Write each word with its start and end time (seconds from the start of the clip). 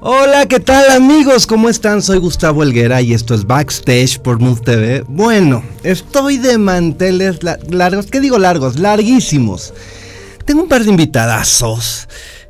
Hola, 0.00 0.46
¿qué 0.46 0.60
tal 0.60 0.90
amigos? 0.90 1.46
¿Cómo 1.46 1.68
están? 1.68 2.02
Soy 2.02 2.18
Gustavo 2.18 2.62
Helguera 2.62 3.00
y 3.00 3.14
esto 3.14 3.34
es 3.34 3.46
Backstage 3.46 4.20
por 4.20 4.38
Move 4.38 4.60
TV. 4.60 5.04
Bueno, 5.08 5.62
estoy 5.82 6.36
de 6.36 6.58
manteles 6.58 7.40
largos, 7.42 8.06
¿qué 8.06 8.20
digo 8.20 8.38
largos? 8.38 8.78
Larguísimos. 8.78 9.72
Tengo 10.44 10.62
un 10.62 10.68
par 10.68 10.84
de 10.84 10.90
invitadazos 10.90 12.08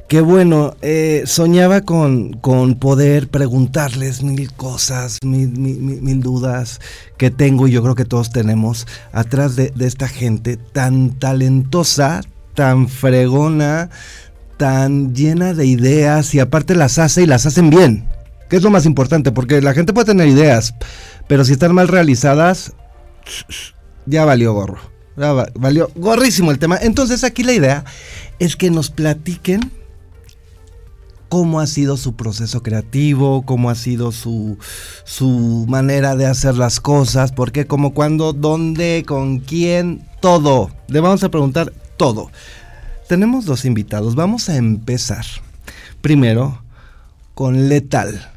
que 0.08 0.20
bueno, 0.20 0.76
eh, 0.82 1.22
soñaba 1.26 1.80
con, 1.80 2.34
con, 2.34 2.76
poder 2.76 3.29
preguntarles 3.29 4.22
mil 4.22 4.52
cosas, 4.52 5.18
mil, 5.24 5.48
mil, 5.48 6.20
dudas 6.20 6.80
que 7.16 7.30
tengo 7.30 7.66
y 7.66 7.72
yo 7.72 7.82
creo 7.82 7.95
que 7.95 8.04
todos 8.04 8.30
tenemos 8.30 8.86
atrás 9.12 9.56
de 9.56 9.72
esta 9.80 10.06
gente 10.06 10.56
tan 10.56 11.11
talentosa, 11.18 12.20
tan 12.54 12.88
fregona, 12.88 13.90
tan 14.57 15.14
llena 15.14 15.54
de 15.54 15.66
ideas 15.66 16.34
y 16.34 16.41
aparte 16.41 16.74
las 16.74 16.98
hace 16.98 17.23
y 17.23 17.27
las 17.27 17.47
hacen 17.47 17.70
bien, 17.70 18.09
que 18.48 18.56
es 18.56 18.62
lo 18.62 18.70
más 18.70 18.87
importante, 18.87 19.33
porque 19.33 19.60
la 19.60 19.74
gente 19.74 19.92
puede 19.92 20.06
tener 20.06 20.28
ideas, 20.28 20.74
pero 21.28 21.45
si 21.45 21.52
están 21.52 21.74
mal 21.74 21.88
realizadas, 21.88 22.73
ya 24.06 24.24
valió 24.24 24.52
gorro, 24.52 24.78
ya 25.16 25.33
valió 25.55 25.91
gorrísimo 25.95 26.50
el 26.50 26.59
tema. 26.59 26.78
Entonces 26.80 27.24
aquí 27.24 27.42
la 27.42 27.52
idea 27.52 27.84
es 28.38 28.56
que 28.56 28.70
nos 28.70 28.91
platiquen 28.91 29.73
cómo 31.28 31.61
ha 31.61 31.66
sido 31.66 31.97
su 31.97 32.14
proceso 32.14 32.62
creativo, 32.62 33.42
cómo 33.45 33.70
ha 33.70 33.75
sido 33.75 34.12
su, 34.12 34.59
su 35.05 35.66
manera 35.69 36.16
de 36.16 36.27
hacer 36.27 36.55
las 36.55 36.80
cosas, 36.80 37.33
porque 37.33 37.66
como 37.66 37.95
cuando, 37.95 38.33
dónde, 38.33 39.05
con 39.06 39.41
quién, 39.41 40.06
todo. 40.20 40.70
Le 40.88 41.00
vamos 41.00 41.25
a 41.25 41.30
preguntar 41.30 41.73
todo. 41.97 42.30
Tenemos 43.09 43.45
dos 43.45 43.65
invitados. 43.65 44.15
Vamos 44.15 44.48
a 44.48 44.56
empezar 44.56 45.24
primero 46.01 46.62
con 47.34 47.69
Letal. 47.69 48.33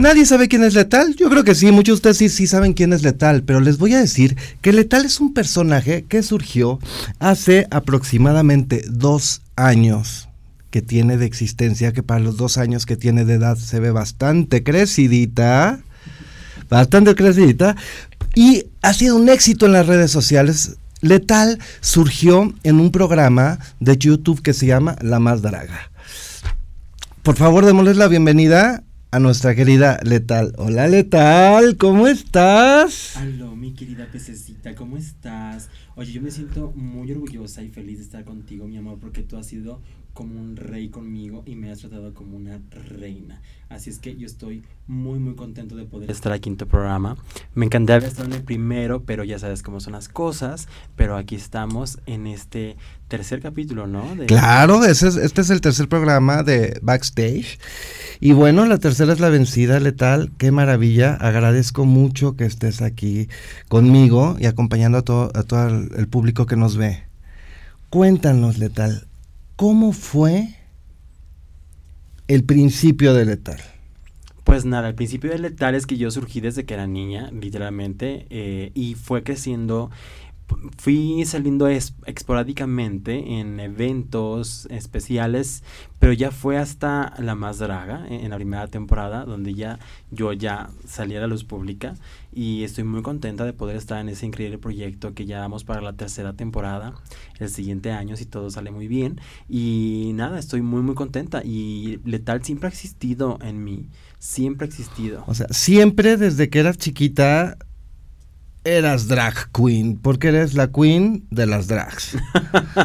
¿Nadie 0.00 0.24
sabe 0.24 0.48
quién 0.48 0.64
es 0.64 0.74
Letal? 0.74 1.14
Yo 1.16 1.28
creo 1.28 1.44
que 1.44 1.54
sí, 1.54 1.70
muchos 1.72 1.96
de 2.00 2.10
ustedes 2.10 2.16
sí, 2.16 2.28
sí 2.30 2.46
saben 2.46 2.72
quién 2.72 2.92
es 2.92 3.02
Letal, 3.02 3.42
pero 3.42 3.60
les 3.60 3.76
voy 3.76 3.92
a 3.92 4.00
decir 4.00 4.36
que 4.62 4.72
Letal 4.72 5.04
es 5.04 5.20
un 5.20 5.34
personaje 5.34 6.06
que 6.08 6.22
surgió 6.22 6.78
hace 7.18 7.66
aproximadamente 7.70 8.82
dos 8.88 9.42
años 9.56 10.28
que 10.70 10.80
tiene 10.80 11.18
de 11.18 11.26
existencia, 11.26 11.92
que 11.92 12.02
para 12.02 12.20
los 12.20 12.38
dos 12.38 12.56
años 12.56 12.86
que 12.86 12.96
tiene 12.96 13.26
de 13.26 13.34
edad 13.34 13.56
se 13.56 13.78
ve 13.78 13.90
bastante 13.90 14.62
crecidita, 14.62 15.80
bastante 16.70 17.14
crecidita, 17.14 17.76
y 18.34 18.66
ha 18.80 18.94
sido 18.94 19.16
un 19.16 19.28
éxito 19.28 19.66
en 19.66 19.72
las 19.72 19.86
redes 19.86 20.10
sociales. 20.10 20.78
Letal 21.00 21.58
surgió 21.80 22.52
en 22.62 22.80
un 22.80 22.92
programa 22.92 23.58
de 23.80 23.96
YouTube 23.96 24.42
que 24.42 24.52
se 24.52 24.66
llama 24.66 24.96
La 25.00 25.18
Más 25.18 25.42
Draga. 25.42 25.90
Por 27.22 27.36
favor, 27.36 27.64
démosles 27.64 27.96
la 27.96 28.08
bienvenida 28.08 28.84
a 29.10 29.18
nuestra 29.18 29.54
querida 29.54 29.98
Letal. 30.04 30.52
Hola 30.56 30.86
Letal, 30.88 31.76
¿cómo 31.76 32.06
estás? 32.06 33.16
Hola, 33.16 33.54
mi 33.56 33.72
querida 33.72 34.06
pececita, 34.10 34.74
¿cómo 34.74 34.96
estás? 34.96 35.68
Oye, 35.96 36.12
yo 36.12 36.22
me 36.22 36.30
siento 36.30 36.72
muy 36.76 37.10
orgullosa 37.10 37.62
y 37.62 37.70
feliz 37.70 37.98
de 37.98 38.04
estar 38.04 38.24
contigo, 38.24 38.68
mi 38.68 38.76
amor, 38.76 38.98
porque 39.00 39.22
tú 39.22 39.36
has 39.36 39.46
sido 39.46 39.80
como 40.14 40.40
un 40.40 40.56
rey 40.56 40.88
conmigo 40.88 41.42
y 41.46 41.54
me 41.56 41.70
has 41.70 41.78
tratado 41.80 42.12
como 42.14 42.36
una 42.36 42.60
reina. 42.70 43.40
Así 43.68 43.88
es 43.90 44.00
que 44.00 44.16
yo 44.16 44.26
estoy 44.26 44.64
muy, 44.88 45.20
muy 45.20 45.36
contento 45.36 45.76
de 45.76 45.84
poder 45.84 46.10
estar 46.10 46.32
aquí 46.32 46.48
en 46.48 46.56
tu 46.56 46.66
programa. 46.66 47.16
Me 47.54 47.66
encantaría 47.66 48.08
estar 48.08 48.26
en 48.26 48.32
el 48.32 48.42
primero, 48.42 49.04
pero 49.04 49.22
ya 49.22 49.38
sabes 49.38 49.62
cómo 49.62 49.78
son 49.78 49.92
las 49.92 50.08
cosas. 50.08 50.66
Pero 50.96 51.16
aquí 51.16 51.36
estamos 51.36 52.00
en 52.06 52.26
este 52.26 52.76
tercer 53.06 53.40
capítulo, 53.40 53.86
¿no? 53.86 54.04
Claro, 54.26 54.84
este 54.84 55.08
es 55.08 55.50
el 55.50 55.60
tercer 55.60 55.88
programa 55.88 56.42
de 56.42 56.80
Backstage. 56.82 57.60
Y 58.18 58.32
bueno, 58.32 58.66
la 58.66 58.78
tercera 58.78 59.12
es 59.12 59.20
la 59.20 59.28
vencida 59.28 59.78
letal. 59.78 60.32
Qué 60.36 60.50
maravilla. 60.50 61.14
Agradezco 61.14 61.84
mucho 61.84 62.34
que 62.34 62.46
estés 62.46 62.82
aquí 62.82 63.28
conmigo 63.68 64.36
y 64.40 64.46
acompañando 64.46 64.98
a 64.98 65.02
todo, 65.02 65.30
a 65.34 65.44
todo 65.44 65.68
el 65.68 66.08
público 66.08 66.46
que 66.46 66.56
nos 66.56 66.76
ve. 66.76 67.04
Cuéntanos, 67.88 68.58
letal, 68.58 69.06
¿Cómo 69.60 69.92
fue 69.92 70.54
el 72.28 72.44
principio 72.44 73.12
de 73.12 73.26
Letal? 73.26 73.60
Pues 74.42 74.64
nada, 74.64 74.88
el 74.88 74.94
principio 74.94 75.28
de 75.28 75.38
Letal 75.38 75.74
es 75.74 75.86
que 75.86 75.98
yo 75.98 76.10
surgí 76.10 76.40
desde 76.40 76.64
que 76.64 76.72
era 76.72 76.86
niña, 76.86 77.30
literalmente, 77.30 78.26
eh, 78.30 78.72
y 78.74 78.94
fue 78.94 79.22
creciendo 79.22 79.90
fui 80.76 81.24
saliendo 81.24 81.68
esporádicamente 81.68 83.40
en 83.40 83.60
eventos 83.60 84.66
especiales, 84.70 85.62
pero 85.98 86.12
ya 86.12 86.30
fue 86.30 86.56
hasta 86.58 87.14
La 87.18 87.34
Más 87.34 87.58
Draga, 87.58 88.06
en, 88.06 88.20
en, 88.24 88.30
la 88.30 88.36
primera 88.36 88.66
temporada, 88.68 89.24
donde 89.24 89.54
ya 89.54 89.78
yo 90.10 90.32
ya 90.32 90.70
salí 90.86 91.16
a 91.16 91.20
la 91.20 91.26
luz 91.26 91.44
pública 91.44 91.94
y 92.32 92.62
estoy 92.64 92.84
muy 92.84 93.02
contenta 93.02 93.44
de 93.44 93.52
poder 93.52 93.76
estar 93.76 94.00
en 94.00 94.08
ese 94.08 94.26
increíble 94.26 94.58
proyecto 94.58 95.14
que 95.14 95.26
ya 95.26 95.40
vamos 95.40 95.64
para 95.64 95.80
la 95.80 95.94
tercera 95.94 96.34
temporada 96.34 96.94
el 97.38 97.48
siguiente 97.48 97.90
año 97.90 98.16
si 98.16 98.24
todo 98.24 98.50
sale 98.50 98.70
muy 98.70 98.86
bien 98.86 99.20
y 99.48 100.12
nada, 100.14 100.38
estoy 100.38 100.62
muy 100.62 100.82
muy 100.82 100.94
contenta 100.94 101.42
y 101.44 101.98
Letal 102.04 102.44
siempre 102.44 102.68
ha 102.68 102.70
existido 102.70 103.38
en 103.42 103.64
mí, 103.64 103.88
siempre 104.18 104.66
ha 104.66 104.68
existido. 104.68 105.24
O 105.26 105.34
sea, 105.34 105.48
siempre 105.50 106.16
desde 106.16 106.48
que 106.50 106.60
eras 106.60 106.78
chiquita 106.78 107.58
eras 108.64 109.08
drag 109.08 109.50
queen, 109.52 109.98
porque 110.00 110.28
eres 110.28 110.54
la 110.54 110.68
queen 110.68 111.24
de 111.30 111.46
las 111.46 111.66
drags. 111.66 112.16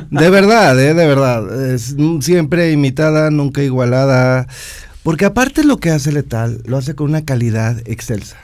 De 0.09 0.29
verdad, 0.29 0.79
¿eh? 0.79 0.93
de 0.93 1.07
verdad. 1.07 1.73
Es 1.73 1.95
siempre 2.21 2.71
imitada, 2.71 3.29
nunca 3.31 3.61
igualada. 3.61 4.47
Porque 5.03 5.25
aparte 5.25 5.63
lo 5.63 5.77
que 5.77 5.91
hace 5.91 6.11
Letal, 6.11 6.61
lo 6.65 6.77
hace 6.77 6.95
con 6.95 7.09
una 7.09 7.25
calidad 7.25 7.81
excelsa. 7.85 8.37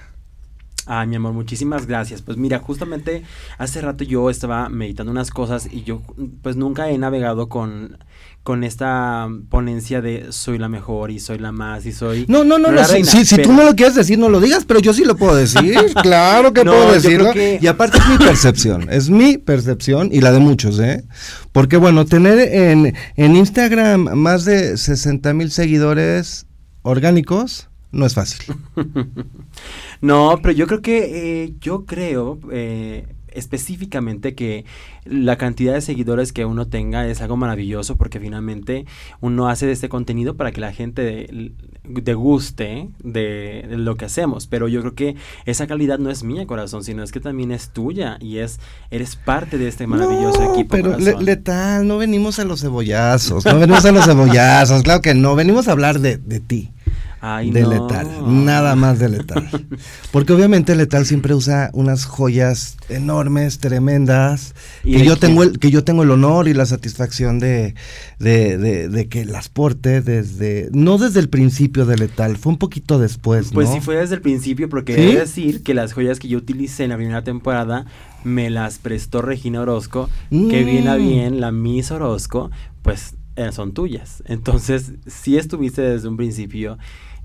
Ay, 0.94 1.08
mi 1.08 1.16
amor, 1.16 1.32
muchísimas 1.32 1.88
gracias. 1.88 2.22
Pues 2.22 2.38
mira, 2.38 2.60
justamente 2.60 3.24
hace 3.58 3.80
rato 3.80 4.04
yo 4.04 4.30
estaba 4.30 4.68
meditando 4.68 5.10
unas 5.10 5.32
cosas 5.32 5.70
y 5.72 5.84
yo 5.84 6.02
pues 6.42 6.58
nunca 6.58 6.90
he 6.90 6.98
navegado 6.98 7.48
con 7.48 7.98
con 8.44 8.66
esta 8.66 9.30
ponencia 9.48 10.02
de 10.02 10.34
soy 10.34 10.58
la 10.58 10.68
mejor 10.68 11.10
y 11.12 11.22
soy 11.22 11.38
la 11.38 11.54
más 11.54 11.86
y 11.86 11.94
soy 11.94 12.26
No, 12.28 12.44
no, 12.44 12.58
no, 12.58 12.74
no, 12.74 12.84
si, 12.84 13.38
tú 13.38 13.54
no 13.54 13.64
lo 13.64 13.74
quieres 13.74 13.96
decir 13.96 14.20
no 14.20 14.28
lo 14.28 14.42
digas, 14.42 14.66
pero 14.66 14.82
yo 14.82 14.94
sí 14.94 15.06
lo 15.06 15.16
puedo 15.16 15.34
decir. 15.34 15.78
claro 16.02 16.52
que 16.52 16.66
puedo 16.66 16.92
decirlo. 16.92 17.32
Y 17.38 17.66
aparte 17.68 17.98
es 17.98 18.10
mi 18.10 18.18
percepción, 18.18 18.90
es 18.90 19.10
mi 19.10 19.38
percepción 19.38 20.10
y 20.12 20.20
la 20.20 20.34
de 20.34 20.40
muchos, 20.40 20.78
¿eh? 20.82 21.06
Porque 21.54 21.78
bueno, 21.78 22.04
tener 22.04 22.38
en, 22.38 22.94
en 23.16 23.36
Instagram 23.38 24.14
más 24.18 24.44
de 24.44 24.76
60 24.76 25.34
mil 25.36 25.52
seguidores 25.52 26.48
orgánicos 26.82 27.71
no 27.92 28.06
es 28.06 28.14
fácil. 28.14 28.56
no, 30.02 30.40
pero 30.42 30.54
yo 30.54 30.68
creo 30.68 30.82
que, 30.82 31.44
eh, 31.44 31.54
yo 31.60 31.86
creo 31.86 32.40
eh, 32.52 33.06
específicamente 33.34 34.36
que 34.36 34.66
la 35.06 35.38
cantidad 35.38 35.74
de 35.74 35.82
seguidores 35.82 36.32
que 36.32 36.46
uno 36.46 36.68
tenga 36.68 37.08
es 37.08 37.22
algo 37.22 37.38
maravilloso 37.38 37.98
porque 37.98 38.20
finalmente 38.20 38.86
uno 39.20 39.50
hace 39.50 39.72
este 39.72 39.90
contenido 39.90 40.36
para 40.36 40.52
que 40.52 40.62
la 40.62 40.74
gente 40.74 41.54
deguste 41.84 42.90
de, 43.04 43.66
de, 43.68 43.78
lo 43.78 43.96
que 43.96 44.06
hacemos. 44.06 44.48
Pero 44.48 44.68
yo 44.68 44.82
creo 44.82 44.96
que 44.96 45.16
esa 45.46 45.68
calidad 45.68 46.00
no 46.00 46.10
es 46.10 46.24
mía, 46.24 46.46
corazón, 46.46 46.84
sino 46.84 47.04
es 47.04 47.12
que 47.12 47.20
también 47.20 47.52
es 47.52 47.70
tuya 47.70 48.18
y 48.20 48.38
es 48.38 48.60
eres 48.90 49.16
parte 49.16 49.58
de 49.58 49.68
este 49.68 49.88
maravilloso 49.88 50.54
equipo. 50.54 50.70
Pero 50.72 50.98
letal, 50.98 51.88
no 51.88 51.98
venimos 51.98 52.40
a 52.40 52.46
los 52.46 52.62
cebollazos, 52.62 53.46
no 53.46 53.60
venimos 53.60 53.86
a 53.86 53.92
los 53.92 54.06
cebollazos, 54.06 54.84
claro 54.84 55.02
que 55.02 55.14
no, 55.14 55.36
venimos 55.36 55.68
a 55.68 55.72
hablar 55.72 56.00
de, 56.00 56.18
de 56.18 56.40
ti 56.40 56.72
de 57.22 57.68
letal, 57.68 58.08
nada 58.46 58.76
más 58.76 58.98
de 58.98 59.10
letal. 59.10 59.48
Porque 60.12 60.34
obviamente 60.34 60.76
letal 60.76 61.06
siempre 61.06 61.36
usa 61.36 61.70
unas 61.74 62.06
joyas 62.06 62.78
enormes, 62.90 63.60
tremendas, 63.60 64.56
que 64.84 65.06
yo 65.06 65.18
tengo 65.18 65.44
el, 65.44 65.60
que 65.60 65.70
yo 65.70 65.84
tengo 65.84 66.02
el 66.02 66.10
honor 66.10 66.48
y 66.48 66.54
la 66.56 66.66
satisfacción 66.66 67.38
de, 67.38 67.76
de, 68.18 69.08
que 69.10 69.26
las 69.26 69.50
porte 69.50 70.02
desde, 70.02 70.70
no 70.72 70.98
desde 70.98 71.20
el 71.20 71.30
principio 71.30 71.86
de 71.86 71.98
letal, 71.98 72.38
fue 72.38 72.54
un 72.54 72.58
poquito 72.58 72.98
después. 72.98 73.52
Pues 73.54 73.70
sí 73.70 73.82
fue 73.82 73.98
desde 73.98 74.16
el 74.16 74.22
principio, 74.22 74.68
porque 74.68 74.96
¿Sí? 74.96 75.16
decir 75.16 75.62
que 75.62 75.76
las 75.76 75.94
joyas 75.94 76.18
que 76.18 76.28
yo 76.28 76.40
utilicé 76.40 76.86
en 76.86 76.90
la 76.90 76.98
primera 76.98 77.24
temporada 77.24 77.86
me 78.24 78.50
las 78.50 78.80
prestó 78.80 79.22
Regina 79.22 79.62
Orozco, 79.62 80.10
que 80.30 80.64
bien 80.64 80.88
a 80.88 80.98
mm. 80.98 81.08
bien, 81.08 81.42
la 81.42 81.52
Miss 81.52 81.92
Orozco, 81.92 82.50
pues 82.82 83.16
eh, 83.36 83.52
son 83.52 83.74
tuyas. 83.74 84.24
Entonces, 84.26 84.94
sí 85.08 85.38
estuviste 85.38 85.82
desde 85.82 86.08
un 86.08 86.18
principio 86.18 86.78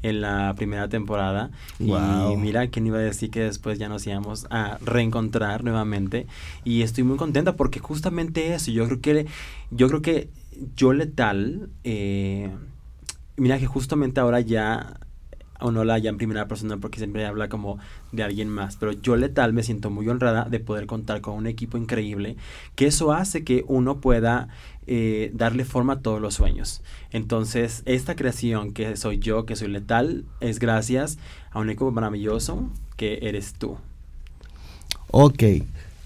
en 0.08 0.20
la 0.20 0.54
primera 0.56 0.88
temporada. 0.88 1.50
Y 1.80 1.92
mira, 2.36 2.68
¿quién 2.68 2.86
iba 2.86 2.98
a 2.98 3.00
decir 3.00 3.30
que 3.30 3.40
después 3.40 3.78
ya 3.78 3.88
nos 3.88 4.06
íbamos 4.06 4.46
a 4.50 4.78
reencontrar 4.84 5.64
nuevamente? 5.64 6.26
Y 6.64 6.82
estoy 6.82 7.02
muy 7.02 7.16
contenta 7.16 7.56
porque 7.56 7.80
justamente 7.80 8.54
eso, 8.54 8.70
yo 8.70 8.86
creo 8.86 9.00
que 9.00 9.26
yo 9.72 9.88
creo 9.88 10.02
que 10.02 10.28
yo 10.76 10.92
letal, 10.92 11.70
eh, 11.82 12.50
mira 13.36 13.58
que 13.58 13.66
justamente 13.66 14.20
ahora 14.20 14.40
ya 14.40 15.00
uno 15.60 15.84
la 15.84 15.94
haya 15.94 16.10
en 16.10 16.18
primera 16.18 16.46
persona 16.46 16.76
porque 16.76 16.98
siempre 16.98 17.26
habla 17.26 17.48
como 17.48 17.78
de 18.12 18.22
alguien 18.22 18.48
más. 18.48 18.76
Pero 18.76 18.92
yo 18.92 19.16
letal 19.16 19.52
me 19.52 19.64
siento 19.64 19.90
muy 19.90 20.08
honrada 20.08 20.44
de 20.44 20.60
poder 20.60 20.86
contar 20.86 21.20
con 21.20 21.34
un 21.34 21.48
equipo 21.48 21.78
increíble, 21.78 22.36
que 22.76 22.86
eso 22.86 23.12
hace 23.12 23.42
que 23.42 23.64
uno 23.66 24.00
pueda 24.00 24.48
eh, 24.86 25.30
darle 25.34 25.64
forma 25.64 25.94
a 25.94 26.00
todos 26.00 26.20
los 26.20 26.34
sueños. 26.34 26.82
Entonces, 27.10 27.82
esta 27.86 28.16
creación 28.16 28.72
que 28.72 28.96
soy 28.96 29.18
yo, 29.18 29.46
que 29.46 29.56
soy 29.56 29.68
letal, 29.68 30.24
es 30.40 30.58
gracias 30.58 31.18
a 31.50 31.58
un 31.58 31.70
equipo 31.70 31.90
maravilloso 31.90 32.70
que 32.96 33.18
eres 33.22 33.54
tú. 33.54 33.76
Ok. 35.10 35.42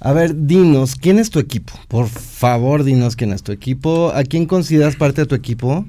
A 0.00 0.12
ver, 0.12 0.46
dinos, 0.46 0.96
¿quién 0.96 1.18
es 1.18 1.28
tu 1.28 1.38
equipo? 1.38 1.74
Por 1.88 2.08
favor, 2.08 2.84
dinos 2.84 3.16
quién 3.16 3.32
es 3.32 3.42
tu 3.42 3.52
equipo. 3.52 4.10
¿A 4.14 4.24
quién 4.24 4.46
consideras 4.46 4.96
parte 4.96 5.22
de 5.22 5.26
tu 5.26 5.34
equipo? 5.34 5.84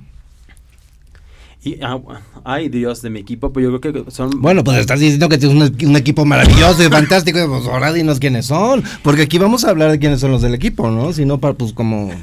Y, 1.64 1.78
ah, 1.84 2.00
ay, 2.44 2.70
Dios, 2.70 3.04
de 3.04 3.12
mi 3.12 3.20
equipo, 3.20 3.54
pues 3.54 3.64
yo 3.64 3.80
creo 3.80 4.06
que 4.06 4.12
son... 4.12 4.42
Bueno, 4.42 4.64
pues 4.64 4.80
estás 4.80 5.00
diciendo 5.00 5.30
que 5.30 5.38
tienes 5.38 5.70
un, 5.70 5.90
un 5.90 5.96
equipo 5.96 6.26
maravilloso 6.26 6.84
y 6.84 6.88
fantástico, 6.90 7.38
pues 7.48 7.68
ahora 7.68 7.94
dinos 7.94 8.20
quiénes 8.20 8.48
son, 8.48 8.84
porque 9.04 9.24
aquí 9.24 9.38
vamos 9.38 9.64
a 9.64 9.70
hablar 9.70 9.92
de 9.92 10.00
quiénes 10.00 10.20
son 10.20 10.32
los 10.32 10.42
del 10.42 10.56
equipo, 10.56 10.90
¿no? 10.90 11.14
Si 11.14 11.24
no, 11.24 11.40
para, 11.40 11.54
pues 11.54 11.74
como... 11.74 12.10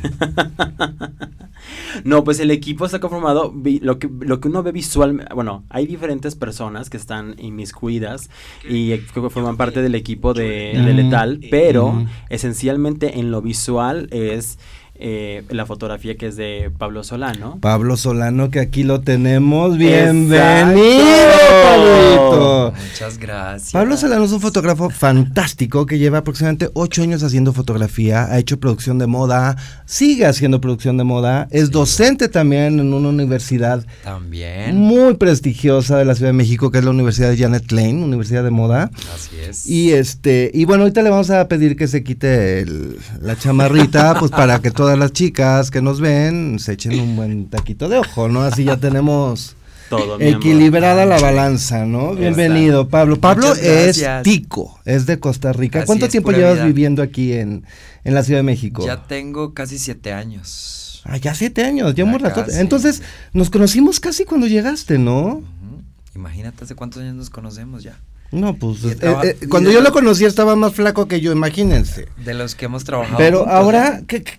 No, 2.04 2.24
pues 2.24 2.40
el 2.40 2.50
equipo 2.50 2.86
está 2.86 3.00
conformado, 3.00 3.52
lo 3.80 3.98
que, 3.98 4.08
lo 4.20 4.40
que 4.40 4.48
uno 4.48 4.62
ve 4.62 4.72
visual, 4.72 5.26
bueno, 5.34 5.64
hay 5.68 5.86
diferentes 5.86 6.34
personas 6.34 6.90
que 6.90 6.96
están 6.96 7.34
inmiscuidas 7.38 8.30
y 8.68 8.96
que 8.98 9.30
forman 9.30 9.56
parte 9.56 9.82
del 9.82 9.94
equipo 9.94 10.34
de, 10.34 10.72
de 10.74 10.94
Letal, 10.94 11.40
pero 11.50 12.06
esencialmente 12.28 13.18
en 13.18 13.30
lo 13.30 13.42
visual 13.42 14.08
es 14.12 14.58
eh, 15.00 15.44
la 15.50 15.64
fotografía 15.64 16.16
que 16.16 16.26
es 16.26 16.36
de 16.36 16.72
Pablo 16.76 17.04
Solano. 17.04 17.58
Pablo 17.60 17.96
Solano, 17.96 18.50
que 18.50 18.58
aquí 18.58 18.82
lo 18.82 19.00
tenemos. 19.00 19.78
Bienvenido, 19.78 21.06
Pablito. 21.62 22.72
Muchas 22.76 23.18
gracias. 23.18 23.72
Pablo 23.72 23.96
Solano 23.96 24.24
es 24.24 24.32
un 24.32 24.40
fotógrafo 24.40 24.90
fantástico 24.90 25.86
que 25.86 25.98
lleva 25.98 26.18
aproximadamente 26.18 26.70
ocho 26.74 27.02
años 27.02 27.22
haciendo 27.22 27.52
fotografía, 27.52 28.24
ha 28.24 28.38
hecho 28.38 28.58
producción 28.58 28.98
de 28.98 29.06
moda, 29.06 29.56
sigue 29.86 30.26
haciendo 30.26 30.60
producción 30.60 30.96
de 30.96 31.04
moda, 31.04 31.46
es 31.50 31.70
docente 31.70 32.28
también 32.28 32.80
en 32.80 32.92
una 32.92 33.08
universidad 33.08 33.86
también 34.02 34.76
muy 34.76 35.14
prestigiosa 35.14 35.96
de 35.96 36.04
la 36.04 36.14
Ciudad 36.14 36.30
de 36.30 36.36
México, 36.36 36.70
que 36.70 36.78
es 36.78 36.84
la 36.84 36.90
Universidad 36.90 37.30
de 37.30 37.36
Janet 37.36 37.70
Lane, 37.70 38.02
Universidad 38.02 38.42
de 38.42 38.50
Moda. 38.50 38.90
Así 39.14 39.36
es. 39.48 39.66
Y 39.68 39.92
este, 39.92 40.50
y 40.52 40.64
bueno, 40.64 40.82
ahorita 40.82 41.02
le 41.02 41.10
vamos 41.10 41.30
a 41.30 41.46
pedir 41.46 41.76
que 41.76 41.86
se 41.86 42.02
quite 42.02 42.66
la 43.20 43.36
chamarrita, 43.36 44.18
pues 44.18 44.30
para 44.30 44.58
que 44.60 44.70
todo 44.70 44.87
todas 44.88 44.98
las 44.98 45.12
chicas 45.12 45.70
que 45.70 45.82
nos 45.82 46.00
ven 46.00 46.58
se 46.58 46.72
echen 46.72 46.98
un 46.98 47.14
buen 47.14 47.50
taquito 47.50 47.90
de 47.90 47.98
ojo, 47.98 48.26
¿no? 48.28 48.40
Así 48.40 48.64
ya 48.64 48.78
tenemos 48.78 49.54
Todo, 49.90 50.18
equilibrada 50.18 51.04
la 51.04 51.18
balanza, 51.18 51.84
¿no? 51.84 52.14
Bienvenido, 52.14 52.88
Pablo. 52.88 53.20
Pablo 53.20 53.52
es 53.52 54.02
tico, 54.22 54.80
es 54.86 55.04
de 55.04 55.20
Costa 55.20 55.52
Rica. 55.52 55.84
¿Cuánto 55.84 56.08
tiempo 56.08 56.32
llevas 56.32 56.64
viviendo 56.64 57.02
aquí 57.02 57.34
en, 57.34 57.66
en, 58.02 58.14
la 58.14 58.22
Ciudad 58.22 58.38
de 58.38 58.44
México? 58.44 58.82
Ya 58.86 59.02
tengo 59.02 59.52
casi 59.52 59.78
siete 59.78 60.14
años. 60.14 61.02
Ah, 61.04 61.18
ya 61.18 61.34
siete 61.34 61.64
años, 61.64 61.94
ya, 61.94 62.04
un 62.04 62.18
rato. 62.18 62.46
Entonces, 62.50 63.02
nos 63.34 63.50
conocimos 63.50 64.00
casi 64.00 64.24
cuando 64.24 64.46
llegaste, 64.46 64.96
¿no? 64.96 65.42
Imagínate 66.14 66.64
hace 66.64 66.74
cuántos 66.74 67.02
años 67.02 67.14
nos 67.14 67.28
conocemos 67.28 67.82
ya. 67.82 67.98
No, 68.30 68.54
pues 68.54 68.84
eh, 68.84 68.96
eh, 69.02 69.36
cuando 69.48 69.70
yo 69.70 69.80
lo 69.80 69.90
conocí 69.90 70.26
estaba 70.26 70.54
más 70.54 70.74
flaco 70.74 71.08
que 71.08 71.20
yo, 71.20 71.32
imagínense. 71.32 72.08
De 72.24 72.34
los 72.34 72.54
que 72.54 72.66
hemos 72.66 72.84
trabajado. 72.84 73.16
Pero 73.16 73.48
ahora, 73.48 74.02
¿qué, 74.06 74.22
qué, 74.22 74.38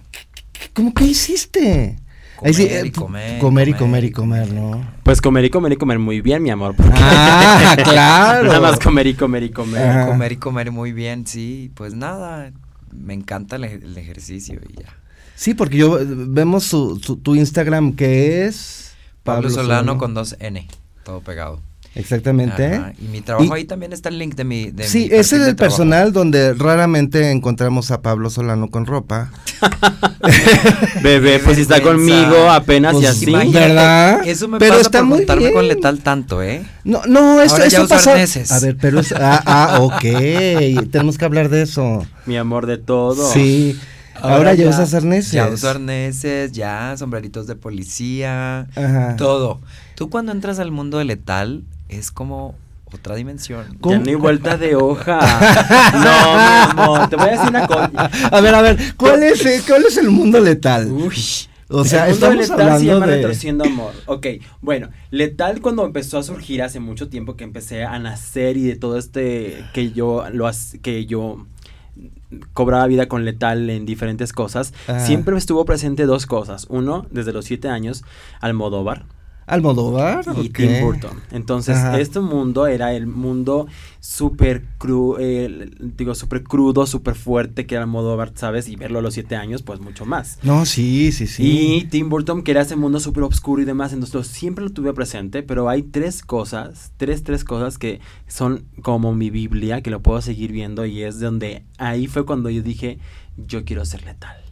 ¿Cómo 0.73 0.93
que 0.93 1.05
hiciste? 1.05 1.99
Comer, 2.37 2.53
sí, 2.53 2.69
y 2.85 2.91
comer, 2.91 3.39
comer, 3.39 3.67
y 3.67 3.73
comer 3.73 4.03
y 4.05 4.11
comer, 4.11 4.53
¿no? 4.53 4.81
Pues 5.03 5.21
comer 5.21 5.43
y 5.43 5.49
comer 5.49 5.73
y 5.73 5.75
comer 5.75 5.99
muy 5.99 6.21
bien, 6.21 6.41
mi 6.41 6.49
amor. 6.49 6.73
Ah, 6.79 7.75
claro. 7.83 8.47
Nada 8.47 8.61
más 8.61 8.79
comer 8.79 9.07
y 9.07 9.13
comer 9.13 9.43
y 9.43 9.49
comer. 9.49 10.07
Comer 10.07 10.31
y 10.31 10.37
comer 10.37 10.71
muy 10.71 10.93
bien, 10.93 11.27
sí. 11.27 11.69
Pues 11.75 11.93
nada, 11.93 12.53
me 12.93 13.13
encanta 13.13 13.57
el, 13.57 13.65
el 13.65 13.97
ejercicio 13.97 14.61
y 14.69 14.81
ya. 14.81 14.95
Sí, 15.39 15.53
porque 15.53 15.77
yo 15.77 15.97
vemos 16.01 16.65
su, 16.65 16.99
su, 17.01 17.15
tu 17.15 17.33
Instagram 17.33 17.93
que 17.93 18.45
es 18.45 18.91
Pablo, 19.23 19.43
Pablo 19.43 19.49
Solano, 19.49 19.69
Solano 19.69 19.97
con 19.97 20.13
dos 20.13 20.35
N, 20.39 20.67
todo 21.03 21.21
pegado. 21.21 21.61
Exactamente. 21.95 22.65
Ajá, 22.65 22.93
y 22.99 23.05
mi 23.05 23.21
trabajo 23.21 23.55
y, 23.55 23.59
ahí 23.59 23.65
también 23.65 23.93
está 23.93 24.09
el 24.09 24.19
link 24.19 24.35
de 24.35 24.43
mi. 24.43 24.71
De 24.71 24.83
sí, 24.83 25.07
mi 25.09 25.17
ese 25.17 25.37
es 25.37 25.47
el 25.47 25.55
personal 25.55 26.11
donde 26.11 26.53
raramente 26.53 27.31
encontramos 27.31 27.89
a 27.91 28.01
Pablo 28.01 28.29
Solano 28.29 28.69
con 28.69 28.85
ropa. 28.85 29.31
Bebé, 31.01 31.39
pues 31.39 31.55
si 31.55 31.61
está 31.61 31.81
conmigo 31.81 32.49
apenas 32.49 32.93
pues, 32.93 33.03
y 33.03 33.07
así. 33.07 33.51
¿Verdad? 33.51 34.21
Eso 34.25 34.47
me 34.47 34.59
pero 34.59 34.73
pasa 34.73 34.81
está 34.81 34.99
por 35.01 35.17
contarme 35.17 35.51
con 35.51 35.67
letal 35.67 35.99
tanto, 35.99 36.43
¿eh? 36.43 36.65
No, 36.83 37.01
no, 37.07 37.41
eso, 37.41 37.53
Ahora 37.53 37.65
eso 37.65 37.77
ya 37.77 37.83
uso 37.83 37.95
pasa. 37.95 38.11
arneses. 38.11 38.51
A 38.51 38.59
ver, 38.59 38.77
pero 38.79 38.99
es. 38.99 39.11
Ah, 39.13 39.41
ah, 39.45 39.77
ok. 39.81 40.01
Tenemos 40.91 41.17
que 41.17 41.25
hablar 41.25 41.49
de 41.49 41.61
eso. 41.61 42.05
Mi 42.25 42.37
amor 42.37 42.65
de 42.65 42.77
todo. 42.77 43.31
Sí. 43.31 43.79
Ahora, 44.15 44.35
Ahora 44.35 44.53
ya, 44.55 44.65
ya 44.65 44.69
usas 44.71 44.93
arneses. 44.93 45.31
Ya 45.31 45.47
uso 45.47 45.69
arneses, 45.69 46.51
ya 46.51 46.95
sombreritos 46.97 47.47
de 47.47 47.55
policía, 47.55 48.67
Ajá. 48.75 49.15
todo. 49.15 49.61
Tú 49.95 50.09
cuando 50.09 50.33
entras 50.33 50.59
al 50.59 50.71
mundo 50.71 50.97
de 50.97 51.05
letal 51.05 51.63
es 51.87 52.11
como 52.11 52.55
otra 52.93 53.15
dimensión. 53.15 53.77
¿Cómo? 53.79 53.95
Ya 53.95 54.01
no 54.01 54.09
hay 54.09 54.15
vuelta 54.15 54.57
de 54.57 54.75
hoja. 54.75 55.19
no, 55.93 56.75
mi 56.75 56.81
amor, 56.81 57.09
te 57.09 57.15
voy 57.15 57.27
a 57.27 57.31
decir 57.31 57.49
una 57.49 57.67
cosa. 57.67 58.09
A 58.31 58.41
ver, 58.41 58.55
a 58.55 58.61
ver, 58.61 58.77
¿cuál 58.97 59.23
es, 59.23 59.45
el, 59.45 59.61
cuál 59.63 59.85
es 59.85 59.97
el 59.97 60.09
mundo 60.09 60.39
letal? 60.39 60.91
Uy. 60.91 61.15
O 61.71 61.85
sea, 61.85 62.07
el 62.07 62.13
mundo 62.19 62.41
estamos 62.41 62.57
letal 62.57 62.79
se 62.79 62.85
llama 62.85 63.05
de... 63.05 63.15
Retorciendo 63.17 63.63
Amor. 63.63 63.93
Ok, 64.07 64.25
bueno, 64.61 64.89
Letal 65.11 65.61
cuando 65.61 65.85
empezó 65.85 66.17
a 66.17 66.23
surgir 66.23 66.63
hace 66.63 66.79
mucho 66.79 67.09
tiempo 67.09 67.35
que 67.35 67.43
empecé 67.43 67.83
a 67.83 67.99
nacer 67.99 68.57
y 68.57 68.63
de 68.63 68.75
todo 68.75 68.97
este 68.97 69.63
que 69.73 69.91
yo 69.91 70.25
lo 70.31 70.49
que 70.81 71.05
yo 71.05 71.45
cobraba 72.53 72.87
vida 72.87 73.07
con 73.07 73.25
letal 73.25 73.69
en 73.69 73.85
diferentes 73.85 74.33
cosas, 74.33 74.73
ah. 74.87 74.99
siempre 74.99 75.37
estuvo 75.37 75.65
presente 75.65 76.05
dos 76.05 76.25
cosas. 76.25 76.65
Uno, 76.69 77.05
desde 77.11 77.33
los 77.33 77.45
siete 77.45 77.69
años, 77.69 78.03
Almodóvar. 78.39 79.05
Almodóvar 79.49 80.25
y 80.27 80.47
okay. 80.47 80.49
Tim 80.51 80.81
Burton. 80.81 81.19
Entonces, 81.31 81.77
Ajá. 81.77 81.99
este 81.99 82.19
mundo 82.19 82.67
era 82.67 82.93
el 82.93 83.07
mundo 83.07 83.67
súper 83.99 84.63
cru 84.77 85.17
eh, 85.19 85.71
digo, 85.79 86.15
súper 86.15 86.43
crudo, 86.43 86.85
súper 86.85 87.15
fuerte 87.15 87.65
que 87.65 87.75
era 87.75 87.83
Almodóvar, 87.83 88.31
¿sabes? 88.35 88.69
Y 88.69 88.75
verlo 88.75 88.99
a 88.99 89.01
los 89.01 89.13
siete 89.15 89.35
años, 89.35 89.63
pues 89.63 89.79
mucho 89.79 90.05
más. 90.05 90.39
No, 90.43 90.65
sí, 90.65 91.11
sí, 91.11 91.27
sí. 91.27 91.43
Y 91.43 91.83
Tim 91.85 92.09
Burton, 92.09 92.43
que 92.43 92.51
era 92.51 92.61
ese 92.61 92.75
mundo 92.75 92.99
súper 92.99 93.23
oscuro 93.23 93.61
y 93.61 93.65
demás, 93.65 93.91
entonces 93.93 94.27
siempre 94.27 94.63
lo 94.63 94.71
tuve 94.71 94.93
presente, 94.93 95.43
pero 95.43 95.67
hay 95.69 95.83
tres 95.83 96.21
cosas, 96.21 96.93
tres, 96.97 97.23
tres 97.23 97.43
cosas 97.43 97.77
que 97.77 97.99
son 98.27 98.65
como 98.81 99.13
mi 99.13 99.29
Biblia, 99.29 99.81
que 99.81 99.89
lo 99.89 100.01
puedo 100.01 100.21
seguir 100.21 100.51
viendo 100.51 100.85
y 100.85 101.03
es 101.03 101.19
donde 101.19 101.63
ahí 101.77 102.07
fue 102.07 102.25
cuando 102.25 102.49
yo 102.49 102.61
dije, 102.61 102.99
yo 103.37 103.65
quiero 103.65 103.85
ser 103.85 104.03
letal. 104.03 104.48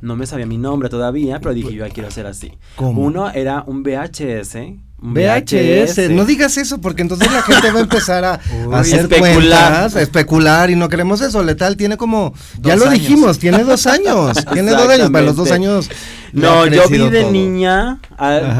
No 0.00 0.16
me 0.16 0.26
sabía 0.26 0.46
mi 0.46 0.58
nombre 0.58 0.88
todavía, 0.88 1.40
pero 1.40 1.54
dije, 1.54 1.72
yo 1.74 1.88
quiero 1.88 2.10
ser 2.10 2.26
así. 2.26 2.52
¿Cómo? 2.76 3.02
Uno 3.02 3.30
era 3.30 3.64
un 3.66 3.82
VHS. 3.82 4.56
VHS. 4.98 5.96
VHS. 5.98 6.10
No 6.10 6.24
digas 6.24 6.56
eso, 6.56 6.80
porque 6.80 7.02
entonces 7.02 7.30
la 7.30 7.42
gente 7.42 7.70
va 7.70 7.80
a 7.80 7.82
empezar 7.82 8.24
a, 8.24 8.40
Uy, 8.66 8.74
a 8.74 8.78
hacer 8.80 9.00
especular. 9.00 9.34
cuentas, 9.34 9.96
a 9.96 10.02
especular, 10.02 10.70
y 10.70 10.76
no 10.76 10.88
queremos 10.88 11.20
eso. 11.20 11.42
Letal 11.42 11.76
tiene 11.76 11.96
como, 11.96 12.32
dos 12.58 12.62
ya 12.62 12.76
lo 12.76 12.86
años. 12.86 13.00
dijimos, 13.00 13.38
tiene 13.38 13.62
dos 13.64 13.86
años. 13.86 14.36
tiene 14.52 14.70
dos 14.72 14.88
años, 14.88 15.10
para 15.10 15.24
los 15.24 15.36
dos 15.36 15.50
años. 15.50 15.88
No, 16.32 16.66
yo 16.66 16.88
vi 16.88 16.98
de 17.08 17.22
todo. 17.22 17.32
niña, 17.32 17.98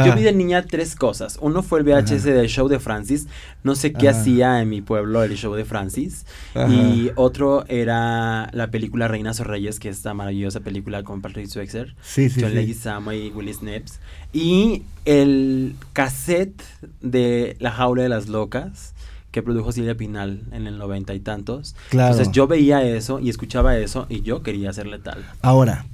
yo 0.06 0.14
vi 0.14 0.22
de 0.22 0.32
niña 0.32 0.62
tres 0.62 0.94
cosas. 0.94 1.36
Uno 1.40 1.62
fue 1.62 1.80
el 1.80 1.84
VHS 1.84 2.12
Ajá. 2.26 2.30
del 2.30 2.48
show 2.48 2.68
de 2.68 2.78
Francis. 2.78 3.26
No 3.64 3.74
sé 3.74 3.92
qué 3.92 4.08
Ajá. 4.08 4.20
hacía 4.20 4.62
en 4.62 4.68
mi 4.70 4.80
pueblo 4.80 5.22
el 5.24 5.36
show 5.36 5.52
de 5.54 5.64
Francis. 5.64 6.24
Ajá. 6.54 6.68
Y 6.72 7.10
otro 7.16 7.64
era 7.68 8.48
la 8.52 8.70
película 8.70 9.08
Reinas 9.08 9.40
o 9.40 9.44
Reyes, 9.44 9.78
que 9.80 9.88
es 9.88 9.96
esta 9.96 10.14
maravillosa 10.14 10.60
película 10.60 11.02
con 11.02 11.20
Patrick 11.20 11.48
Swayze, 11.48 11.86
sí, 12.02 12.30
sí, 12.30 12.40
John 12.40 12.50
sí. 12.50 12.54
Leguizamo 12.56 13.12
y 13.12 13.30
Willie 13.34 13.52
Snipes. 13.54 13.98
Y 14.32 14.82
el 15.04 15.76
cassette 15.92 16.62
de 17.00 17.56
La 17.60 17.70
Jaula 17.70 18.02
de 18.02 18.08
las 18.08 18.28
Locas 18.28 18.92
que 19.30 19.42
produjo 19.42 19.70
Silvia 19.70 19.94
Pinal 19.94 20.42
en 20.52 20.66
el 20.66 20.78
noventa 20.78 21.14
y 21.14 21.20
tantos. 21.20 21.74
Claro. 21.90 22.12
Entonces 22.12 22.32
yo 22.32 22.46
veía 22.46 22.82
eso 22.82 23.20
y 23.20 23.28
escuchaba 23.28 23.76
eso 23.76 24.06
y 24.08 24.22
yo 24.22 24.42
quería 24.42 24.72
ser 24.72 24.86
letal. 24.86 25.24
Ahora, 25.42 25.84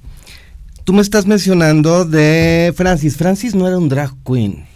tú 0.85 0.93
me 0.93 1.03
estás 1.03 1.27
mencionando 1.27 2.05
de 2.05 2.73
Francis. 2.77 3.17
Francis 3.17 3.55
no 3.55 3.67
era 3.67 3.79
un 3.79 3.89
drag 3.89 4.13
queen. 4.25 4.67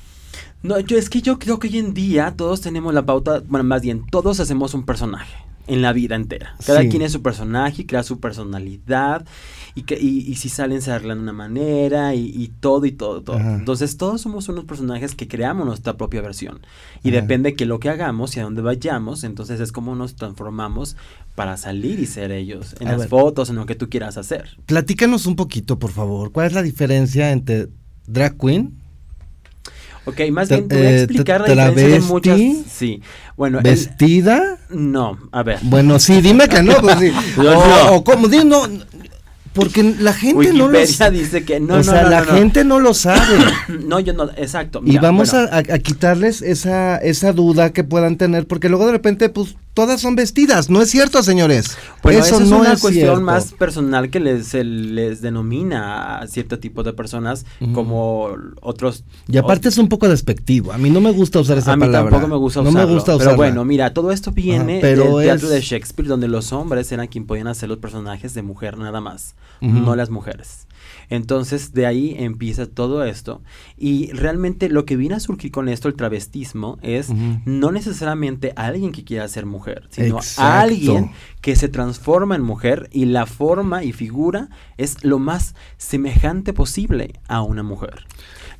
No, 0.62 0.80
yo 0.80 0.98
es 0.98 1.08
que 1.08 1.22
yo 1.22 1.38
creo 1.38 1.58
que 1.60 1.68
hoy 1.68 1.78
en 1.78 1.94
día 1.94 2.34
todos 2.36 2.60
tenemos 2.60 2.92
la 2.92 3.06
pauta, 3.06 3.40
bueno, 3.46 3.62
más 3.62 3.82
bien, 3.82 4.04
todos 4.10 4.40
hacemos 4.40 4.74
un 4.74 4.84
personaje 4.84 5.36
en 5.66 5.82
la 5.82 5.92
vida 5.92 6.14
entera. 6.14 6.54
Cada 6.64 6.82
sí. 6.82 6.88
quien 6.88 7.02
es 7.02 7.12
su 7.12 7.22
personaje, 7.22 7.86
crea 7.86 8.02
su 8.02 8.20
personalidad 8.20 9.26
y, 9.74 9.82
que, 9.82 9.98
y, 10.00 10.20
y 10.20 10.36
si 10.36 10.48
salen 10.48 10.80
se 10.80 10.92
arreglan 10.92 11.18
de 11.18 11.22
una 11.24 11.32
manera 11.32 12.14
y, 12.14 12.26
y 12.34 12.48
todo 12.60 12.86
y 12.86 12.92
todo, 12.92 13.22
todo. 13.22 13.36
Ajá. 13.36 13.56
Entonces 13.56 13.96
todos 13.96 14.20
somos 14.20 14.48
unos 14.48 14.64
personajes 14.64 15.14
que 15.14 15.28
creamos 15.28 15.66
nuestra 15.66 15.96
propia 15.96 16.22
versión 16.22 16.60
y 17.02 17.10
Ajá. 17.10 17.20
depende 17.20 17.54
que 17.54 17.66
lo 17.66 17.80
que 17.80 17.88
hagamos 17.90 18.36
y 18.36 18.40
a 18.40 18.44
dónde 18.44 18.62
vayamos, 18.62 19.24
entonces 19.24 19.60
es 19.60 19.72
como 19.72 19.94
nos 19.96 20.14
transformamos 20.14 20.96
para 21.34 21.56
salir 21.56 22.00
y 22.00 22.06
ser 22.06 22.32
ellos 22.32 22.76
en 22.80 22.88
a 22.88 22.92
las 22.92 23.00
ver. 23.00 23.08
fotos, 23.08 23.50
en 23.50 23.56
lo 23.56 23.66
que 23.66 23.74
tú 23.74 23.90
quieras 23.90 24.16
hacer. 24.16 24.56
Platícanos 24.66 25.26
un 25.26 25.36
poquito, 25.36 25.78
por 25.78 25.90
favor, 25.90 26.32
¿cuál 26.32 26.46
es 26.46 26.52
la 26.52 26.62
diferencia 26.62 27.32
entre 27.32 27.68
drag 28.06 28.38
queen 28.38 28.85
Ok, 30.06 30.20
más 30.30 30.48
bien 30.48 30.68
te 30.68 30.76
voy 30.76 30.86
a 30.86 30.90
eh, 30.90 31.02
explicar 31.02 31.40
la 31.40 31.70
diferencia 31.70 31.88
de 31.88 32.00
muchas. 32.00 32.40
Sí. 32.72 33.02
Bueno, 33.36 33.60
¿Vestida? 33.62 34.58
no, 34.70 35.18
a 35.32 35.42
ver. 35.42 35.58
Bueno, 35.62 35.98
sí, 35.98 36.20
dime 36.20 36.48
que 36.48 36.62
no, 36.62 36.74
pues 36.80 36.98
sí. 36.98 37.12
o, 37.40 37.96
o 37.96 38.04
como, 38.04 38.28
no, 38.28 38.62
porque 39.56 39.82
la 39.98 40.12
gente 40.12 40.52
no 40.52 40.68
lo 40.68 40.86
sabe. 40.86 41.18
dice 41.18 41.44
que 41.44 41.58
no, 41.58 41.76
o 41.76 41.82
sea, 41.82 42.08
la 42.08 42.22
gente 42.24 42.62
no 42.62 42.78
lo 42.78 42.92
sabe. 42.92 43.38
no, 43.86 43.98
yo 44.00 44.12
no, 44.12 44.30
exacto. 44.36 44.82
y 44.84 44.98
vamos 44.98 45.32
a, 45.32 45.62
quitarles 45.78 46.42
esa, 46.42 46.98
esa 46.98 47.32
duda 47.32 47.72
que 47.72 47.82
puedan 47.82 48.18
tener, 48.18 48.46
porque 48.46 48.68
luego 48.68 48.86
de 48.86 48.92
repente, 48.92 49.30
pues, 49.30 49.56
todas 49.76 50.00
son 50.00 50.16
vestidas. 50.16 50.70
No 50.70 50.80
es 50.80 50.90
cierto, 50.90 51.22
señores. 51.22 51.76
Bueno, 52.02 52.20
eso 52.20 52.40
no 52.40 52.46
es 52.46 52.68
una 52.68 52.76
cuestión 52.78 53.22
más 53.22 53.52
personal 53.52 54.08
que 54.08 54.20
les, 54.20 54.54
les 54.54 55.20
denomina 55.20 56.16
a 56.16 56.26
cierto 56.28 56.58
tipo 56.58 56.82
de 56.82 56.94
personas 56.94 57.44
como 57.74 58.30
otros. 58.62 59.04
Y 59.28 59.36
aparte 59.36 59.68
es 59.68 59.76
un 59.76 59.88
poco 59.88 60.08
despectivo. 60.08 60.72
A 60.72 60.78
mí 60.78 60.88
no 60.88 61.02
me 61.02 61.10
gusta 61.10 61.40
usar 61.40 61.58
esa 61.58 61.76
palabra. 61.76 61.98
A 61.98 62.04
mí 62.04 62.10
tampoco 62.10 62.26
me 62.26 62.36
gusta 62.36 62.62
usarlo. 62.62 62.80
No 62.80 62.86
me 62.86 62.94
gusta 62.94 63.16
usarlo. 63.16 63.32
Pero 63.32 63.36
bueno, 63.36 63.64
mira, 63.66 63.92
todo 63.92 64.12
esto 64.12 64.32
viene 64.32 64.80
del 64.80 65.02
teatro 65.20 65.50
de 65.50 65.60
Shakespeare, 65.60 66.08
donde 66.08 66.28
los 66.28 66.54
hombres 66.54 66.90
eran 66.90 67.06
quien 67.08 67.26
podían 67.26 67.46
hacer 67.46 67.68
los 67.68 67.78
personajes 67.78 68.32
de 68.32 68.40
mujer 68.40 68.78
nada 68.78 69.02
más, 69.02 69.34
no 69.60 69.94
las 69.94 70.08
mujeres. 70.08 70.65
Entonces 71.08 71.72
de 71.72 71.86
ahí 71.86 72.14
empieza 72.18 72.66
todo 72.66 73.04
esto 73.04 73.42
y 73.76 74.10
realmente 74.12 74.68
lo 74.68 74.84
que 74.84 74.96
viene 74.96 75.14
a 75.14 75.20
surgir 75.20 75.50
con 75.50 75.68
esto, 75.68 75.88
el 75.88 75.94
travestismo, 75.94 76.78
es 76.82 77.10
no 77.10 77.70
necesariamente 77.70 78.52
alguien 78.56 78.92
que 78.92 79.04
quiera 79.04 79.28
ser 79.28 79.46
mujer, 79.46 79.86
sino 79.90 80.18
alguien 80.36 81.12
que 81.40 81.56
se 81.56 81.68
transforma 81.68 82.34
en 82.34 82.42
mujer 82.42 82.88
y 82.92 83.04
la 83.06 83.26
forma 83.26 83.84
y 83.84 83.92
figura 83.92 84.48
es 84.76 85.04
lo 85.04 85.18
más 85.18 85.54
semejante 85.76 86.52
posible 86.52 87.12
a 87.28 87.42
una 87.42 87.62
mujer. 87.62 88.06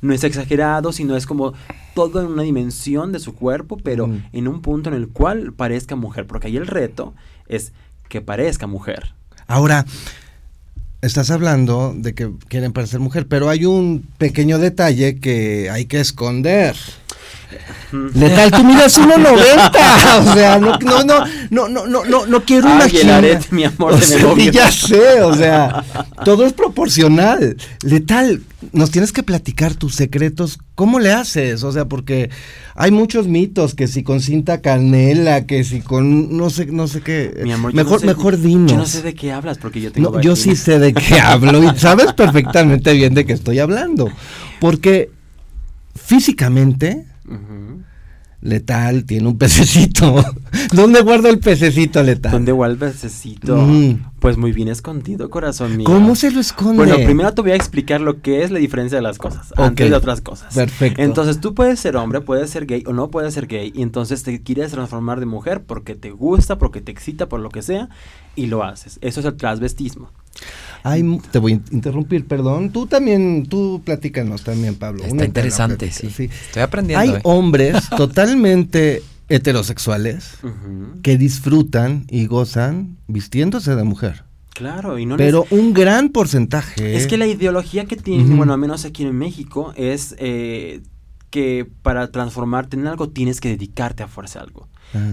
No 0.01 0.13
es 0.13 0.23
exagerado, 0.23 0.93
sino 0.93 1.15
es 1.15 1.25
como 1.25 1.53
todo 1.95 2.21
en 2.21 2.27
una 2.27 2.43
dimensión 2.43 3.11
de 3.11 3.19
su 3.19 3.33
cuerpo, 3.33 3.77
pero 3.77 4.09
en 4.31 4.47
un 4.47 4.61
punto 4.61 4.89
en 4.89 4.95
el 4.95 5.09
cual 5.09 5.53
parezca 5.53 5.95
mujer, 5.95 6.27
porque 6.27 6.47
ahí 6.47 6.57
el 6.57 6.67
reto 6.67 7.15
es 7.47 7.73
que 8.07 8.21
parezca 8.21 8.67
mujer. 8.67 9.15
Ahora, 9.47 9.85
estás 11.01 11.29
hablando 11.31 11.93
de 11.95 12.13
que 12.13 12.31
quieren 12.47 12.73
parecer 12.73 12.99
mujer, 12.99 13.27
pero 13.27 13.49
hay 13.49 13.65
un 13.65 14.05
pequeño 14.17 14.59
detalle 14.59 15.19
que 15.19 15.69
hay 15.69 15.85
que 15.85 15.99
esconder. 15.99 16.75
Letal, 17.91 18.51
tú 18.51 18.63
miras 18.65 18.99
1.90. 18.99 20.19
O 20.19 20.33
sea, 20.33 20.59
no, 20.59 20.77
no, 20.79 21.03
no, 21.49 21.69
no, 21.69 21.87
no, 21.87 22.05
no, 22.05 22.25
no 22.25 22.43
quiero 22.43 22.67
una 22.67 22.87
mi 23.51 23.63
amor, 23.63 23.93
o 23.93 24.01
sea, 24.01 24.35
ya 24.51 24.71
sé, 24.71 25.21
o 25.21 25.33
sea, 25.33 25.83
todo 26.25 26.45
es 26.45 26.51
proporcional. 26.51 27.55
Letal, 27.83 28.41
nos 28.73 28.91
tienes 28.91 29.13
que 29.13 29.23
platicar 29.23 29.75
tus 29.75 29.95
secretos. 29.95 30.59
¿Cómo 30.75 30.99
le 30.99 31.11
haces? 31.11 31.63
O 31.63 31.71
sea, 31.71 31.85
porque 31.85 32.29
hay 32.75 32.91
muchos 32.91 33.27
mitos 33.27 33.73
que 33.73 33.87
si 33.87 34.03
con 34.03 34.19
cinta 34.19 34.61
canela, 34.61 35.45
que 35.45 35.63
si 35.63 35.79
con 35.81 36.35
no 36.35 36.49
sé, 36.49 36.65
no 36.65 36.87
sé 36.87 37.01
qué. 37.01 37.39
Mi 37.43 37.53
amor, 37.53 37.73
mejor, 37.73 38.03
mejor 38.05 38.37
dinos. 38.37 38.71
Yo 38.71 38.77
no 38.77 38.85
sé 38.85 39.01
de 39.01 39.13
qué 39.13 39.31
hablas 39.31 39.57
porque 39.57 39.79
yo 39.79 39.93
tengo. 39.93 40.11
No, 40.11 40.21
yo 40.21 40.35
sí 40.35 40.57
sé 40.57 40.77
de 40.79 40.93
qué 40.93 41.19
hablo 41.21 41.63
y 41.63 41.77
sabes 41.77 42.11
perfectamente 42.13 42.91
bien 42.93 43.13
de 43.13 43.25
qué 43.25 43.33
estoy 43.33 43.59
hablando. 43.59 44.11
Porque 44.59 45.09
físicamente 45.95 47.06
Letal 48.39 49.05
tiene 49.05 49.27
un 49.27 49.37
pececito. 49.37 50.23
¿Dónde 50.73 51.01
guardo 51.01 51.27
el 51.27 51.39
pececito 51.39 52.03
letal? 52.03 52.31
¿Dónde 52.31 52.51
guardo 52.51 52.73
el 52.73 52.79
pececito? 52.79 53.67
Pues 54.19 54.37
muy 54.37 54.51
bien 54.51 54.67
escondido, 54.67 55.29
corazón 55.29 55.75
mío. 55.75 55.85
¿Cómo 55.85 56.15
se 56.15 56.29
lo 56.29 56.39
esconde? 56.39 56.77
Bueno, 56.77 56.95
primero 56.97 57.33
te 57.33 57.41
voy 57.41 57.51
a 57.51 57.55
explicar 57.55 57.99
lo 57.99 58.21
que 58.21 58.43
es 58.43 58.51
la 58.51 58.59
diferencia 58.59 58.97
de 58.97 59.01
las 59.01 59.17
cosas, 59.17 59.53
antes 59.57 59.89
de 59.89 59.95
otras 59.95 60.21
cosas. 60.21 60.53
Perfecto. 60.53 61.01
Entonces 61.01 61.39
tú 61.39 61.55
puedes 61.55 61.79
ser 61.79 61.97
hombre, 61.97 62.21
puedes 62.21 62.51
ser 62.51 62.67
gay 62.67 62.83
o 62.85 62.93
no 62.93 63.09
puedes 63.09 63.33
ser 63.33 63.47
gay, 63.47 63.71
y 63.73 63.81
entonces 63.81 64.21
te 64.21 64.41
quieres 64.43 64.71
transformar 64.71 65.19
de 65.19 65.25
mujer 65.25 65.63
porque 65.63 65.95
te 65.95 66.11
gusta, 66.11 66.59
porque 66.59 66.81
te 66.81 66.91
excita, 66.91 67.27
por 67.27 67.39
lo 67.39 67.49
que 67.49 67.63
sea, 67.63 67.89
y 68.35 68.45
lo 68.45 68.63
haces. 68.63 68.99
Eso 69.01 69.19
es 69.19 69.25
el 69.25 69.35
transvestismo. 69.35 70.11
Ay, 70.83 71.03
te 71.31 71.39
voy 71.39 71.53
a 71.53 71.59
interrumpir, 71.71 72.25
perdón. 72.27 72.71
Tú 72.71 72.87
también, 72.87 73.45
tú 73.47 73.81
platícanos 73.83 74.43
también, 74.43 74.75
Pablo. 74.75 75.03
Está 75.03 75.25
interesante, 75.25 75.91
sí. 75.91 76.07
Estoy 76.07 76.61
aprendiendo. 76.61 77.01
Hay 77.01 77.09
eh. 77.09 77.19
hombres 77.23 77.89
totalmente 77.97 79.03
heterosexuales 79.29 80.37
que 81.03 81.17
disfrutan 81.17 82.05
y 82.09 82.27
gozan 82.27 82.97
vistiéndose 83.07 83.75
de 83.75 83.83
mujer. 83.83 84.23
Claro, 84.53 84.97
y 84.97 85.05
no 85.05 85.17
Pero 85.17 85.45
un 85.51 85.73
gran 85.73 86.09
porcentaje. 86.09 86.95
Es 86.95 87.05
que 87.05 87.17
la 87.17 87.27
ideología 87.27 87.85
que 87.85 87.95
tienen, 87.95 88.37
bueno, 88.37 88.53
al 88.53 88.59
menos 88.59 88.85
aquí 88.85 89.03
en 89.03 89.15
México, 89.15 89.73
es 89.75 90.15
eh, 90.17 90.81
que 91.29 91.69
para 91.81 92.11
transformarte 92.11 92.77
en 92.77 92.87
algo 92.87 93.09
tienes 93.09 93.41
que 93.41 93.49
dedicarte 93.49 94.03
a 94.03 94.07
fuerza 94.07 94.41
algo. 94.41 94.67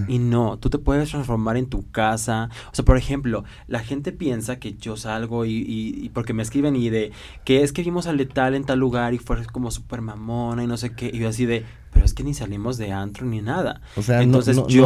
Y 0.07 0.19
no, 0.19 0.57
tú 0.57 0.69
te 0.69 0.77
puedes 0.77 1.09
transformar 1.09 1.57
en 1.57 1.67
tu 1.67 1.91
casa. 1.91 2.49
O 2.71 2.75
sea, 2.75 2.85
por 2.85 2.97
ejemplo, 2.97 3.43
la 3.67 3.79
gente 3.79 4.13
piensa 4.13 4.57
que 4.57 4.75
yo 4.75 4.95
salgo 4.95 5.45
y, 5.45 5.65
y, 5.67 6.09
porque 6.09 6.33
me 6.33 6.43
escriben 6.43 6.77
y 6.77 6.89
de 6.89 7.11
que 7.43 7.61
es 7.61 7.73
que 7.73 7.83
vimos 7.83 8.07
a 8.07 8.13
Letal 8.13 8.55
en 8.55 8.63
tal 8.63 8.79
lugar 8.79 9.13
y 9.13 9.17
fue 9.17 9.45
como 9.47 9.71
súper 9.71 9.99
mamona 9.99 10.63
y 10.63 10.67
no 10.67 10.77
sé 10.77 10.93
qué. 10.93 11.11
Y 11.13 11.19
yo 11.19 11.27
así 11.27 11.45
de, 11.45 11.65
pero 11.95 12.05
es 12.05 12.13
que 12.13 12.23
ni 12.25 12.33
salimos 12.33 12.77
de 12.77 12.91
antro 12.91 13.25
ni 13.25 13.41
nada. 13.41 13.79
O 13.95 14.01
sea, 14.01 14.21
entonces 14.21 14.61
yo 14.67 14.85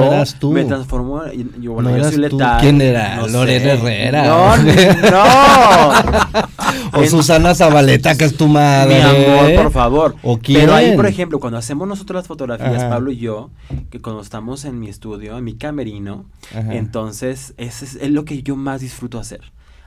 me 0.52 0.64
transformo, 0.64 1.24
yo, 1.60 1.74
bueno, 1.74 1.98
yo 1.98 2.04
soy 2.04 2.18
letal. 2.18 2.62
¿Quién 2.62 2.80
era? 2.80 3.26
Lorena 3.26 3.72
Herrera. 3.72 4.28
No, 4.28 4.56
no. 6.94 7.02
o 7.02 7.06
Susana 7.06 7.56
Zabaleta, 7.56 8.16
que 8.16 8.26
es 8.26 8.38
tu 8.38 8.48
madre. 8.48 8.98
Mi 8.98 9.26
amor, 9.26 9.56
por 9.56 9.72
favor. 9.72 10.16
¿O 10.22 10.38
quién? 10.38 10.60
Pero 10.60 10.76
ahí, 10.76 10.96
por 10.96 11.08
ejemplo, 11.08 11.40
cuando 11.40 11.58
hacemos 11.58 11.88
nosotros 11.88 12.18
las 12.18 12.28
fotografías, 12.28 12.84
Pablo 12.84 13.12
y 13.12 13.18
yo, 13.18 13.50
que 13.90 14.00
cuando 14.00 14.22
estamos 14.22 14.64
en 14.66 14.80
mi 14.80 14.88
estudio, 14.88 15.36
en 15.36 15.44
mi 15.44 15.56
camerino, 15.56 16.26
entonces 16.54 17.56
ese 17.58 17.86
es, 17.86 17.96
es 17.96 18.12
lo 18.12 18.24
que 18.24 18.44
yo 18.44 18.56
más 18.56 18.82
disfruto 18.82 19.18
hacer 19.18 19.42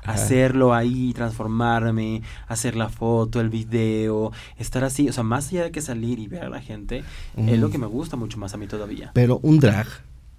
hacerlo 0.04 0.74
ahí, 0.74 1.12
transformarme, 1.14 2.22
hacer 2.48 2.76
la 2.76 2.88
foto, 2.88 3.40
el 3.40 3.48
video, 3.48 4.32
estar 4.58 4.84
así, 4.84 5.08
o 5.08 5.12
sea, 5.12 5.22
más 5.22 5.48
allá 5.48 5.64
de 5.64 5.70
que 5.70 5.80
salir 5.80 6.18
y 6.18 6.26
ver 6.26 6.44
a 6.44 6.48
la 6.48 6.60
gente, 6.60 7.04
es 7.36 7.58
lo 7.58 7.70
que 7.70 7.78
me 7.78 7.86
gusta 7.86 8.16
mucho 8.16 8.38
más 8.38 8.54
a 8.54 8.56
mí 8.56 8.66
todavía. 8.66 9.10
Pero 9.14 9.38
un 9.42 9.60
drag 9.60 9.86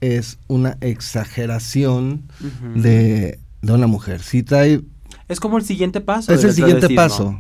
es 0.02 0.38
una 0.48 0.78
exageración 0.82 2.24
de, 2.76 3.40
de, 3.62 3.74
una 3.74 3.88
mujer. 3.88 4.22
Si 4.22 4.44
trae... 4.44 4.82
Es 5.30 5.40
como 5.40 5.58
el 5.58 5.64
siguiente 5.64 6.02
paso. 6.02 6.34
Es 6.34 6.44
el 6.44 6.54
siguiente 6.54 6.90
paso. 6.90 7.40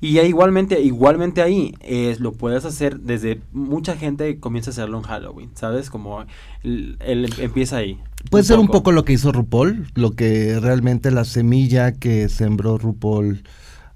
Y 0.00 0.20
igualmente, 0.20 0.80
igualmente 0.80 1.42
ahí 1.42 1.74
lo 2.18 2.32
puedes 2.32 2.64
hacer 2.64 3.00
desde 3.00 3.40
mucha 3.52 3.96
gente 3.96 4.38
comienza 4.38 4.70
a 4.70 4.72
hacerlo 4.72 4.98
en 4.98 5.04
Halloween, 5.04 5.50
¿sabes? 5.54 5.90
Como 5.90 6.24
él, 6.62 7.34
empieza 7.38 7.78
ahí. 7.78 7.98
Puede 8.30 8.44
ser 8.44 8.58
un 8.58 8.68
poco 8.68 8.92
lo 8.92 9.04
que 9.04 9.14
hizo 9.14 9.32
RuPaul, 9.32 9.86
lo 9.94 10.12
que 10.12 10.60
realmente 10.60 11.10
la 11.10 11.24
semilla 11.24 11.92
que 11.92 12.28
sembró 12.28 12.78
RuPaul 12.78 13.42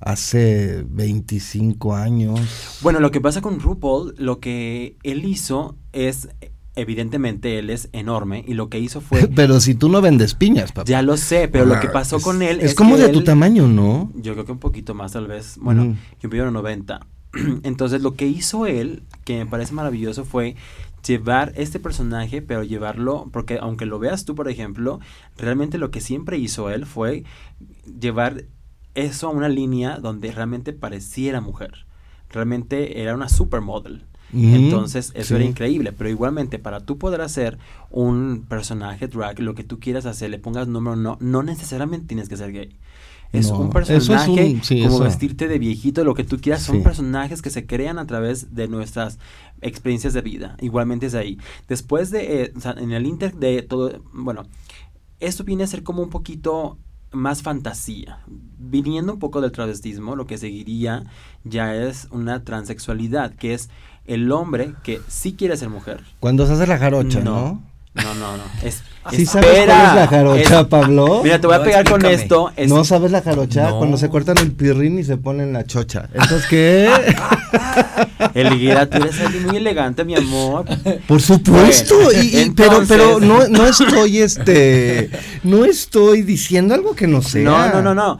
hace 0.00 0.84
25 0.88 1.94
años. 1.94 2.40
Bueno, 2.80 3.00
lo 3.00 3.10
que 3.10 3.20
pasa 3.20 3.40
con 3.40 3.60
RuPaul, 3.60 4.14
lo 4.18 4.40
que 4.40 4.96
él 5.02 5.24
hizo 5.24 5.76
es 5.92 6.28
evidentemente 6.74 7.58
él 7.58 7.70
es 7.70 7.88
enorme 7.92 8.44
y 8.46 8.54
lo 8.54 8.68
que 8.68 8.78
hizo 8.78 9.00
fue... 9.00 9.28
pero 9.34 9.60
si 9.60 9.74
tú 9.74 9.88
no 9.88 10.00
vendes 10.00 10.34
piñas, 10.34 10.72
papá. 10.72 10.88
Ya 10.88 11.02
lo 11.02 11.16
sé, 11.16 11.48
pero 11.48 11.66
lo 11.66 11.78
que 11.80 11.88
ah, 11.88 11.92
pasó 11.92 12.20
con 12.20 12.42
él 12.42 12.60
es... 12.60 12.70
Es 12.70 12.74
como 12.74 12.96
de 12.96 13.10
tu 13.10 13.22
tamaño, 13.22 13.68
¿no? 13.68 14.10
Yo 14.14 14.32
creo 14.32 14.44
que 14.46 14.52
un 14.52 14.58
poquito 14.58 14.94
más 14.94 15.12
tal 15.12 15.26
vez. 15.26 15.56
Bueno, 15.60 15.96
yo 16.20 16.28
mido 16.28 16.50
90. 16.50 17.06
Entonces 17.62 18.02
lo 18.02 18.14
que 18.14 18.26
hizo 18.26 18.66
él, 18.66 19.02
que 19.24 19.38
me 19.38 19.46
parece 19.46 19.74
maravilloso, 19.74 20.24
fue 20.24 20.56
llevar 21.06 21.52
este 21.56 21.80
personaje, 21.80 22.42
pero 22.42 22.62
llevarlo, 22.62 23.28
porque 23.32 23.58
aunque 23.60 23.86
lo 23.86 23.98
veas 23.98 24.24
tú, 24.24 24.34
por 24.34 24.48
ejemplo, 24.48 25.00
realmente 25.36 25.78
lo 25.78 25.90
que 25.90 26.00
siempre 26.00 26.38
hizo 26.38 26.70
él 26.70 26.86
fue 26.86 27.24
llevar 28.00 28.44
eso 28.94 29.28
a 29.28 29.30
una 29.30 29.48
línea 29.48 29.98
donde 29.98 30.32
realmente 30.32 30.72
pareciera 30.72 31.40
mujer. 31.40 31.86
Realmente 32.30 33.02
era 33.02 33.14
una 33.14 33.28
supermodel. 33.28 34.04
Entonces, 34.34 35.12
eso 35.14 35.36
era 35.36 35.44
increíble. 35.44 35.92
Pero 35.92 36.08
igualmente, 36.08 36.58
para 36.58 36.80
tú 36.80 36.96
poder 36.96 37.20
hacer 37.20 37.58
un 37.90 38.46
personaje 38.48 39.06
drag, 39.06 39.40
lo 39.40 39.54
que 39.54 39.64
tú 39.64 39.78
quieras 39.78 40.06
hacer, 40.06 40.30
le 40.30 40.38
pongas 40.38 40.68
número 40.68 40.96
no, 40.96 41.18
no 41.20 41.42
necesariamente 41.42 42.06
tienes 42.06 42.30
que 42.30 42.38
ser 42.38 42.52
gay. 42.52 42.78
Es 43.32 43.50
un 43.50 43.70
personaje 43.70 44.60
como 44.82 45.00
vestirte 45.00 45.48
de 45.48 45.58
viejito, 45.58 46.04
lo 46.04 46.14
que 46.14 46.24
tú 46.24 46.38
quieras. 46.38 46.62
Son 46.62 46.82
personajes 46.82 47.40
que 47.40 47.50
se 47.50 47.66
crean 47.66 47.98
a 47.98 48.06
través 48.06 48.54
de 48.54 48.68
nuestras 48.68 49.18
experiencias 49.60 50.12
de 50.12 50.20
vida. 50.20 50.56
Igualmente 50.60 51.06
es 51.06 51.14
ahí. 51.14 51.38
Después 51.68 52.10
de, 52.10 52.42
eh, 52.42 52.52
en 52.76 52.92
el 52.92 53.06
inter 53.06 53.34
de 53.34 53.62
todo, 53.62 54.02
bueno, 54.12 54.44
esto 55.20 55.44
viene 55.44 55.64
a 55.64 55.66
ser 55.66 55.82
como 55.82 56.02
un 56.02 56.10
poquito 56.10 56.78
más 57.12 57.42
fantasía. 57.42 58.20
Viniendo 58.26 59.14
un 59.14 59.18
poco 59.18 59.40
del 59.40 59.52
travestismo, 59.52 60.16
lo 60.16 60.26
que 60.26 60.38
seguiría 60.38 61.04
ya 61.44 61.74
es 61.74 62.08
una 62.10 62.44
transexualidad, 62.44 63.34
que 63.34 63.54
es 63.54 63.70
el 64.04 64.30
hombre 64.32 64.74
que 64.82 65.00
sí 65.08 65.34
quiere 65.34 65.56
ser 65.56 65.68
mujer. 65.68 66.02
Cuando 66.20 66.46
se 66.46 66.54
hace 66.54 66.66
la 66.66 66.78
jarocha, 66.78 67.20
¿no? 67.20 67.62
No, 67.94 68.14
no, 68.14 68.36
no. 68.36 68.42
Es 68.62 68.82
¿Sí 69.10 69.26
sabes 69.26 69.50
cuál 69.50 69.70
es 69.70 69.94
la 69.94 70.06
jarocha, 70.06 70.68
Pablo? 70.68 71.20
Mira, 71.24 71.40
te 71.40 71.46
voy 71.46 71.56
a 71.56 71.62
pegar 71.62 71.88
con 71.88 72.04
esto. 72.06 72.52
No 72.68 72.84
sabes 72.84 73.10
la 73.10 73.22
jarocha 73.22 73.70
cuando 73.72 73.96
se 73.96 74.08
cortan 74.08 74.38
el 74.38 74.52
pirrín 74.52 74.98
y 74.98 75.04
se 75.04 75.16
ponen 75.16 75.52
la 75.52 75.64
chocha. 75.64 76.08
Entonces, 76.12 76.46
¿qué? 76.48 76.90
Eliguera, 78.34 78.88
tú 78.88 78.98
eres 78.98 79.20
alguien 79.20 79.46
muy 79.46 79.56
elegante, 79.56 80.04
mi 80.04 80.14
amor. 80.16 80.64
Por 81.06 81.20
supuesto, 81.20 81.96
pero, 82.56 82.82
pero 82.86 83.20
no, 83.20 83.48
no 83.48 83.66
estoy, 83.66 84.18
este, 84.18 85.10
no 85.42 85.64
estoy 85.64 86.22
diciendo 86.22 86.74
algo 86.74 86.94
que 86.94 87.06
no 87.06 87.22
sea. 87.22 87.42
No, 87.42 87.68
no, 87.68 87.82
no, 87.82 87.94
no. 87.94 88.18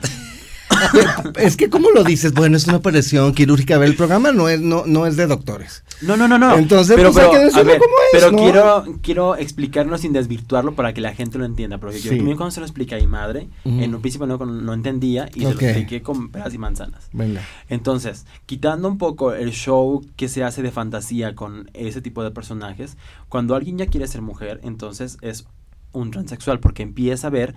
Es 1.37 1.57
que, 1.57 1.71
¿cómo 1.71 1.91
lo 1.91 2.05
dices? 2.05 2.33
Bueno, 2.33 2.57
es 2.57 2.67
una 2.67 2.77
operación 2.77 3.35
quirúrgica. 3.35 3.77
el 3.85 3.97
programa 3.97 4.33
no 4.33 4.49
es, 4.49 4.61
no, 4.61 4.85
no 4.87 5.07
es 5.07 5.17
de 5.17 5.27
doctores. 5.27 5.85
No, 6.01 6.17
no, 6.17 6.29
no, 6.29 6.39
no. 6.39 6.57
Entonces, 6.57 6.97
pero, 6.97 7.13
pues, 7.13 7.25
hay 7.25 7.31
que 7.31 7.59
a 7.59 7.63
ver, 7.63 7.79
cómo 7.79 7.95
es, 8.13 8.21
Pero 8.21 8.37
quiero, 8.37 8.85
quiero 9.03 9.37
explicarlo 9.37 9.99
sin 9.99 10.13
desvirtuarlo 10.13 10.75
para 10.75 10.93
que 10.95 11.01
la 11.01 11.15
gente 11.15 11.39
lo 11.39 11.45
entienda. 11.45 11.79
Porque 11.79 12.01
yo 12.01 12.17
también 12.17 12.37
cuando 12.37 12.51
se 12.51 12.61
lo 12.61 12.67
expliqué 12.67 12.95
a 12.95 12.99
mi 12.99 13.07
madre, 13.07 13.49
en 13.65 13.95
un 13.95 14.01
principio 14.01 14.27
no, 14.27 14.39
no 14.39 14.73
entendía 14.75 15.29
y 15.35 15.41
se 15.41 15.55
lo 15.55 15.61
expliqué 15.61 16.03
con 16.03 16.31
peras 16.31 16.55
y 16.55 16.59
manzanas. 16.59 17.09
Venga. 17.13 17.43
Entonces, 17.69 18.27
quitando 18.47 18.89
un 18.89 18.99
poco 18.99 19.33
el 19.33 19.53
show 19.53 20.05
que 20.17 20.29
se 20.29 20.45
hace 20.45 20.63
de 20.63 20.71
fantasía 20.71 21.35
con 21.35 21.71
ese 21.75 22.01
tipo 22.01 22.23
de 22.23 22.31
personajes, 22.31 22.97
cuando 23.29 23.55
alguien 23.55 23.79
ya 23.79 23.87
quiere 23.87 24.07
ser 24.07 24.23
mujer, 24.23 24.61
entonces 24.63 25.19
es 25.21 25.47
un 25.93 26.11
transexual 26.11 26.61
porque 26.61 26.83
empieza 26.83 27.27
a 27.27 27.31
ver 27.31 27.55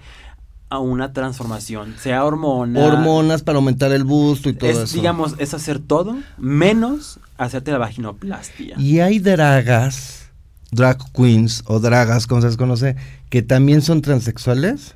a 0.69 0.79
una 0.79 1.13
transformación, 1.13 1.95
sea 2.00 2.25
hormona. 2.25 2.79
Hormonas 2.79 3.43
para 3.43 3.57
aumentar 3.57 3.91
el 3.91 4.03
busto 4.03 4.50
y 4.50 4.53
todo 4.53 4.69
es, 4.69 4.77
eso. 4.77 4.95
Digamos, 4.95 5.36
es 5.38 5.53
hacer 5.53 5.79
todo 5.79 6.17
menos 6.38 7.19
hacerte 7.38 7.72
la 7.72 7.77
vaginoplastia. 7.77 8.75
Y 8.79 9.00
hay 9.00 9.19
dragas, 9.19 10.29
drag 10.72 10.98
queens 11.13 11.63
o 11.67 11.79
dragas, 11.79 12.27
como 12.27 12.41
se 12.41 12.48
les 12.48 12.57
conoce, 12.57 12.95
que 13.29 13.41
también 13.41 13.81
son 13.81 14.01
transexuales. 14.01 14.95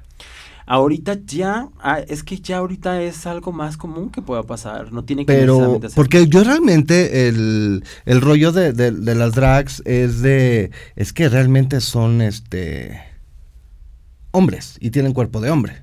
Ahorita 0.65 1.17
ya, 1.25 1.69
ah, 1.79 1.99
es 1.99 2.23
que 2.23 2.39
ya 2.39 2.57
ahorita 2.57 3.01
es 3.01 3.25
algo 3.25 3.51
más 3.51 3.75
común 3.75 4.11
que 4.11 4.21
pueda 4.21 4.43
pasar, 4.43 4.91
no 4.91 5.03
tiene 5.03 5.25
que 5.25 5.33
Pero, 5.33 5.79
porque 5.95 6.27
yo 6.27 6.43
realmente 6.43 7.27
el, 7.27 7.83
el 8.05 8.21
rollo 8.21 8.51
de, 8.51 8.71
de 8.71 9.15
las 9.15 9.33
drags 9.33 9.81
es 9.85 10.21
de, 10.21 10.69
es 10.95 11.11
que 11.11 11.27
realmente 11.27 11.81
son 11.81 12.21
este 12.21 13.08
hombres 14.31 14.77
y 14.79 14.91
tienen 14.91 15.13
cuerpo 15.13 15.41
de 15.41 15.50
hombre. 15.50 15.81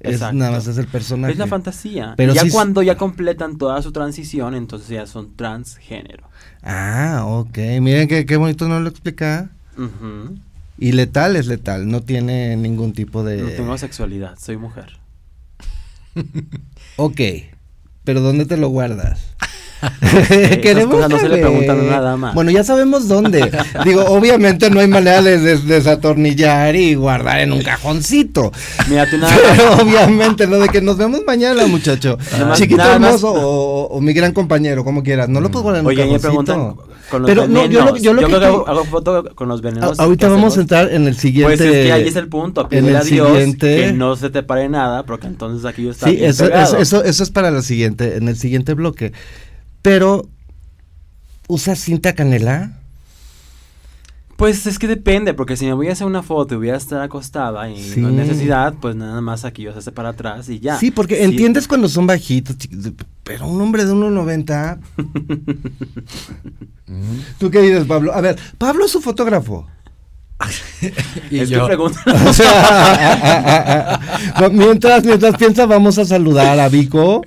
Es, 0.00 0.20
nada 0.20 0.52
más 0.52 0.66
es 0.68 0.78
el 0.78 0.86
personaje. 0.86 1.32
Es 1.32 1.38
la 1.38 1.48
fantasía. 1.48 2.14
Pero 2.16 2.32
ya 2.32 2.48
cuando 2.50 2.82
ya 2.82 2.96
completan 2.96 3.58
toda 3.58 3.82
su 3.82 3.90
transición, 3.90 4.54
entonces 4.54 4.88
ya 4.88 5.06
son 5.06 5.34
transgénero. 5.34 6.28
Ah, 6.62 7.24
ok. 7.26 7.58
Miren 7.80 8.06
qué, 8.06 8.24
qué 8.24 8.36
bonito 8.36 8.68
no 8.68 8.78
lo 8.78 8.88
explica. 8.88 9.50
Y 10.78 10.92
letal 10.92 11.34
es 11.34 11.46
letal, 11.46 11.88
no 11.88 12.02
tiene 12.02 12.56
ningún 12.56 12.92
tipo 12.92 13.24
de... 13.24 13.42
No 13.42 13.48
tengo 13.50 13.76
sexualidad, 13.78 14.38
soy 14.38 14.56
mujer. 14.56 14.98
ok, 16.96 17.20
pero 18.04 18.20
¿dónde 18.20 18.46
te 18.46 18.56
lo 18.56 18.68
guardas? 18.68 19.34
Queremos 20.62 21.08
no 21.08 21.18
se 21.18 21.28
le 21.28 21.38
preguntan 21.38 21.88
nada 21.88 22.16
más. 22.16 22.34
Bueno, 22.34 22.50
ya 22.50 22.64
sabemos 22.64 23.08
dónde. 23.08 23.50
Digo, 23.84 24.04
obviamente 24.06 24.70
no 24.70 24.80
hay 24.80 24.88
manera 24.88 25.22
de 25.22 25.38
desatornillar 25.58 26.74
y 26.74 26.94
guardar 26.94 27.40
en 27.40 27.52
un 27.52 27.62
cajoncito. 27.62 28.52
Mira, 28.88 29.08
tú 29.08 29.18
nada 29.18 29.36
Pero 29.56 29.82
obviamente, 29.82 30.46
lo 30.46 30.58
de 30.58 30.68
que 30.68 30.80
nos 30.80 30.96
vemos 30.96 31.20
mañana, 31.26 31.66
muchacho. 31.66 32.18
Chiquito 32.54 32.82
hermoso 32.82 33.32
o, 33.32 34.00
mi 34.00 34.12
gran 34.12 34.32
compañero, 34.32 34.84
como 34.84 35.02
quieras. 35.02 35.28
No 35.28 35.40
lo 35.40 35.50
puedo 35.50 35.64
guardar 35.64 35.82
en 35.82 35.86
un 35.86 35.94
cajoncito. 35.94 36.28
Oye, 36.28 36.36
me 36.38 36.44
preguntan 36.44 36.88
con 37.08 37.22
los 37.22 37.28
Pero 37.30 37.42
venenos. 37.42 37.68
no, 37.68 37.72
yo 37.72 37.84
lo, 37.84 37.96
yo 37.96 38.12
lo 38.12 38.28
que, 38.28 38.46
hago, 38.46 38.84
foto 38.84 39.24
con 39.34 39.48
los 39.48 39.62
venenos. 39.62 39.98
ahorita 39.98 40.28
vamos 40.28 40.56
a 40.58 40.60
entrar 40.60 40.92
en 40.92 41.06
el 41.06 41.16
siguiente. 41.16 41.56
Pues 41.56 41.60
es 41.60 41.86
que 41.86 41.92
ahí 41.92 42.08
es 42.08 42.16
el 42.16 42.28
punto. 42.28 42.68
Pídele 42.68 42.96
a 42.96 43.02
Dios 43.02 43.56
que 43.58 43.92
no 43.92 44.16
se 44.16 44.30
te 44.30 44.42
pare 44.42 44.68
nada, 44.68 45.04
porque 45.04 45.26
entonces 45.26 45.64
aquí 45.64 45.84
yo 45.84 45.90
estoy. 45.92 46.16
Sí, 46.16 46.24
eso, 46.24 46.46
eso, 46.46 47.02
eso, 47.02 47.22
es 47.22 47.30
para 47.30 47.50
la 47.50 47.62
siguiente, 47.62 48.16
en 48.16 48.28
el 48.28 48.36
siguiente 48.36 48.74
bloque. 48.74 49.12
Pero, 49.82 50.28
¿usas 51.46 51.78
cinta 51.78 52.14
canela? 52.14 52.78
Pues 54.38 54.66
es 54.66 54.78
que 54.78 54.86
depende, 54.86 55.34
porque 55.34 55.56
si 55.56 55.66
me 55.66 55.72
voy 55.72 55.88
a 55.88 55.92
hacer 55.92 56.06
una 56.06 56.22
foto 56.22 56.54
y 56.54 56.58
voy 56.58 56.70
a 56.70 56.76
estar 56.76 57.00
acostada 57.00 57.68
y 57.68 57.94
no 57.96 58.06
hay 58.06 58.14
necesidad, 58.14 58.72
pues 58.80 58.94
nada 58.94 59.20
más 59.20 59.44
aquí 59.44 59.62
yo 59.62 59.72
se 59.72 59.80
hace 59.80 59.90
para 59.90 60.10
atrás 60.10 60.48
y 60.48 60.60
ya. 60.60 60.78
Sí, 60.78 60.92
porque 60.92 61.24
entiendes 61.24 61.66
cuando 61.66 61.88
son 61.88 62.06
bajitos, 62.06 62.54
pero 63.24 63.48
un 63.48 63.60
hombre 63.60 63.84
de 63.84 63.92
1,90. 63.92 64.78
¿Tú 67.38 67.50
qué 67.50 67.62
dices, 67.62 67.84
Pablo? 67.86 68.14
A 68.14 68.20
ver, 68.20 68.38
Pablo 68.58 68.84
es 68.84 68.92
su 68.92 69.00
fotógrafo. 69.00 69.66
y 71.32 71.40
es 71.40 71.48
yo. 71.48 71.66
pregunta. 71.66 72.00
mientras, 74.52 75.04
mientras 75.04 75.36
piensa, 75.36 75.66
vamos 75.66 75.98
a 75.98 76.04
saludar 76.04 76.60
a 76.60 76.68
Vico. 76.68 77.22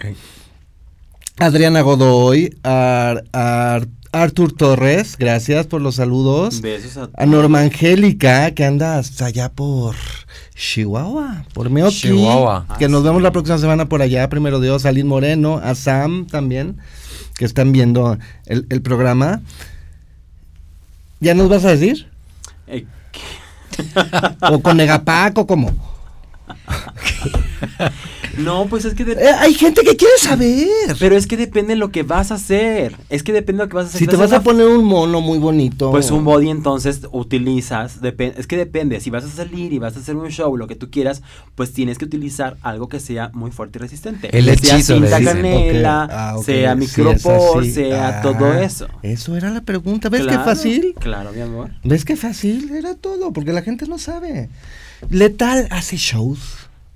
Adriana 1.39 1.81
Godoy, 1.81 2.55
a, 2.63 3.81
Artur 4.13 4.51
Torres, 4.51 5.15
gracias 5.17 5.67
por 5.67 5.81
los 5.81 5.95
saludos. 5.95 6.59
Besos 6.61 6.97
a, 6.97 7.09
a 7.15 7.25
Norma 7.25 7.61
Angélica, 7.61 8.51
que 8.51 8.65
anda 8.65 8.97
hasta 8.97 9.27
allá 9.27 9.49
por 9.49 9.95
Chihuahua, 10.53 11.45
por 11.53 11.69
Meoki. 11.69 11.95
Chihuahua. 11.95 12.65
Que 12.77 12.89
nos 12.89 13.03
vemos 13.03 13.21
la 13.21 13.31
próxima 13.31 13.57
semana 13.57 13.87
por 13.87 14.01
allá, 14.01 14.27
primero 14.29 14.59
Dios, 14.59 14.85
a 14.85 14.91
Moreno, 14.91 15.61
a 15.63 15.75
Sam 15.75 16.27
también, 16.27 16.77
que 17.37 17.45
están 17.45 17.71
viendo 17.71 18.17
el, 18.45 18.81
programa. 18.81 19.41
¿Ya 21.21 21.33
nos 21.33 21.47
vas 21.47 21.63
a 21.63 21.69
decir? 21.69 22.09
Eh, 22.67 22.85
¿O 24.41 24.61
con 24.61 24.75
Negapac 24.75 25.37
o 25.37 25.47
cómo? 25.47 25.71
No, 28.37 28.67
pues 28.67 28.85
es 28.85 28.93
que... 28.93 29.03
Eh, 29.03 29.29
hay 29.39 29.53
gente 29.53 29.81
que 29.81 29.95
quiere 29.95 30.17
saber. 30.17 30.67
Pero 30.99 31.15
es 31.15 31.27
que 31.27 31.37
depende 31.37 31.73
de 31.73 31.75
lo 31.77 31.91
que 31.91 32.03
vas 32.03 32.31
a 32.31 32.35
hacer. 32.35 32.95
Es 33.09 33.23
que 33.23 33.33
depende 33.33 33.59
de 33.59 33.65
lo 33.65 33.69
que 33.69 33.75
vas 33.75 33.85
a 33.85 33.89
hacer. 33.89 33.99
Si 33.99 34.07
te 34.07 34.15
vas 34.15 34.31
a 34.31 34.41
poner 34.41 34.67
un 34.67 34.85
mono 34.85 35.21
muy 35.21 35.37
bonito. 35.37 35.91
Pues 35.91 36.11
un 36.11 36.23
body 36.23 36.49
entonces 36.49 37.01
utilizas... 37.11 37.99
es 38.03 38.47
que 38.47 38.57
depende. 38.57 38.99
Si 38.99 39.09
vas 39.09 39.23
a 39.23 39.29
salir 39.29 39.73
y 39.73 39.79
vas 39.79 39.95
a 39.97 39.99
hacer 39.99 40.15
un 40.15 40.29
show, 40.29 40.55
lo 40.57 40.67
que 40.67 40.75
tú 40.75 40.89
quieras, 40.89 41.21
pues 41.55 41.73
tienes 41.73 41.97
que 41.97 42.05
utilizar 42.05 42.57
algo 42.61 42.87
que 42.87 42.99
sea 42.99 43.31
muy 43.33 43.51
fuerte 43.51 43.79
y 43.79 43.81
resistente. 43.81 44.37
El 44.37 44.49
hechizo. 44.49 44.71
Sea 44.71 44.83
cinta 44.83 45.23
canela, 45.23 46.07
ah, 46.11 46.35
sea 46.43 46.75
micropor, 46.75 47.65
sea 47.65 48.19
ah, 48.19 48.21
todo 48.21 48.53
eso. 48.53 48.87
Eso 49.01 49.35
era 49.35 49.49
la 49.49 49.61
pregunta. 49.61 50.09
¿Ves 50.09 50.25
qué 50.27 50.35
fácil? 50.35 50.95
Claro, 50.99 51.31
mi 51.33 51.41
amor. 51.41 51.71
¿Ves 51.83 52.05
qué 52.05 52.15
fácil? 52.15 52.71
Era 52.71 52.95
todo, 52.95 53.33
porque 53.33 53.53
la 53.53 53.61
gente 53.61 53.87
no 53.87 53.97
sabe. 53.97 54.49
Letal 55.09 55.67
hace 55.71 55.97
shows. 55.97 56.39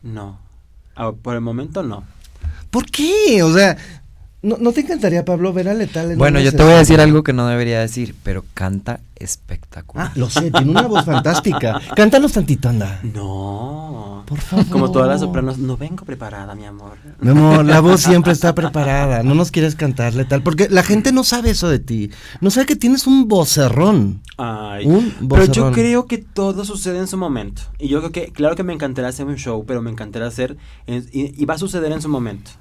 No. 0.04 0.45
Ah, 0.96 1.12
por 1.12 1.36
el 1.36 1.42
momento 1.42 1.84
no. 1.84 2.04
¿Por 2.72 2.86
qué? 2.86 3.44
O 3.44 3.54
sea, 3.54 3.78
¿no, 4.46 4.72
te 4.72 4.82
encantaría, 4.82 5.26
Pablo, 5.26 5.52
ver 5.54 5.70
a 5.70 5.74
Letal 5.74 6.12
en 6.12 6.18
Bueno, 6.18 6.40
yo 6.40 6.52
te 6.52 6.64
voy 6.64 6.74
a 6.74 6.78
decir 6.78 7.02
algo 7.02 7.24
que 7.24 7.34
no 7.34 7.48
debería 7.48 7.80
decir, 7.80 8.16
pero 8.24 8.46
canta 8.54 9.00
espectacular. 9.16 10.08
Ah, 10.08 10.12
lo 10.16 10.30
sé, 10.30 10.52
tiene 10.52 10.72
una 10.72 10.84
voz 10.84 11.06
fantástica. 11.06 11.82
Cántanos 11.96 12.34
tantito, 12.34 12.70
anda. 12.70 13.00
No. 13.04 14.24
Por 14.26 14.40
favor. 14.40 14.66
Como 14.68 14.92
todas 14.92 15.08
las 15.08 15.22
sopranos, 15.22 15.58
no 15.58 15.78
vengo 15.78 16.04
preparada, 16.04 16.56
mi 16.56 16.66
amor. 16.66 16.98
Mi 17.20 17.30
amor, 17.30 17.66
la 17.66 17.80
voz 17.80 18.02
siempre 18.04 18.34
está 18.34 18.56
preparada. 18.56 19.24
No 19.24 19.36
nos 19.36 19.52
quieres 19.52 19.76
cantar 19.76 20.14
Letal, 20.14 20.42
porque 20.42 20.68
la 20.70 20.84
gente 20.84 21.12
no 21.12 21.24
sabe 21.24 21.52
eso 21.52 21.70
de 21.70 21.80
ti. 21.80 22.12
No 22.42 22.50
sabe 22.50 22.66
que 22.66 22.76
tienes 22.76 23.08
un 23.08 23.28
vocerrón. 23.28 24.22
Ay, 24.38 25.14
pero 25.30 25.46
yo 25.46 25.72
creo 25.72 26.08
que 26.08 26.18
todo 26.18 26.66
sucede 26.66 27.00
en 27.00 27.08
su 27.08 27.18
momento. 27.18 27.62
Y 27.80 27.88
yo 27.88 28.00
creo 28.00 28.12
que, 28.12 28.32
claro 28.32 28.56
que 28.56 28.64
me 28.64 28.74
encantaría 28.74 29.10
hacer 29.10 29.26
un 29.26 29.36
show, 29.36 29.64
pero 29.66 29.82
me 29.82 29.92
encantaría 29.92 30.28
hacer, 30.28 30.58
y, 30.88 31.46
va 31.46 31.54
a 31.54 31.58
suceder 31.58 31.92
en 31.92 32.02
su 32.02 32.10
momento. 32.10 32.52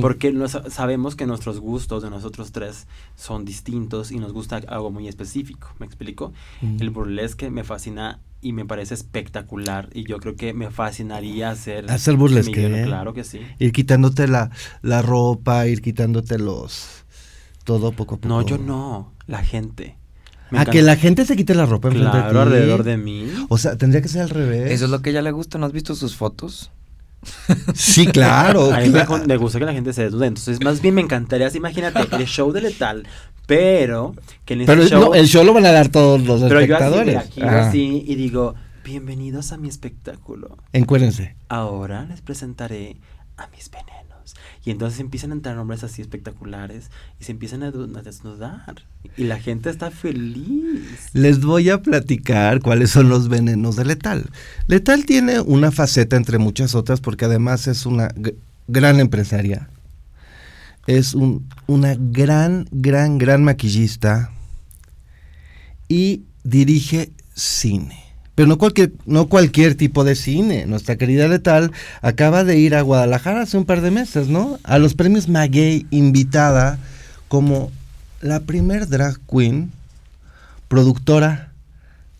Porque 0.00 0.32
sabemos 0.68 1.16
que 1.16 1.26
nuestros 1.26 1.60
gustos 1.60 2.02
de 2.02 2.10
nosotros 2.10 2.52
tres 2.52 2.86
son 3.16 3.44
distintos 3.44 4.12
y 4.12 4.18
nos 4.18 4.32
gusta 4.32 4.60
algo 4.68 4.90
muy 4.90 5.08
específico. 5.08 5.68
¿Me 5.78 5.86
explico? 5.86 6.32
El 6.62 6.90
burlesque 6.90 7.50
me 7.50 7.64
fascina 7.64 8.20
y 8.40 8.52
me 8.52 8.64
parece 8.64 8.94
espectacular. 8.94 9.88
Y 9.92 10.04
yo 10.04 10.18
creo 10.18 10.36
que 10.36 10.52
me 10.54 10.70
fascinaría 10.70 11.50
hacer. 11.50 11.90
Hacer 11.90 12.16
burlesque. 12.16 12.82
¿eh? 12.82 12.84
Claro 12.84 13.14
que 13.14 13.24
sí. 13.24 13.40
Ir 13.58 13.72
quitándote 13.72 14.28
la, 14.28 14.50
la 14.82 15.02
ropa, 15.02 15.66
ir 15.66 15.82
quitándote 15.82 16.38
los. 16.38 17.04
Todo 17.64 17.92
poco 17.92 18.16
a 18.16 18.18
poco. 18.18 18.28
No, 18.28 18.42
yo 18.42 18.58
no. 18.58 19.12
La 19.26 19.42
gente 19.42 19.96
a 20.50 20.64
que 20.66 20.82
la 20.82 20.96
gente 20.96 21.24
se 21.24 21.36
quite 21.36 21.54
la 21.54 21.66
ropa 21.66 21.88
enfrente 21.88 22.16
de 22.16 22.22
ti. 22.22 22.36
alrededor 22.36 22.84
de 22.84 22.96
mí. 22.96 23.32
O 23.48 23.58
sea, 23.58 23.76
tendría 23.76 24.02
que 24.02 24.08
ser 24.08 24.22
al 24.22 24.30
revés. 24.30 24.70
Eso 24.70 24.84
es 24.86 24.90
lo 24.90 25.02
que 25.02 25.10
a 25.10 25.12
ella 25.12 25.22
le 25.22 25.32
gusta. 25.32 25.58
¿No 25.58 25.66
has 25.66 25.72
visto 25.72 25.94
sus 25.94 26.16
fotos? 26.16 26.70
Sí, 27.74 28.06
claro. 28.06 28.72
a 28.72 28.80
mí 28.80 28.90
me 29.26 29.36
gusta 29.36 29.58
que 29.58 29.64
la 29.64 29.72
gente 29.72 29.92
se 29.92 30.04
desnude. 30.04 30.26
Entonces, 30.26 30.62
más 30.62 30.80
bien 30.80 30.94
me 30.94 31.00
encantaría, 31.00 31.50
imagínate, 31.54 32.00
el 32.16 32.26
show 32.26 32.52
de 32.52 32.60
Letal, 32.62 33.06
pero 33.46 34.14
que 34.44 34.54
en 34.54 34.62
ese 34.62 34.72
pero 34.72 34.86
show... 34.86 35.14
el 35.14 35.26
show 35.26 35.44
lo 35.44 35.52
van 35.52 35.66
a 35.66 35.72
dar 35.72 35.88
todos 35.88 36.22
los 36.22 36.42
pero 36.42 36.60
espectadores. 36.60 37.14
Yo 37.34 37.46
así, 37.46 37.58
así 37.68 38.04
y 38.06 38.14
digo, 38.14 38.54
bienvenidos 38.84 39.52
a 39.52 39.56
mi 39.56 39.68
espectáculo. 39.68 40.58
Encuérdense. 40.72 41.36
Ahora 41.48 42.04
les 42.04 42.20
presentaré 42.20 42.96
a 43.36 43.48
mis 43.48 43.70
venenos. 43.70 44.03
Y 44.64 44.70
entonces 44.70 44.98
empiezan 45.00 45.30
a 45.30 45.34
entrar 45.34 45.58
hombres 45.58 45.84
así 45.84 46.00
espectaculares 46.00 46.90
y 47.20 47.24
se 47.24 47.32
empiezan 47.32 47.62
a, 47.62 47.70
desnudar. 47.70 48.76
Y 49.16 49.24
la 49.24 49.38
gente 49.38 49.68
está 49.68 49.90
feliz. 49.90 51.10
Les 51.12 51.42
voy 51.42 51.68
a 51.68 51.82
platicar 51.82 52.60
cuáles 52.60 52.90
son 52.90 53.10
los 53.10 53.28
venenos 53.28 53.76
de 53.76 53.84
Letal. 53.84 54.30
Letal 54.66 55.04
tiene 55.04 55.40
una 55.40 55.70
faceta 55.70 56.16
entre 56.16 56.38
muchas 56.38 56.74
otras 56.74 57.00
porque 57.00 57.26
además 57.26 57.66
es 57.66 57.84
una 57.84 58.08
gran 58.66 59.00
empresaria. 59.00 59.68
Es 60.86 61.14
un, 61.14 61.46
una 61.66 61.94
gran, 61.98 62.66
gran, 62.70 63.18
gran 63.18 63.44
maquillista 63.44 64.30
y 65.88 66.22
dirige 66.42 67.12
cine. 67.34 68.03
Pero 68.34 68.48
no 68.48 68.58
cualquier, 68.58 68.92
no 69.06 69.28
cualquier 69.28 69.74
tipo 69.76 70.04
de 70.04 70.16
cine. 70.16 70.66
Nuestra 70.66 70.96
querida 70.96 71.28
Letal 71.28 71.72
acaba 72.02 72.44
de 72.44 72.58
ir 72.58 72.74
a 72.74 72.82
Guadalajara 72.82 73.42
hace 73.42 73.56
un 73.56 73.64
par 73.64 73.80
de 73.80 73.90
meses, 73.90 74.28
¿no? 74.28 74.58
A 74.64 74.78
los 74.78 74.94
premios 74.94 75.28
Maguey, 75.28 75.86
invitada 75.90 76.78
como 77.28 77.70
la 78.20 78.40
primer 78.40 78.88
drag 78.88 79.20
queen 79.30 79.70
productora 80.68 81.52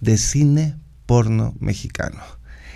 de 0.01 0.19
cine 0.19 0.77
porno 1.07 1.55
mexicano. 1.59 2.21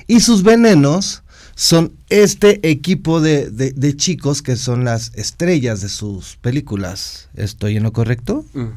Y 0.07 0.21
sus 0.21 0.43
venenos 0.43 1.23
son 1.55 1.93
este 2.09 2.71
equipo 2.71 3.21
de, 3.21 3.51
de, 3.51 3.97
chicos 3.97 4.43
que 4.43 4.57
son 4.57 4.85
las 4.85 5.13
estrellas 5.15 5.81
de 5.81 5.89
sus 5.89 6.37
películas. 6.37 7.29
¿Estoy 7.35 7.77
en 7.77 7.83
lo 7.83 7.93
correcto? 7.93 8.45
Mm. 8.55 8.69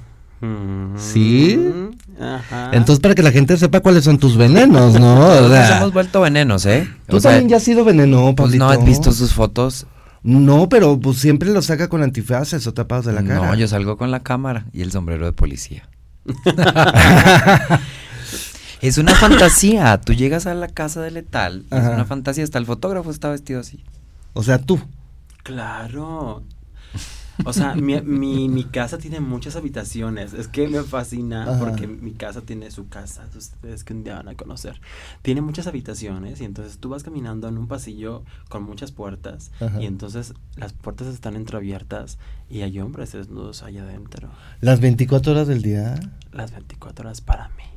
¿Sí? 0.96 1.60
Entonces, 2.72 3.00
para 3.00 3.16
que 3.16 3.24
la 3.24 3.32
gente 3.32 3.58
sepa 3.58 3.80
cuáles 3.82 4.04
son 4.04 4.18
tus 4.18 4.38
venenos, 4.38 5.00
¿no? 5.00 5.42
Nos 5.42 5.70
hemos 5.72 5.94
vuelto 5.94 6.22
venenos, 6.22 6.66
¿eh? 6.66 6.90
Tú 7.08 7.20
también 7.20 7.50
ya 7.50 7.58
has 7.58 7.64
sido 7.64 7.84
veneno, 7.84 8.34
Pues 8.36 8.56
no 8.56 8.70
has 8.70 8.84
visto 8.84 9.12
sus 9.12 9.34
fotos. 9.34 9.88
No, 10.24 10.70
pero 10.70 11.00
pues 11.00 11.18
siempre 11.18 11.50
lo 11.50 11.64
saca 11.64 11.90
con 11.90 12.04
antifaces 12.04 12.68
o 12.68 12.74
tapados 12.74 13.06
de 13.06 13.14
la 13.14 13.24
cara. 13.24 13.48
No, 13.48 13.56
yo 13.56 13.68
salgo 13.68 13.98
con 13.98 14.12
la 14.12 14.20
cámara 14.22 14.66
y 14.72 14.82
el 14.82 14.92
sombrero 14.92 15.26
de 15.26 15.34
policía. 15.34 15.90
es 18.82 19.00
una 19.00 19.16
fantasía. 19.16 20.00
Tú 20.00 20.14
llegas 20.14 20.46
a 20.46 20.54
la 20.54 20.68
casa 20.68 21.02
de 21.02 21.10
Letal, 21.10 21.66
es 21.72 21.80
una 21.80 22.06
fantasía. 22.06 22.44
Hasta 22.44 22.60
el 22.60 22.68
fotógrafo 22.68 23.10
está 23.10 23.32
vestido 23.32 23.62
así. 23.62 23.84
O 24.34 24.44
sea, 24.44 24.60
tú. 24.60 24.80
Claro. 25.42 26.44
O 27.46 27.54
sea, 27.54 27.76
mi, 27.76 28.00
mi, 28.02 28.50
mi, 28.50 28.64
casa 28.64 28.98
tiene 28.98 29.20
muchas 29.20 29.56
habitaciones. 29.56 30.34
Es 30.34 30.48
que 30.48 30.68
me 30.68 30.84
fascina 30.84 31.58
porque 31.60 31.88
mi 31.88 32.14
casa 32.14 32.42
tiene 32.42 32.72
su 32.72 32.88
casa. 32.88 33.28
Ustedes 33.36 33.84
que 33.84 33.94
un 33.94 34.04
día 34.04 34.16
van 34.16 34.30
a 34.30 34.36
conocer. 34.36 34.80
Tiene 35.22 35.42
muchas 35.42 35.68
habitaciones 35.68 36.42
y 36.42 36.46
entonces 36.46 36.78
tú 36.78 36.90
vas 36.90 37.04
caminando 37.04 37.48
en 37.48 37.58
un 37.58 37.68
pasillo 37.68 38.24
con 38.50 38.64
muchas 38.64 38.92
puertas 38.92 39.52
y 39.80 39.86
entonces 39.86 40.34
las 40.56 40.74
puertas 40.74 41.08
están 41.08 41.36
entreabiertas 41.36 42.18
y 42.50 42.62
hay 42.62 42.80
hombres 42.80 43.14
desnudos 43.14 43.64
allá 43.64 43.84
adentro. 43.84 44.30
¿Las 44.60 44.80
24 44.80 45.32
horas 45.32 45.48
del 45.48 45.62
día? 45.62 46.00
Las 46.32 46.52
24 46.52 47.06
horas 47.06 47.22
para 47.22 47.50
mí. 47.50 47.71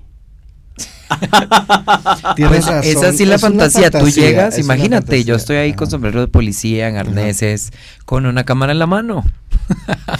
Tienes 2.36 2.66
pues, 2.66 2.86
Es 2.86 3.02
así 3.02 3.24
la 3.24 3.38
fantasía. 3.38 3.90
Tú 3.90 4.08
llegas, 4.08 4.58
imagínate, 4.58 5.24
yo 5.24 5.36
estoy 5.36 5.56
ahí 5.56 5.74
con 5.74 5.90
sombrero 5.90 6.20
de 6.20 6.28
policía, 6.28 6.88
en 6.88 6.96
arneses, 6.96 7.72
con 8.04 8.26
una 8.26 8.44
cámara 8.44 8.72
en 8.72 8.78
la 8.78 8.86
mano. 8.86 9.24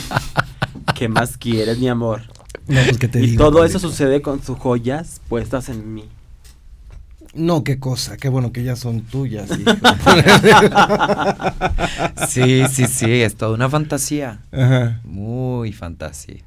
¿Qué 0.94 1.08
más 1.08 1.36
quieres, 1.36 1.78
mi 1.78 1.88
amor? 1.88 2.22
Pues, 2.66 2.98
y 3.14 3.36
todo 3.36 3.64
eso 3.64 3.78
sucede 3.78 4.22
con 4.22 4.42
sus 4.42 4.58
joyas 4.58 5.20
puestas 5.28 5.68
en 5.68 5.92
mí. 5.92 6.04
No, 7.34 7.64
qué 7.64 7.80
cosa, 7.80 8.16
qué 8.16 8.28
bueno 8.28 8.52
que 8.52 8.62
ya 8.62 8.76
son 8.76 9.00
tuyas. 9.02 9.50
sí, 12.28 12.62
sí, 12.70 12.86
sí, 12.86 13.22
es 13.22 13.34
toda 13.34 13.54
una 13.54 13.68
fantasía. 13.68 14.40
Muy 15.02 15.72
fantasía. 15.72 16.44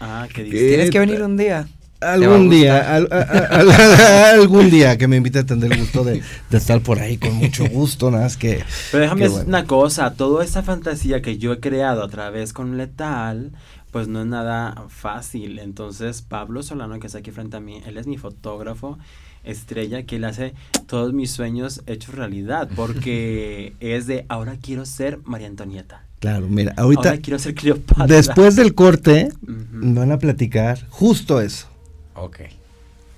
Ah, 0.00 0.26
¿qué 0.32 0.44
dices? 0.44 0.60
Tienes 0.60 0.90
que 0.90 0.98
venir 0.98 1.22
un 1.22 1.36
día. 1.36 1.68
Algún 2.00 2.48
día, 2.48 2.96
algún 4.32 4.70
día 4.70 4.96
que 4.96 5.06
me 5.06 5.16
invite 5.16 5.40
a 5.40 5.46
tener 5.46 5.72
el 5.72 5.80
gusto 5.80 6.02
de, 6.02 6.22
estar 6.50 6.80
por 6.80 6.98
ahí 6.98 7.18
con 7.18 7.34
mucho 7.34 7.66
gusto, 7.68 8.10
nada 8.10 8.24
más 8.24 8.38
que... 8.38 8.64
Pero 8.90 9.02
déjame 9.02 9.28
decir 9.28 9.46
una 9.46 9.66
cosa, 9.66 10.14
toda 10.14 10.42
esa 10.42 10.62
fantasía 10.62 11.20
que 11.20 11.36
yo 11.36 11.52
he 11.52 11.60
creado 11.60 12.02
a 12.02 12.08
través 12.08 12.54
con 12.54 12.78
Letal, 12.78 13.52
pues 13.90 14.08
no 14.08 14.20
es 14.20 14.26
nada 14.26 14.84
fácil. 14.88 15.58
Entonces, 15.58 16.22
Pablo 16.22 16.62
Solano, 16.62 16.98
que 17.00 17.06
está 17.06 17.18
aquí 17.18 17.32
frente 17.32 17.58
a 17.58 17.60
mí, 17.60 17.82
él 17.86 17.98
es 17.98 18.06
mi 18.06 18.16
fotógrafo 18.16 18.98
estrella 19.44 20.04
que 20.04 20.16
él 20.16 20.24
hace 20.24 20.54
todos 20.86 21.12
mis 21.12 21.30
sueños 21.30 21.82
hechos 21.86 22.14
realidad, 22.14 22.68
porque 22.76 23.74
es 23.80 24.06
de 24.06 24.24
ahora 24.28 24.56
quiero 24.60 24.86
ser 24.86 25.18
María 25.24 25.48
Antonieta. 25.48 26.04
Claro, 26.18 26.48
mira, 26.48 26.74
ahorita... 26.76 27.10
Ahora 27.10 27.20
quiero 27.20 27.38
ser 27.38 27.54
Cleopatra. 27.54 28.06
Después 28.06 28.56
del 28.56 28.74
corte, 28.74 29.30
van 29.42 30.12
a 30.12 30.18
platicar 30.18 30.86
justo 30.88 31.40
eso 31.40 31.69
Ok. 32.14 32.40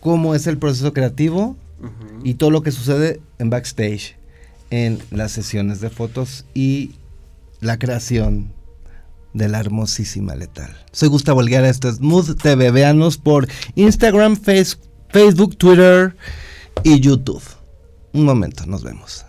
Cómo 0.00 0.34
es 0.34 0.46
el 0.46 0.58
proceso 0.58 0.92
creativo 0.92 1.56
y 2.22 2.34
todo 2.34 2.50
lo 2.50 2.62
que 2.62 2.70
sucede 2.70 3.20
en 3.38 3.50
backstage, 3.50 4.16
en 4.70 5.00
las 5.10 5.32
sesiones 5.32 5.80
de 5.80 5.90
fotos 5.90 6.44
y 6.54 6.92
la 7.60 7.78
creación 7.78 8.52
de 9.32 9.48
la 9.48 9.60
hermosísima 9.60 10.34
letal. 10.34 10.76
Soy 10.92 11.08
Gustavo 11.08 11.40
Olguera, 11.40 11.68
esto 11.68 11.88
es 11.88 12.00
Mood 12.00 12.36
TV. 12.36 12.70
Veanos 12.70 13.16
por 13.16 13.48
Instagram, 13.74 14.36
Facebook, 14.36 15.56
Twitter 15.56 16.16
y 16.82 17.00
YouTube. 17.00 17.42
Un 18.12 18.24
momento, 18.24 18.66
nos 18.66 18.82
vemos. 18.82 19.24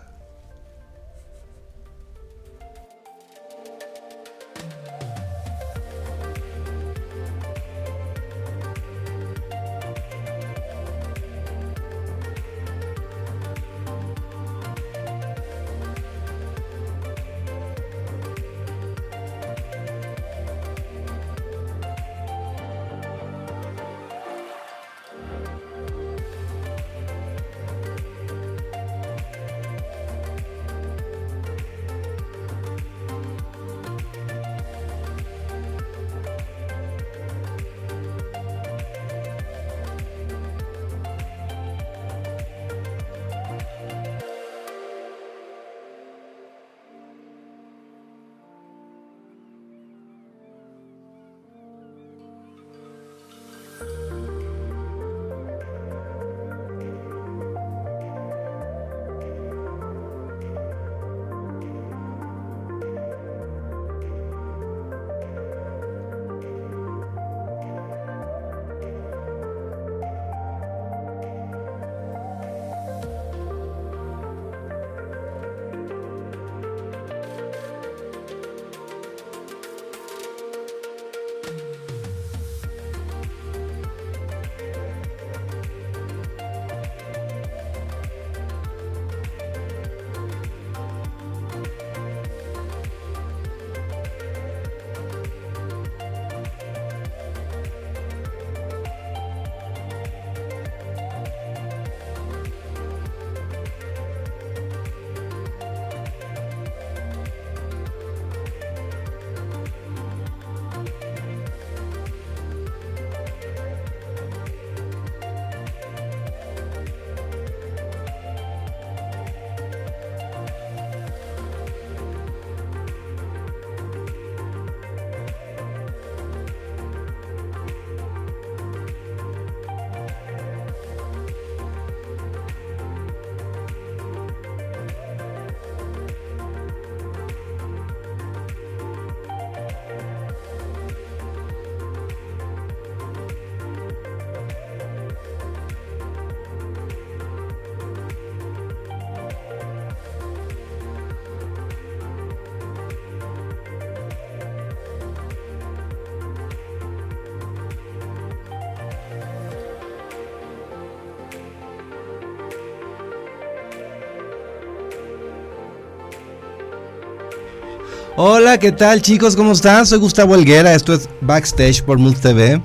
Hola, 168.26 168.56
¿qué 168.58 168.72
tal 168.72 169.02
chicos? 169.02 169.36
¿Cómo 169.36 169.52
están? 169.52 169.84
Soy 169.84 169.98
Gustavo 169.98 170.34
Helguera, 170.34 170.74
esto 170.74 170.94
es 170.94 171.10
Backstage 171.20 171.82
por 171.82 171.98
Mood 171.98 172.16
TV. 172.16 172.58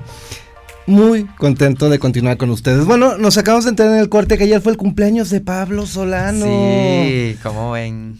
Muy 0.86 1.26
contento 1.36 1.90
de 1.90 1.98
continuar 1.98 2.38
con 2.38 2.48
ustedes. 2.48 2.86
Bueno, 2.86 3.18
nos 3.18 3.36
acabamos 3.36 3.66
de 3.66 3.70
enterar 3.72 3.92
en 3.92 3.98
el 3.98 4.08
corte 4.08 4.38
que 4.38 4.44
ayer 4.44 4.62
fue 4.62 4.72
el 4.72 4.78
cumpleaños 4.78 5.28
de 5.28 5.42
Pablo 5.42 5.84
Solano. 5.84 6.46
Sí, 6.46 7.36
¿cómo 7.42 7.72
ven? 7.72 8.18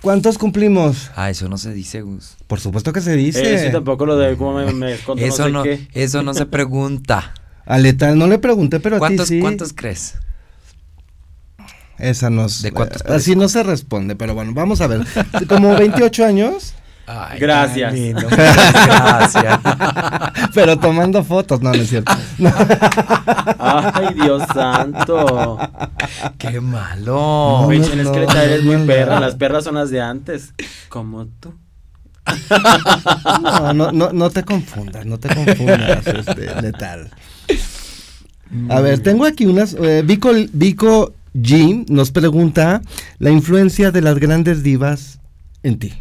¿Cuántos 0.00 0.36
cumplimos? 0.36 1.12
Ah, 1.14 1.30
eso 1.30 1.48
no 1.48 1.58
se 1.58 1.72
dice, 1.72 2.00
Gus. 2.02 2.34
Por 2.48 2.58
supuesto 2.58 2.92
que 2.92 3.02
se 3.02 3.14
dice. 3.14 3.68
Eh, 3.68 3.70
tampoco 3.70 4.04
lo 4.04 4.16
de 4.16 4.36
cómo 4.36 4.54
me, 4.54 4.72
me 4.72 4.94
eso 5.18 5.48
no, 5.48 5.62
Eso 5.92 6.24
no 6.24 6.34
se 6.34 6.44
pregunta. 6.44 7.34
A 7.66 7.78
Letal 7.78 8.18
no 8.18 8.26
le 8.26 8.40
pregunté, 8.40 8.80
pero 8.80 8.96
a 8.96 9.08
ti 9.08 9.16
sí. 9.24 9.38
¿Cuántos 9.38 9.72
crees? 9.72 10.16
Esa 12.04 12.28
no 12.28 12.46
¿De 12.48 12.70
cuántos 12.70 13.02
Así 13.02 13.34
no 13.34 13.48
se 13.48 13.62
responde, 13.62 14.14
pero 14.14 14.34
bueno, 14.34 14.52
vamos 14.52 14.82
a 14.82 14.86
ver. 14.86 15.06
¿Como 15.48 15.74
28 15.74 16.24
años? 16.24 16.74
gracias. 17.38 17.94
gracias. 18.14 19.60
Pero 20.54 20.78
tomando 20.78 21.22
fotos, 21.22 21.60
no, 21.60 21.70
no 21.70 21.82
es 21.82 21.90
cierto. 21.90 22.12
Ay, 23.58 24.14
Dios 24.14 24.42
santo. 24.54 25.58
Qué 26.38 26.60
malo. 26.62 27.66
No, 27.66 27.72
es 27.72 27.88
que 27.88 28.22
eres 28.22 28.64
muy 28.64 28.78
perra. 28.86 29.20
Las 29.20 29.34
perras 29.34 29.64
son 29.64 29.74
las 29.74 29.90
de 29.90 30.00
antes. 30.00 30.54
Como 30.88 31.26
tú. 31.26 31.54
No, 33.42 33.74
no, 33.74 33.92
no, 33.92 34.12
no 34.12 34.30
te 34.30 34.42
confundas, 34.44 35.04
no 35.04 35.18
te 35.18 35.28
confundas, 35.28 36.06
este, 36.06 36.62
letal. 36.62 37.10
A 38.70 38.80
ver, 38.80 39.00
tengo 39.00 39.26
aquí 39.26 39.44
unas. 39.44 39.74
Eh, 39.74 40.02
Vico, 40.04 40.30
Vico 40.52 41.12
G 41.34 41.84
nos 41.88 42.12
pregunta 42.12 42.80
la 43.18 43.30
influencia 43.30 43.90
de 43.90 44.00
las 44.00 44.18
grandes 44.18 44.62
divas 44.62 45.20
en 45.62 45.78
ti. 45.78 45.92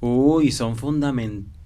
Uy, 0.00 0.50
son 0.50 0.76
fundamentales 0.76 1.57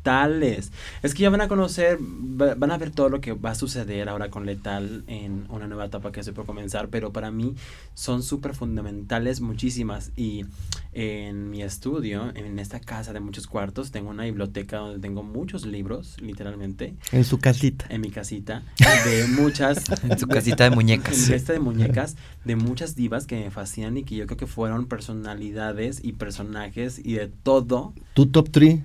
es 1.03 1.15
que 1.15 1.23
ya 1.23 1.31
van 1.31 1.41
a 1.41 1.49
conocer, 1.49 1.99
van 2.01 2.71
a 2.71 2.79
ver 2.79 2.91
todo 2.91 3.09
lo 3.09 3.21
que 3.21 3.33
va 3.33 3.51
a 3.51 3.55
suceder 3.55 4.09
ahora 4.09 4.31
con 4.31 4.47
Letal 4.47 5.05
en 5.07 5.47
una 5.49 5.69
nueva 5.69 5.85
etapa 5.87 6.11
que 6.11 6.21
estoy 6.21 6.35
por 6.35 6.45
comenzar, 6.45 6.89
pero 6.89 7.13
para 7.13 7.31
mí 7.31 7.55
son 7.95 8.23
súper 8.23 8.55
fundamentales 8.55 9.41
muchísimas. 9.41 10.11
Y 10.17 10.45
en 10.93 11.51
mi 11.51 11.63
estudio, 11.63 12.33
en 12.35 12.59
esta 12.59 12.81
casa 12.81 13.13
de 13.13 13.21
muchos 13.21 13.47
cuartos, 13.47 13.93
tengo 13.93 14.11
una 14.11 14.25
biblioteca 14.25 14.79
donde 14.79 14.99
tengo 14.99 15.23
muchos 15.23 15.67
libros, 15.67 16.21
literalmente. 16.21 16.97
En 17.13 17.25
su 17.25 17.39
casita. 17.39 17.87
En 17.89 18.01
mi 18.01 18.11
casita, 18.11 18.65
de 19.05 19.27
muchas. 19.29 19.85
en 20.03 20.19
su 20.19 20.27
casita 20.27 20.65
de 20.65 20.71
muñecas. 20.71 21.29
En 21.29 21.35
esta 21.35 21.53
de 21.53 21.61
muñecas, 21.61 22.17
de 22.45 22.57
muchas 22.57 22.97
divas 22.97 23.27
que 23.27 23.37
me 23.37 23.51
fascinan 23.51 23.97
y 23.97 24.03
que 24.03 24.17
yo 24.17 24.27
creo 24.27 24.37
que 24.37 24.47
fueron 24.47 24.87
personalidades 24.87 26.01
y 26.03 26.13
personajes 26.15 27.01
y 27.03 27.15
de 27.15 27.29
todo. 27.29 27.95
¿Tu 28.15 28.27
top 28.27 28.51
3? 28.51 28.81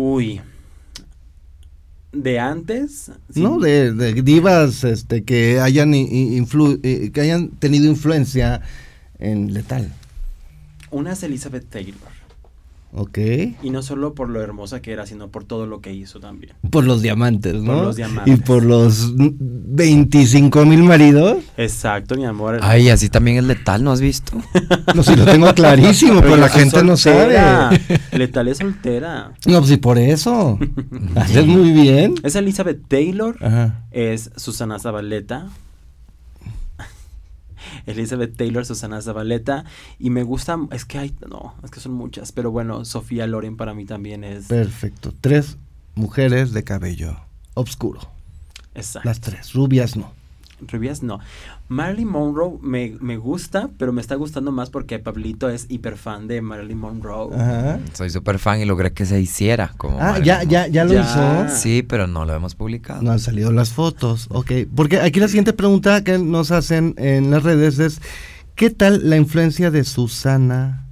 Uy. 0.00 0.40
¿De 2.12 2.38
antes? 2.38 3.10
No, 3.34 3.58
de, 3.58 4.22
divas 4.22 4.84
este, 4.84 5.24
que, 5.24 5.58
hayan 5.58 5.92
eh, 5.92 7.10
que 7.12 7.20
hayan 7.20 7.48
tenido 7.48 7.86
influencia 7.86 8.62
en 9.18 9.52
Letal. 9.52 9.92
Una 10.92 11.14
es 11.14 11.22
Elizabeth 11.24 11.68
Taylor. 11.68 12.07
Ok. 12.98 13.18
Y 13.62 13.70
no 13.70 13.82
solo 13.82 14.12
por 14.12 14.28
lo 14.28 14.42
hermosa 14.42 14.82
que 14.82 14.92
era, 14.92 15.06
sino 15.06 15.28
por 15.28 15.44
todo 15.44 15.68
lo 15.68 15.80
que 15.80 15.92
hizo 15.92 16.18
también. 16.18 16.54
Por 16.68 16.84
los 16.84 17.00
diamantes, 17.00 17.54
¿no? 17.54 17.74
Por 17.74 17.84
los 17.84 17.96
diamantes. 17.96 18.34
Y 18.34 18.40
por 18.40 18.64
los 18.64 19.12
25 19.16 20.64
mil 20.66 20.82
maridos. 20.82 21.44
Exacto, 21.56 22.16
mi 22.16 22.24
amor. 22.24 22.58
Ay, 22.60 22.88
así 22.88 23.08
también 23.08 23.36
es 23.36 23.44
letal, 23.44 23.84
¿no 23.84 23.92
has 23.92 24.00
visto? 24.00 24.32
no, 24.96 25.04
sí, 25.04 25.14
lo 25.14 25.24
tengo 25.26 25.54
clarísimo, 25.54 26.20
pero, 26.20 26.36
la 26.38 26.48
gente 26.48 26.82
no 26.82 26.96
sabe. 26.96 27.38
Letal 28.12 28.48
es 28.48 28.58
soltera. 28.58 29.32
No, 29.46 29.58
pues 29.58 29.70
sí, 29.70 29.76
por 29.76 29.96
eso. 29.96 30.58
Haces 31.14 31.46
muy 31.46 31.70
bien. 31.70 32.16
Es 32.24 32.34
Elizabeth 32.34 32.80
Taylor. 32.88 33.36
Ajá. 33.40 33.84
Es 33.92 34.32
Susana 34.34 34.80
Zabaleta. 34.80 35.46
Elizabeth 37.86 38.36
Taylor, 38.36 38.64
Susana 38.64 39.00
Zabaleta. 39.02 39.64
Y 39.98 40.10
me 40.10 40.22
gusta, 40.22 40.58
es 40.72 40.84
que 40.84 40.98
hay, 40.98 41.14
no, 41.28 41.54
es 41.64 41.70
que 41.70 41.80
son 41.80 41.92
muchas, 41.92 42.32
pero 42.32 42.50
bueno, 42.50 42.84
Sofía 42.84 43.26
Loren 43.26 43.56
para 43.56 43.74
mí 43.74 43.84
también 43.84 44.24
es. 44.24 44.46
Perfecto. 44.46 45.12
Tres 45.20 45.56
mujeres 45.94 46.52
de 46.52 46.64
cabello 46.64 47.20
oscuro. 47.54 48.00
Exacto. 48.74 49.08
Las 49.08 49.20
tres, 49.20 49.52
rubias 49.52 49.96
no. 49.96 50.12
Rubias 50.60 51.02
no. 51.02 51.20
Marilyn 51.68 52.08
Monroe 52.08 52.58
me, 52.62 52.96
me, 53.00 53.18
gusta, 53.18 53.68
pero 53.76 53.92
me 53.92 54.00
está 54.00 54.14
gustando 54.14 54.52
más 54.52 54.70
porque 54.70 54.98
Pablito 54.98 55.50
es 55.50 55.66
hiper 55.68 55.98
fan 55.98 56.26
de 56.26 56.40
Marilyn 56.40 56.78
Monroe. 56.78 57.30
Soy 57.92 58.08
súper 58.08 58.38
fan 58.38 58.60
y 58.60 58.64
logré 58.64 58.92
que 58.92 59.04
se 59.04 59.20
hiciera 59.20 59.74
como 59.76 59.98
Ah, 60.00 60.18
ya, 60.18 60.44
ya, 60.44 60.66
ya 60.66 60.84
lo 60.84 60.94
hizo. 60.94 61.48
Sí, 61.54 61.82
pero 61.82 62.06
no 62.06 62.24
lo 62.24 62.34
hemos 62.34 62.54
publicado. 62.54 63.02
No 63.02 63.12
han 63.12 63.20
salido 63.20 63.52
las 63.52 63.72
fotos, 63.72 64.28
ok. 64.30 64.52
Porque 64.74 65.00
aquí 65.00 65.20
la 65.20 65.28
siguiente 65.28 65.52
pregunta 65.52 66.02
que 66.02 66.18
nos 66.18 66.50
hacen 66.52 66.94
en 66.96 67.30
las 67.30 67.42
redes 67.42 67.78
es, 67.78 68.00
¿qué 68.54 68.70
tal 68.70 69.10
la 69.10 69.16
influencia 69.16 69.70
de 69.70 69.84
Susana 69.84 70.88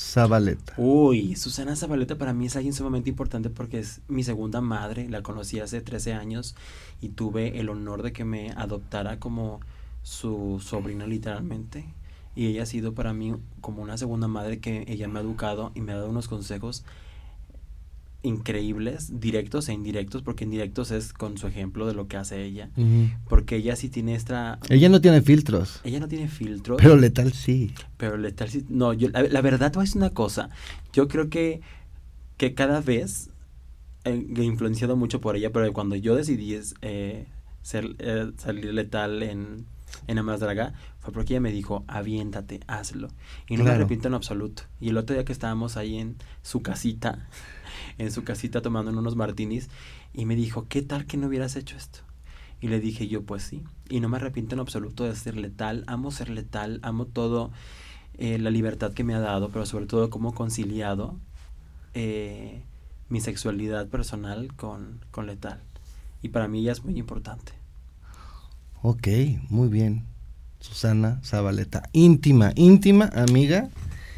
Zabaleta. 0.00 0.72
Uy, 0.78 1.36
Susana 1.36 1.76
Zabaleta 1.76 2.16
para 2.16 2.32
mí 2.32 2.46
es 2.46 2.56
alguien 2.56 2.72
sumamente 2.72 3.10
importante 3.10 3.50
porque 3.50 3.80
es 3.80 4.00
mi 4.08 4.24
segunda 4.24 4.62
madre, 4.62 5.10
la 5.10 5.22
conocí 5.22 5.60
hace 5.60 5.82
13 5.82 6.14
años 6.14 6.56
y 7.02 7.10
tuve 7.10 7.60
el 7.60 7.68
honor 7.68 8.02
de 8.02 8.12
que 8.12 8.24
me 8.24 8.50
adoptara 8.52 9.18
como 9.18 9.60
su 10.02 10.60
sobrina 10.64 11.06
literalmente. 11.06 11.84
Y 12.34 12.46
ella 12.46 12.62
ha 12.62 12.66
sido 12.66 12.94
para 12.94 13.12
mí 13.12 13.34
como 13.60 13.82
una 13.82 13.96
segunda 13.96 14.28
madre 14.28 14.60
que 14.60 14.84
ella 14.88 15.08
me 15.08 15.18
ha 15.18 15.22
educado 15.22 15.72
y 15.74 15.80
me 15.80 15.92
ha 15.92 15.96
dado 15.96 16.10
unos 16.10 16.28
consejos 16.28 16.84
increíbles, 18.22 19.20
directos 19.20 19.68
e 19.68 19.72
indirectos, 19.72 20.22
porque 20.22 20.44
indirectos 20.44 20.90
es 20.90 21.12
con 21.12 21.38
su 21.38 21.46
ejemplo 21.46 21.86
de 21.86 21.94
lo 21.94 22.06
que 22.06 22.16
hace 22.16 22.44
ella. 22.44 22.70
Porque 23.28 23.56
ella 23.56 23.76
sí 23.76 23.88
tiene 23.88 24.14
esta... 24.14 24.58
Ella 24.68 24.88
no 24.88 25.00
tiene 25.00 25.22
filtros. 25.22 25.80
Ella 25.84 26.00
no 26.00 26.08
tiene 26.08 26.28
filtros. 26.28 26.78
Pero 26.80 26.96
letal 26.96 27.32
sí. 27.32 27.72
Pero 27.96 28.16
letal 28.16 28.50
sí. 28.50 28.64
No, 28.68 28.92
yo, 28.92 29.08
la, 29.08 29.40
verdad, 29.40 29.72
te 29.72 29.78
voy 29.78 29.84
a 29.84 29.86
decir 29.86 29.98
una 29.98 30.10
cosa. 30.10 30.50
Yo 30.92 31.08
creo 31.08 31.30
que, 31.30 31.62
que 32.36 32.54
cada 32.54 32.80
vez 32.80 33.30
he 34.04 34.14
influenciado 34.42 34.96
mucho 34.96 35.20
por 35.20 35.36
ella, 35.36 35.50
pero 35.50 35.72
cuando 35.72 35.96
yo 35.96 36.14
decidí 36.14 36.58
eh, 36.82 37.26
ser, 37.62 37.96
eh, 37.98 38.32
salir 38.36 38.66
letal 38.72 39.22
en, 39.22 39.66
en 40.06 40.18
Amas 40.18 40.40
Draga, 40.40 40.74
fue 41.00 41.12
porque 41.12 41.34
ella 41.34 41.40
me 41.40 41.52
dijo, 41.52 41.84
aviéntate, 41.86 42.60
hazlo. 42.66 43.08
Y 43.48 43.56
no 43.56 43.64
me 43.64 43.70
arrepiento 43.70 44.08
en 44.08 44.14
absoluto. 44.14 44.64
Y 44.80 44.90
el 44.90 44.96
otro 44.96 45.14
día 45.14 45.24
que 45.24 45.32
estábamos 45.32 45.76
ahí 45.76 45.98
en 45.98 46.16
su 46.42 46.62
casita, 46.62 47.28
en 47.98 48.10
su 48.10 48.24
casita 48.24 48.62
tomando 48.62 48.90
unos 48.90 49.16
martinis 49.16 49.68
y 50.12 50.26
me 50.26 50.36
dijo, 50.36 50.66
¿qué 50.68 50.82
tal 50.82 51.06
que 51.06 51.16
no 51.16 51.28
hubieras 51.28 51.56
hecho 51.56 51.76
esto? 51.76 52.00
Y 52.60 52.68
le 52.68 52.80
dije 52.80 53.08
yo, 53.08 53.22
pues 53.22 53.42
sí, 53.42 53.62
y 53.88 54.00
no 54.00 54.08
me 54.08 54.18
arrepiento 54.18 54.54
en 54.54 54.60
absoluto 54.60 55.04
de 55.04 55.16
ser 55.16 55.36
letal, 55.36 55.84
amo 55.86 56.10
ser 56.10 56.28
letal, 56.28 56.78
amo 56.82 57.06
todo, 57.06 57.50
eh, 58.18 58.38
la 58.38 58.50
libertad 58.50 58.92
que 58.92 59.02
me 59.02 59.14
ha 59.14 59.20
dado, 59.20 59.48
pero 59.48 59.64
sobre 59.64 59.86
todo 59.86 60.10
cómo 60.10 60.34
conciliado 60.34 61.16
eh, 61.94 62.62
mi 63.08 63.20
sexualidad 63.20 63.88
personal 63.88 64.54
con, 64.56 65.00
con 65.10 65.26
letal. 65.26 65.62
Y 66.22 66.28
para 66.28 66.48
mí 66.48 66.62
ya 66.62 66.72
es 66.72 66.84
muy 66.84 66.98
importante. 66.98 67.59
Ok, 68.82 69.08
muy 69.48 69.68
bien. 69.68 70.04
Susana 70.60 71.20
Zabaleta, 71.24 71.82
íntima, 71.92 72.52
íntima 72.54 73.10
amiga 73.14 73.68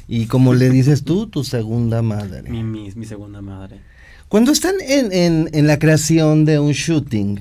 y 0.09 0.27
como 0.27 0.55
le 0.55 0.70
dices 0.70 1.05
tú, 1.05 1.29
tu 1.29 1.44
segunda 1.44 2.03
madre. 2.03 2.51
Mi, 2.51 2.62
mi, 2.62 2.90
mi 2.92 3.07
segunda 3.07 3.40
madre. 3.40 3.81
Cuando 4.29 4.51
están 4.53 4.75
en, 4.81 5.48
en, 5.53 5.66
la 5.66 5.79
creación 5.79 6.44
de 6.44 6.59
un 6.59 6.72
shooting, 6.72 7.40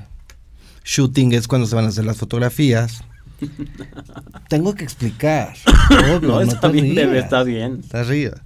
shooting 0.84 1.34
es 1.34 1.48
cuando 1.48 1.68
se 1.68 1.76
van 1.76 1.86
a 1.86 1.88
hacer 1.88 2.06
las 2.06 2.18
fotografías. 2.18 3.04
Tengo 4.50 4.76
que 4.76 4.84
explicar. 4.84 5.54
no, 6.22 6.42
está 6.42 6.68
bien, 6.68 6.98
está 7.16 7.44
bien. 7.44 7.80
Está 7.82 8.02
arriba. 8.02 8.42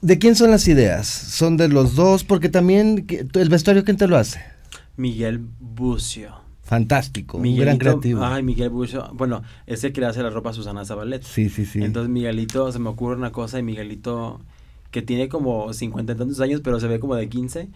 ¿De 0.00 0.18
quién 0.18 0.34
son 0.34 0.50
las 0.50 0.66
ideas? 0.66 1.06
¿Son 1.06 1.56
de 1.56 1.68
los 1.68 1.94
dos? 1.94 2.24
Porque 2.24 2.48
también, 2.48 3.06
¿el 3.34 3.48
vestuario 3.48 3.84
quién 3.84 3.96
te 3.96 4.08
lo 4.08 4.16
hace? 4.16 4.40
Miguel 4.96 5.40
Bucio. 5.60 6.41
Fantástico, 6.72 7.36
un 7.36 7.54
gran 7.54 7.76
creativo. 7.76 8.24
Ay, 8.24 8.42
Miguel 8.42 8.70
Bucho. 8.70 9.10
Bueno, 9.12 9.42
ese 9.66 9.92
que 9.92 10.00
le 10.00 10.06
hace 10.06 10.22
la 10.22 10.30
ropa 10.30 10.48
a 10.48 10.52
Susana 10.54 10.86
Zabaleta. 10.86 11.26
Sí, 11.26 11.50
sí, 11.50 11.66
sí. 11.66 11.84
Entonces 11.84 12.08
Miguelito, 12.08 12.72
se 12.72 12.78
me 12.78 12.88
ocurre 12.88 13.16
una 13.16 13.30
cosa 13.30 13.58
y 13.58 13.62
Miguelito, 13.62 14.40
que 14.90 15.02
tiene 15.02 15.28
como 15.28 15.70
cincuenta 15.74 16.14
y 16.14 16.16
tantos 16.16 16.40
años, 16.40 16.62
pero 16.64 16.80
se 16.80 16.86
ve 16.86 16.98
como 16.98 17.14
de 17.14 17.28
15. 17.28 17.68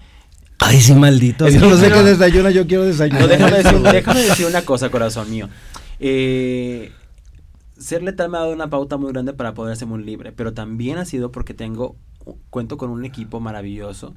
Ay, 0.61 0.81
sí, 0.81 0.95
maldito. 0.95 1.47
yo 1.47 1.61
no 1.61 1.77
sé 1.77 1.91
qué 1.91 2.03
desayuna, 2.05 2.51
yo 2.51 2.67
quiero 2.67 2.85
desayunar. 2.85 3.21
No, 3.21 3.29
déjame 3.29 3.59
decir, 3.59 3.79
déjame 3.93 4.23
decir 4.23 4.47
una 4.47 4.63
cosa, 4.63 4.89
corazón 4.89 5.31
mío. 5.31 5.51
Eh, 6.01 6.91
ser 7.79 8.03
letal 8.03 8.31
me 8.31 8.39
ha 8.39 8.41
dado 8.41 8.55
una 8.55 8.71
pauta 8.71 8.97
muy 8.97 9.13
grande 9.13 9.35
para 9.35 9.53
poder 9.53 9.77
ser 9.77 9.89
muy 9.89 10.03
libre, 10.03 10.33
pero 10.33 10.55
también 10.55 10.97
ha 10.97 11.05
sido 11.05 11.31
porque 11.31 11.53
tengo, 11.53 11.97
cuento 12.49 12.79
con 12.79 12.89
un 12.89 13.05
equipo 13.05 13.41
maravilloso 13.41 14.15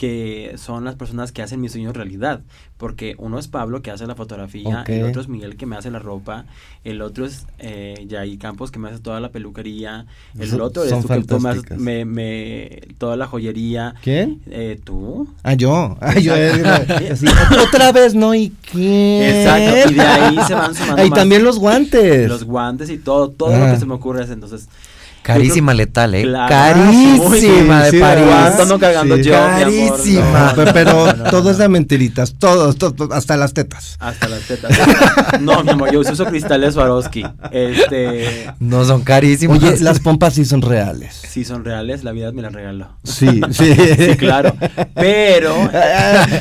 que 0.00 0.54
son 0.56 0.82
las 0.86 0.94
personas 0.94 1.30
que 1.30 1.42
hacen 1.42 1.60
mis 1.60 1.72
sueños 1.72 1.94
realidad. 1.94 2.40
Porque 2.78 3.16
uno 3.18 3.38
es 3.38 3.48
Pablo 3.48 3.82
que 3.82 3.90
hace 3.90 4.06
la 4.06 4.14
fotografía, 4.14 4.82
el 4.86 5.04
otro 5.04 5.20
es 5.20 5.28
Miguel 5.28 5.56
que 5.56 5.66
me 5.66 5.76
hace 5.76 5.90
la 5.90 5.98
ropa, 5.98 6.46
el 6.84 7.02
otro 7.02 7.26
es 7.26 7.44
eh, 7.58 8.06
Yair 8.08 8.38
Campos 8.38 8.70
que 8.70 8.78
me 8.78 8.88
hace 8.88 9.00
toda 9.00 9.20
la 9.20 9.28
peluquería, 9.28 10.06
el 10.38 10.58
otro 10.62 10.84
es 10.84 10.90
tú 11.02 11.06
que 11.06 11.22
tú 11.24 11.38
me, 11.76 12.06
me, 12.06 12.80
toda 12.96 13.18
la 13.18 13.26
joyería. 13.26 13.94
¿Quién? 14.02 14.40
Eh, 14.46 14.80
tú. 14.82 15.28
Ah, 15.42 15.52
yo. 15.52 15.98
Ah, 16.00 16.18
yo 16.18 16.32
otra 17.68 17.92
vez 17.92 18.14
no, 18.14 18.34
¿y 18.34 18.54
quién? 18.72 19.22
Exacto, 19.22 19.90
y 19.90 19.94
de 19.96 20.00
ahí 20.00 20.38
se 20.46 20.54
van 20.54 20.74
sumando. 20.74 21.04
Y 21.04 21.10
también 21.10 21.44
los 21.44 21.58
guantes. 21.58 22.26
Los 22.26 22.44
guantes 22.44 22.88
y 22.88 22.96
todo, 22.96 23.28
todo 23.28 23.54
lo 23.54 23.70
que 23.70 23.78
se 23.78 23.84
me 23.84 23.92
ocurre 23.92 24.24
es 24.24 24.30
entonces 24.30 24.66
Carísima 25.22 25.74
letal, 25.74 26.14
¿eh? 26.14 26.32
Carísima 26.48 27.84
de 27.84 28.00
París. 28.00 28.26
¿Cuánto 28.56 28.78
cargando 28.78 29.16
yo, 29.16 29.32
Carísima. 29.32 30.54
pero 30.72 31.14
todo 31.30 31.50
es 31.50 31.58
de 31.58 31.68
mentiritas, 31.68 32.34
todo, 32.38 32.74
hasta 33.12 33.36
las 33.36 33.52
tetas. 33.52 33.96
Hasta 34.00 34.28
las 34.28 34.42
tetas. 34.42 34.70
no, 35.40 35.62
mi 35.62 35.70
amor, 35.70 35.92
yo 35.92 36.00
uso 36.00 36.24
cristales 36.24 36.74
Swarovski. 36.74 37.24
Este... 37.50 38.50
No 38.58 38.84
son 38.84 39.02
carísimos. 39.02 39.62
Oye, 39.62 39.78
las 39.80 40.00
pompas 40.00 40.34
sí 40.34 40.44
son 40.44 40.62
reales. 40.62 41.20
Sí 41.28 41.44
son 41.44 41.64
reales, 41.64 42.04
la 42.04 42.12
vida 42.12 42.32
me 42.32 42.42
las 42.42 42.52
regaló. 42.52 42.88
Sí, 43.04 43.40
sí. 43.50 43.74
sí, 43.74 44.16
claro. 44.16 44.54
Pero, 44.94 45.54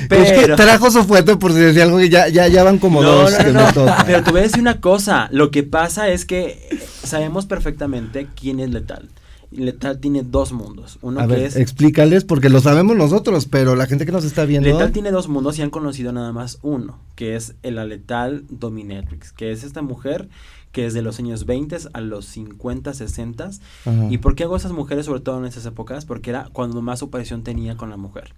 pero... 0.10 0.24
Es 0.30 0.32
que 0.34 0.54
trajo 0.56 0.92
su 0.92 1.04
fuente 1.06 1.36
por 1.38 1.54
si 1.54 1.60
decía 1.60 1.84
algo 1.84 1.98
que 1.98 2.10
ya, 2.10 2.28
ya, 2.28 2.48
ya 2.48 2.64
van 2.64 2.78
como 2.78 3.02
dos. 3.02 3.34
No, 3.54 3.72
no. 3.72 3.96
Pero 4.06 4.24
te 4.24 4.32
voy 4.32 4.42
a 4.42 4.44
decir 4.44 4.60
una 4.60 4.80
cosa, 4.82 5.28
lo 5.32 5.52
que 5.52 5.64
pasa 5.64 6.10
es 6.10 6.26
que 6.26 6.80
sabemos 7.04 7.46
perfectamente 7.46 8.28
quién 8.40 8.60
Letal. 8.74 9.10
Letal 9.52 10.00
tiene 10.00 10.22
dos 10.22 10.52
mundos. 10.52 11.00
Uno 11.02 11.28
que 11.28 11.46
es. 11.46 11.56
Explícales, 11.56 12.24
porque 12.24 12.50
lo 12.50 12.60
sabemos 12.60 12.96
nosotros, 12.96 13.48
pero 13.48 13.76
la 13.76 13.88
gente 13.88 14.06
que 14.06 14.12
nos 14.12 14.24
está 14.24 14.46
viendo. 14.46 14.70
Letal 14.70 14.92
tiene 14.92 15.12
dos 15.12 15.28
mundos 15.28 15.58
y 15.58 15.64
han 15.64 15.72
conocido 15.72 16.12
nada 16.12 16.32
más 16.32 16.60
uno, 16.62 17.00
que 17.16 17.36
es 17.36 17.56
el 17.64 17.76
Letal 17.76 18.46
Dominatrix, 18.50 19.32
que 19.32 19.52
es 19.52 19.64
esta 19.64 19.82
mujer 19.82 20.30
que 20.72 20.86
es 20.86 20.94
de 20.94 21.02
los 21.02 21.20
años 21.20 21.46
20 21.46 21.78
a 21.94 22.02
los 22.02 22.26
50, 22.26 22.94
60. 22.94 23.50
¿Y 24.10 24.20
por 24.20 24.36
qué 24.36 24.44
hago 24.44 24.56
esas 24.56 24.72
mujeres, 24.72 25.06
sobre 25.06 25.22
todo 25.22 25.40
en 25.40 25.46
esas 25.46 25.66
épocas? 25.66 26.06
Porque 26.06 26.30
era 26.30 26.48
cuando 26.54 26.82
más 26.82 27.02
operación 27.02 27.44
tenía 27.44 27.76
con 27.76 27.90
la 27.90 27.98
mujer. 27.98 28.34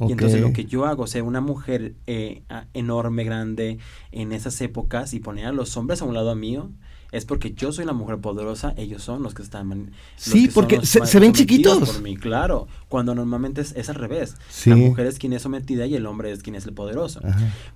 Y 0.00 0.12
entonces 0.12 0.40
lo 0.40 0.52
que 0.52 0.64
yo 0.64 0.86
hago, 0.86 1.04
o 1.04 1.06
sea, 1.06 1.24
una 1.24 1.40
mujer 1.40 1.94
eh, 2.06 2.42
enorme, 2.72 3.24
grande, 3.24 3.78
en 4.12 4.32
esas 4.32 4.60
épocas 4.60 5.12
y 5.12 5.20
poner 5.20 5.46
a 5.46 5.52
los 5.52 5.76
hombres 5.76 6.02
a 6.02 6.04
un 6.04 6.14
lado 6.14 6.34
mío 6.36 6.70
es 7.12 7.26
porque 7.26 7.52
yo 7.52 7.72
soy 7.72 7.84
la 7.84 7.92
mujer 7.92 8.18
poderosa, 8.18 8.72
ellos 8.76 9.02
son 9.02 9.22
los 9.22 9.34
que 9.34 9.42
están... 9.42 9.90
sí, 10.16 10.48
porque 10.52 10.84
se, 10.84 11.20
ven 11.20 11.34
chiquitos. 11.34 11.90
Por 11.90 12.02
mí, 12.02 12.16
claro, 12.16 12.68
cuando 12.88 13.14
normalmente 13.14 13.60
es, 13.60 13.88
al 13.90 13.94
revés. 13.96 14.34
La 14.64 14.76
mujer 14.76 15.06
es 15.06 15.18
quien 15.18 15.34
es 15.34 15.42
sometida 15.42 15.84
y 15.86 15.94
el 15.94 16.06
hombre 16.06 16.32
es 16.32 16.42
quien 16.42 16.56
es 16.56 16.64
el 16.64 16.72
poderoso. 16.72 17.20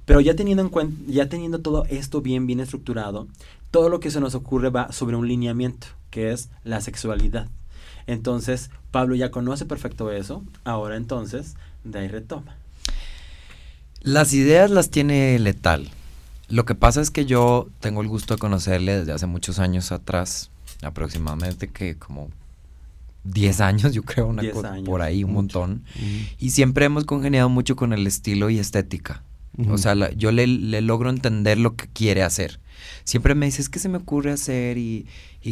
Pero 0.07 0.21
ya 0.21 0.35
teniendo 0.35 0.63
en 0.63 0.71
cuenta, 0.71 0.97
ya 1.07 1.29
teniendo 1.29 1.61
todo 1.61 1.85
esto 1.85 2.23
bien, 2.23 2.47
bien 2.47 2.61
estructurado, 2.61 3.29
todo 3.71 3.91
lo 3.91 4.01
que 4.01 4.11
se 4.11 4.21
nos 4.21 4.35
ocurre 4.35 4.71
va 4.71 4.91
sobre 4.91 5.17
un 5.17 5.29
lineamiento, 5.29 5.87
que 6.11 6.33
es 6.33 6.49
la 6.65 6.81
sexualidad. 6.81 7.49
Entonces, 8.07 8.71
Pablo 8.91 9.17
ya 9.17 9.31
conoce 9.31 9.67
perfecto 9.67 10.11
eso, 10.13 10.43
ahora 10.65 10.97
entonces, 10.97 11.57
de 11.85 11.99
ahí 11.99 12.09
retoma. 12.09 12.57
Las 14.01 14.33
ideas 14.33 14.71
las 14.71 14.91
tiene 14.91 15.39
letal. 15.39 15.91
Lo 16.49 16.65
que 16.65 16.75
pasa 16.75 17.01
es 17.01 17.11
que 17.11 17.27
yo 17.27 17.69
tengo 17.81 18.03
el 18.03 18.09
gusto 18.09 18.35
de 18.35 18.39
conocerle 18.39 18.99
desde 18.99 19.13
hace 19.13 19.27
muchos 19.27 19.59
años 19.59 19.91
atrás, 19.91 20.51
aproximadamente 20.83 21.69
que 21.69 21.97
como 21.97 22.31
10 23.25 23.61
años, 23.61 23.93
yo 23.93 24.03
creo, 24.03 24.27
una 24.27 24.49
cosa 24.51 24.75
por 24.85 25.03
ahí, 25.03 25.25
un 25.25 25.33
montón. 25.33 25.83
Y 26.39 26.51
siempre 26.51 26.85
hemos 26.85 27.05
congeniado 27.05 27.49
mucho 27.49 27.77
con 27.77 27.93
el 27.93 28.07
estilo 28.07 28.51
y 28.51 28.59
estética. 28.59 29.23
O 29.71 29.79
sea, 29.79 29.95
yo 30.13 30.33
le, 30.33 30.47
logro 30.83 31.11
entender 31.11 31.59
lo 31.59 31.77
que 31.77 31.87
quiere 31.89 32.23
hacer. 32.23 32.61
Siempre 33.05 33.35
me 33.35 33.47
dice, 33.47 33.63
es 33.63 33.69
que 33.69 33.79
se 33.79 33.89
me 33.89 33.99
ocurre 33.99 34.33
hacer 34.33 34.77
y, 34.77 35.07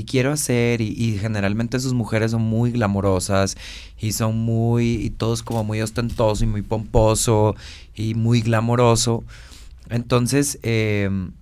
quiero 0.07 0.30
hacer. 0.30 0.80
Y, 0.80 0.88
y, 0.88 1.18
generalmente 1.18 1.80
sus 1.80 1.94
mujeres 1.94 2.33
son 2.33 2.42
muy 2.42 2.70
glamorosas 2.70 3.57
y 3.98 4.12
son 4.12 4.38
muy, 4.38 4.94
y 4.96 5.11
todo 5.11 5.33
es 5.33 5.42
como 5.42 5.64
muy 5.64 5.80
ostentoso 5.80 6.44
y 6.44 6.46
muy 6.46 6.62
pomposo 6.62 7.57
y 7.94 8.14
muy 8.14 8.42
glamoroso. 8.42 9.24
Entonces, 9.90 10.58
em, 10.62 11.32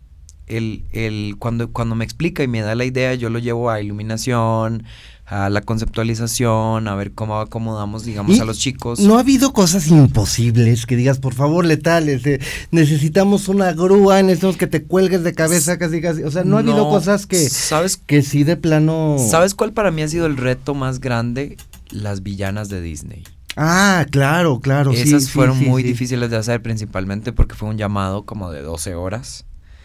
el, 0.46 1.36
cuando, 1.38 1.72
cuando 1.72 1.94
me 1.94 2.04
explica 2.04 2.42
y 2.42 2.48
me 2.48 2.60
da 2.60 2.74
la 2.74 2.84
idea, 2.84 3.14
yo 3.14 3.30
lo 3.30 3.38
llevo 3.38 3.70
a 3.70 3.80
iluminación, 3.80 4.84
a 5.24 5.48
la 5.48 5.62
conceptualización, 5.62 6.88
a 6.88 6.94
ver 6.94 7.12
cómo 7.12 7.40
acomodamos, 7.40 8.04
digamos, 8.04 8.38
a 8.38 8.44
los 8.44 8.58
chicos. 8.58 9.00
No 9.00 9.16
ha 9.16 9.20
habido 9.20 9.52
cosas 9.52 9.86
imposibles 9.88 10.84
que 10.84 10.96
digas, 10.96 11.18
por 11.20 11.32
favor, 11.32 11.64
letales, 11.64 12.26
eh, 12.26 12.40
necesitamos 12.70 13.48
una 13.48 13.72
grúa, 13.72 14.20
necesitamos 14.22 14.56
que 14.56 14.66
te 14.66 14.82
cuelgues 14.82 15.22
de 15.22 15.32
cabeza 15.32 15.78
casi 15.78 16.02
casi. 16.02 16.22
O 16.24 16.30
sea, 16.30 16.44
no 16.44 16.56
ha 16.56 16.60
habido 16.60 16.88
cosas 16.90 17.26
que, 17.26 17.48
¿sabes? 17.48 17.96
que 17.96 18.22
sí 18.22 18.44
de 18.44 18.56
plano. 18.56 19.16
¿Sabes 19.18 19.54
cuál 19.54 19.72
para 19.72 19.90
mí 19.90 20.02
ha 20.02 20.08
sido 20.08 20.26
el 20.26 20.36
reto 20.36 20.74
más 20.74 21.00
grande? 21.00 21.56
Las 21.90 22.22
villanas 22.22 22.68
de 22.68 22.82
Disney. 22.82 23.24
Ah, 23.56 24.06
claro, 24.10 24.60
claro. 24.60 24.92
Esas 24.92 25.30
fueron 25.30 25.58
muy 25.58 25.82
difíciles 25.82 26.30
de 26.30 26.36
hacer 26.36 26.62
principalmente 26.62 27.32
porque 27.32 27.54
fue 27.54 27.68
un 27.68 27.76
llamado 27.76 28.24
como 28.24 28.50
de 28.50 28.62
12 28.62 28.94
horas 28.94 29.44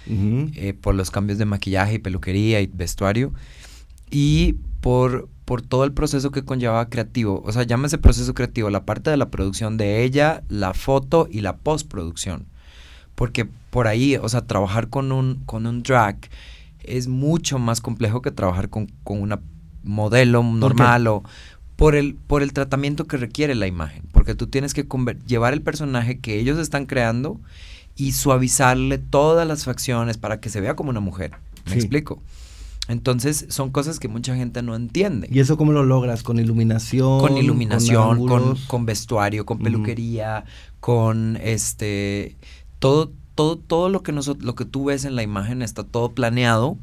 eh, 0.09 0.73
por 0.73 0.95
los 0.95 1.11
cambios 1.11 1.37
de 1.37 1.45
maquillaje 1.45 1.95
y 1.95 1.99
peluquería 1.99 2.61
y 2.61 2.67
vestuario 2.67 3.33
y 4.09 4.55
por, 4.79 5.27
por 5.43 5.61
todo 5.61 5.83
el 5.83 5.91
proceso 5.91 6.31
que 6.31 6.45
conllevaba 6.45 6.89
creativo. 6.89 7.43
O 7.45 7.51
sea, 7.51 7.63
llámese 7.63 7.97
proceso 7.97 8.33
creativo, 8.33 8.69
la 8.69 8.85
parte 8.85 9.09
de 9.09 9.17
la 9.17 9.29
producción 9.29 9.77
de 9.77 10.03
ella, 10.03 10.43
la 10.47 10.73
foto 10.73 11.27
y 11.29 11.41
la 11.41 11.57
postproducción. 11.57 12.45
Porque 13.15 13.45
por 13.69 13.87
ahí, 13.87 14.15
o 14.15 14.29
sea, 14.29 14.41
trabajar 14.41 14.89
con 14.89 15.11
un, 15.11 15.43
con 15.45 15.65
un 15.65 15.83
drag 15.83 16.17
es 16.79 17.07
mucho 17.07 17.59
más 17.59 17.81
complejo 17.81 18.21
que 18.21 18.31
trabajar 18.31 18.69
con, 18.69 18.87
con 19.03 19.21
una 19.21 19.41
modelo 19.83 20.43
normal 20.43 21.07
o 21.07 21.23
por 21.77 21.95
el, 21.95 22.15
por 22.15 22.43
el 22.43 22.51
tratamiento 22.51 23.05
que 23.05 23.15
requiere 23.17 23.55
la 23.55 23.67
imagen, 23.67 24.03
porque 24.11 24.35
tú 24.35 24.47
tienes 24.47 24.73
que 24.73 24.85
llevar 25.25 25.53
el 25.53 25.61
personaje 25.61 26.19
que 26.19 26.39
ellos 26.39 26.57
están 26.57 26.87
creando 26.87 27.39
y 27.95 28.11
suavizarle 28.11 28.97
todas 28.97 29.47
las 29.47 29.63
facciones 29.63 30.17
para 30.17 30.39
que 30.39 30.49
se 30.49 30.59
vea 30.59 30.75
como 30.75 30.89
una 30.89 30.99
mujer. 30.99 31.35
¿Me 31.67 31.75
explico? 31.75 32.21
Entonces 32.87 33.45
son 33.49 33.69
cosas 33.69 33.99
que 33.99 34.07
mucha 34.07 34.35
gente 34.35 34.61
no 34.63 34.75
entiende. 34.75 35.27
¿Y 35.31 35.39
eso 35.39 35.55
cómo 35.55 35.71
lo 35.71 35.83
logras? 35.83 36.23
¿Con 36.23 36.39
iluminación? 36.39 37.19
Con 37.19 37.37
iluminación, 37.37 38.25
con, 38.25 38.55
con, 38.67 38.85
vestuario, 38.85 39.45
con 39.45 39.59
peluquería, 39.59 40.45
con 40.79 41.37
este 41.43 42.37
todo, 42.79 43.11
todo, 43.35 43.57
todo 43.57 43.89
lo 43.89 44.01
que 44.03 44.13
nosotros, 44.13 44.45
lo 44.45 44.55
que 44.55 44.65
tú 44.65 44.85
ves 44.85 45.05
en 45.05 45.15
la 45.15 45.23
imagen 45.23 45.61
está 45.61 45.83
todo 45.83 46.13
planeado 46.13 46.77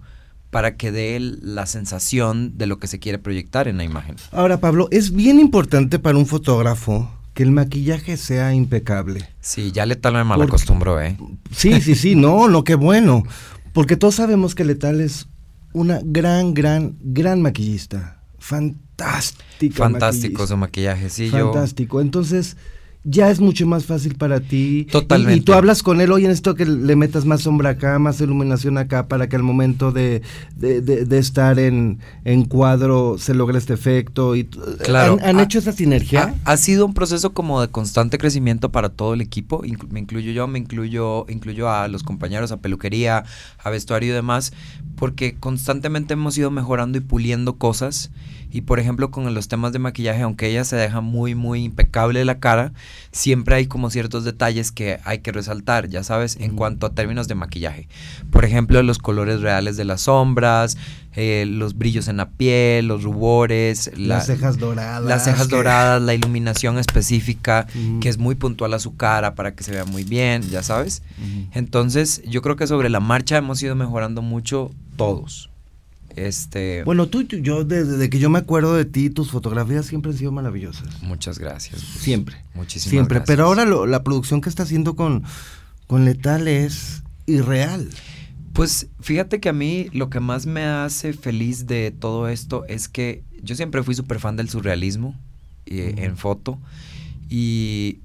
para 0.55 0.77
que 0.77 0.93
dé 0.93 1.19
la 1.19 1.67
sensación 1.67 2.57
de 2.57 2.69
lo 2.69 2.79
que 2.79 2.87
se 2.87 3.01
quiere 3.01 3.19
proyectar 3.19 3.67
en 3.67 3.77
la 3.77 3.83
imagen. 3.83 4.15
Ahora, 4.31 4.61
Pablo, 4.61 4.87
es 4.93 5.11
bien 5.13 5.41
importante 5.41 5.99
para 5.99 6.17
un 6.17 6.27
fotógrafo 6.27 7.11
que 7.33 7.43
el 7.43 7.51
maquillaje 7.51 8.17
sea 8.17 8.55
impecable. 8.55 9.29
Sí, 9.41 9.73
ya 9.73 9.85
Letal 9.85 10.15
me 10.15 10.23
malacostumbro, 10.23 11.01
¿eh? 11.01 11.17
Sí, 11.51 11.81
sí, 11.81 11.97
sí, 11.97 12.15
no, 12.15 12.47
no, 12.47 12.63
qué 12.63 12.77
bueno. 12.77 13.25
Porque 13.73 13.97
todos 13.97 14.15
sabemos 14.15 14.55
que 14.55 14.65
Letal 14.65 15.01
es 15.01 15.27
una 15.73 15.99
gran, 16.05 16.55
gran, 16.55 16.95
gran 17.01 17.43
maquillista. 17.43 18.23
Fantástica. 18.39 19.75
Fantástico 19.75 20.47
su 20.47 20.57
maquillaje, 20.57 21.11
sí, 21.11 21.31
Fantástico. 21.31 22.01
Entonces, 22.01 22.57
ya 23.05 23.31
es 23.31 23.39
mucho 23.39 23.67
más 23.67 23.85
fácil 23.85 24.15
para 24.15 24.41
ti. 24.41 24.87
Totalmente. 24.91 25.37
Y, 25.37 25.41
tú 25.43 25.53
hablas 25.53 25.83
con 25.83 26.01
él, 26.01 26.11
oye, 26.11 26.31
esto 26.31 26.55
que 26.55 26.65
le 26.65 26.97
metas 26.97 27.27
más 27.27 27.43
sombra 27.43 27.71
acá, 27.71 27.99
más 27.99 28.21
iluminación 28.21 28.79
acá, 28.79 29.09
para 29.09 29.29
que 29.29 29.37
al 29.37 29.43
momento 29.43 29.93
de, 29.93 30.23
de, 30.57 31.19
estar 31.19 31.59
en, 31.59 31.99
en, 32.25 32.45
cuadro 32.47 33.17
se 33.19 33.35
logre 33.35 33.59
este 33.59 33.75
efecto. 33.75 34.35
Y, 34.35 34.45
claro. 34.45 35.19
¿Han, 35.23 35.39
hecho 35.39 35.59
esa 35.59 35.73
sinergia? 35.73 36.35
Ha, 36.45 36.57
sido 36.57 36.87
un 36.87 36.95
proceso 36.95 37.35
como 37.35 37.61
de 37.61 37.69
constante 37.69 38.17
crecimiento 38.17 38.73
para 38.73 38.89
todo 38.89 39.13
el 39.13 39.21
equipo. 39.21 39.63
me 39.91 40.01
incluyo 40.01 40.33
yo, 40.33 40.49
me 40.49 40.59
incluyo, 40.59 41.27
incluyo 41.29 41.71
a 41.71 41.89
los 41.89 42.03
compañeros, 42.03 42.53
a 42.53 42.57
peluquería, 42.57 43.25
a 43.63 43.71
vestuario 43.71 44.13
y 44.13 44.15
demás, 44.15 44.55
porque 44.97 45.37
constantemente 45.39 46.15
hemos 46.15 46.39
ido 46.39 46.51
mejorando 46.51 46.97
y 46.97 47.03
puliendo 47.03 47.57
cosas 47.59 48.11
y 48.55 48.61
por 48.61 48.79
ejemplo 48.79 49.11
con 49.11 49.35
los 49.35 49.49
temas 49.49 49.73
de 49.73 49.81
maquillaje, 49.81 50.23
aunque 50.23 50.47
ella 50.47 50.63
se 50.63 50.77
deja 50.77 51.01
muy, 51.01 51.35
muy 51.35 51.65
impecable 51.65 52.25
la 52.25 52.39
cara, 52.39 52.73
siempre 53.11 53.57
hay 53.57 53.67
como 53.67 53.91
ciertos 53.91 54.23
detalles 54.23 54.71
que 54.71 55.01
hay 55.03 55.19
que 55.19 55.33
resaltar, 55.33 55.89
ya 55.89 56.05
sabes, 56.05 56.37
en 56.37 56.55
cuanto 56.55 56.87
a 56.87 56.95
términos 56.95 57.27
de 57.27 57.35
maquillaje. 57.35 57.89
Por 58.31 58.45
ejemplo, 58.45 58.81
los 58.85 58.99
colores 59.01 59.41
reales 59.41 59.77
de 59.77 59.85
las 59.85 60.03
sombras, 60.03 60.77
eh, 61.17 61.47
los 61.49 61.77
brillos 61.77 62.07
en 62.07 62.17
la 62.17 62.31
piel, 62.31 62.87
los 62.87 63.03
rubores, 63.03 63.91
las 63.99 64.27
cejas 64.27 64.57
doradas. 64.57 65.03
Las 65.03 65.25
cejas 65.25 65.49
doradas, 65.49 66.01
la 66.01 66.15
iluminación 66.15 66.79
específica, 66.79 67.67
que 68.01 68.09
es 68.09 68.19
muy 68.19 68.37
puntual 68.37 68.73
a 68.75 68.79
su 68.79 68.95
cara 68.95 69.35
para 69.35 69.57
que 69.57 69.65
se 69.65 69.73
vea 69.73 69.85
muy 69.85 70.05
bien, 70.05 70.49
ya 70.49 70.63
sabes. 70.63 71.03
Entonces, 71.55 72.23
yo 72.25 72.41
creo 72.41 72.55
que 72.55 72.69
sobre 72.69 72.89
la 72.89 73.01
marcha 73.01 73.37
hemos 73.37 73.61
ido 73.65 73.75
mejorando 73.75 74.23
mucho 74.23 74.71
todos 74.97 75.51
Este, 76.17 76.85
Bueno, 76.85 77.07
tú, 77.09 77.25
tú- 77.25 77.37
yo 77.39 77.65
desde 77.65 78.09
que 78.11 78.19
yo 78.19 78.31
me 78.31 78.39
acuerdo 78.39 78.75
de 78.75 78.85
ti, 78.85 79.11
tus 79.11 79.31
fotografías 79.31 79.87
siempre 79.87 80.13
han 80.13 80.19
sido 80.19 80.33
maravillosas. 80.33 81.03
muchas 81.03 81.39
gracias. 81.39 81.81
Gus. 81.81 82.03
Siempre. 82.03 82.37
Muchísimas 82.55 82.91
Siempre. 82.91 83.17
gracias. 83.19 83.27
Pero 83.37 83.47
ahora 83.47 83.65
lo- 83.65 83.87
la 83.87 84.03
producción 84.05 84.41
que 84.41 84.49
está 84.49 84.63
haciendo 84.63 84.95
con, 84.97 85.25
con 85.87 86.05
Letal 86.05 86.47
es 86.49 87.03
irreal. 87.27 87.89
Pues 88.53 88.87
fíjate 89.01 89.41
que 89.41 89.49
a 89.49 89.53
mí 89.53 89.89
lo 89.93 90.11
que 90.11 90.21
más 90.21 90.47
me 90.47 90.65
hace 90.65 91.13
feliz 91.13 91.67
de 91.67 91.91
todo 91.91 92.29
esto 92.29 92.65
es 92.69 92.89
que 92.89 93.25
yo 93.43 93.57
siempre 93.57 93.83
fui 93.83 93.95
súper 93.97 94.21
fan 94.21 94.37
del 94.37 94.49
surrealismo 94.49 95.19
eh, 95.67 95.95
en 95.97 96.17
foto 96.17 96.59
y 97.29 97.99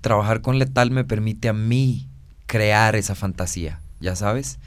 trabajar 0.00 0.40
con 0.40 0.58
Letal 0.58 0.90
me 0.90 1.04
permite 1.04 1.48
a 1.48 1.52
mí 1.52 2.08
crear 2.46 2.96
esa 2.96 3.14
fantasía, 3.14 3.80
ya 4.00 4.16
sabes. 4.16 4.58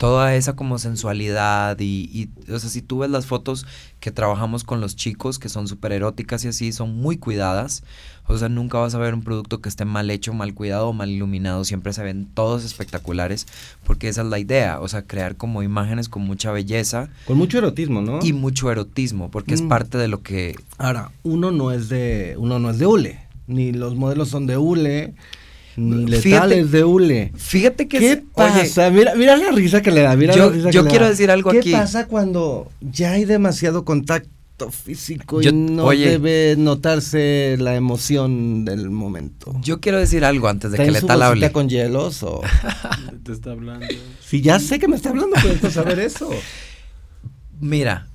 Toda 0.00 0.34
esa 0.34 0.56
como 0.56 0.78
sensualidad 0.78 1.78
y, 1.78 2.08
y, 2.10 2.50
o 2.50 2.58
sea, 2.58 2.70
si 2.70 2.80
tú 2.80 3.00
ves 3.00 3.10
las 3.10 3.26
fotos 3.26 3.66
que 4.00 4.10
trabajamos 4.10 4.64
con 4.64 4.80
los 4.80 4.96
chicos, 4.96 5.38
que 5.38 5.50
son 5.50 5.68
súper 5.68 5.92
eróticas 5.92 6.42
y 6.46 6.48
así, 6.48 6.72
son 6.72 6.96
muy 6.96 7.18
cuidadas. 7.18 7.82
O 8.26 8.38
sea, 8.38 8.48
nunca 8.48 8.78
vas 8.78 8.94
a 8.94 8.98
ver 8.98 9.12
un 9.12 9.22
producto 9.22 9.60
que 9.60 9.68
esté 9.68 9.84
mal 9.84 10.08
hecho, 10.10 10.32
mal 10.32 10.54
cuidado 10.54 10.88
o 10.88 10.92
mal 10.94 11.10
iluminado. 11.10 11.64
Siempre 11.64 11.92
se 11.92 12.02
ven 12.02 12.26
todos 12.32 12.64
espectaculares, 12.64 13.46
porque 13.84 14.08
esa 14.08 14.22
es 14.22 14.28
la 14.28 14.38
idea. 14.38 14.80
O 14.80 14.88
sea, 14.88 15.02
crear 15.02 15.36
como 15.36 15.62
imágenes 15.62 16.08
con 16.08 16.22
mucha 16.22 16.50
belleza 16.50 17.10
Con 17.26 17.36
mucho 17.36 17.58
erotismo, 17.58 18.00
¿no? 18.00 18.20
y 18.22 18.32
mucho 18.32 18.70
erotismo, 18.70 19.30
porque 19.30 19.52
es 19.52 19.60
Mm. 19.60 19.68
parte 19.68 19.98
de 19.98 20.08
lo 20.08 20.22
que 20.22 20.56
Ahora, 20.78 21.10
uno 21.24 21.50
no 21.50 21.72
es 21.72 21.90
de, 21.90 22.36
uno 22.38 22.58
no 22.58 22.70
es 22.70 22.78
de 22.78 22.86
hule. 22.86 23.20
Ni 23.46 23.72
los 23.72 23.96
modelos 23.96 24.30
son 24.30 24.46
de 24.46 24.56
hule, 24.56 25.12
ni 25.80 26.04
Letal 26.06 26.20
Fíjate- 26.22 26.64
de 26.64 26.84
hule. 26.84 27.32
Fíjate 27.36 27.88
que 27.88 27.98
¿Qué 27.98 28.12
es- 28.12 28.18
oye, 28.34 28.60
pasa? 28.62 28.90
mira, 28.90 29.14
mira 29.14 29.36
la 29.36 29.50
risa 29.50 29.80
que 29.82 29.90
le 29.90 30.02
da, 30.02 30.14
mira 30.16 30.34
Yo- 30.34 30.46
la 30.50 30.52
risa 30.56 30.70
yo 30.70 30.80
que 30.82 30.84
le 30.84 30.90
quiero 30.90 31.04
da. 31.06 31.10
decir 31.10 31.30
algo 31.30 31.50
¿Qué 31.50 31.58
aquí. 31.58 31.72
pasa 31.72 32.06
cuando 32.06 32.70
ya 32.80 33.12
hay 33.12 33.24
demasiado 33.24 33.84
contacto 33.84 34.70
físico 34.70 35.40
Yo- 35.40 35.48
y 35.50 35.52
no 35.54 35.84
oye. 35.86 36.10
debe 36.10 36.54
notarse 36.58 37.56
la 37.58 37.76
emoción 37.76 38.64
del 38.66 38.90
momento? 38.90 39.54
yo 39.62 39.80
quiero 39.80 39.98
decir 39.98 40.22
algo 40.24 40.48
antes 40.48 40.70
de 40.70 40.76
que 40.76 40.82
¿Traen 40.84 41.00
su 41.00 41.06
Letal 41.06 41.22
hable. 41.22 41.50
con 41.50 41.68
hielos 41.70 42.22
o...? 42.22 42.42
Te 43.24 43.32
está 43.32 43.52
hablando. 43.52 43.86
Sí, 44.22 44.42
ya 44.42 44.58
sé 44.60 44.78
que 44.78 44.86
me 44.86 44.96
está 44.96 45.08
hablando, 45.10 45.34
pero 45.42 45.70
saber 45.72 45.98
eso. 46.00 46.28
Mira, 47.60 48.06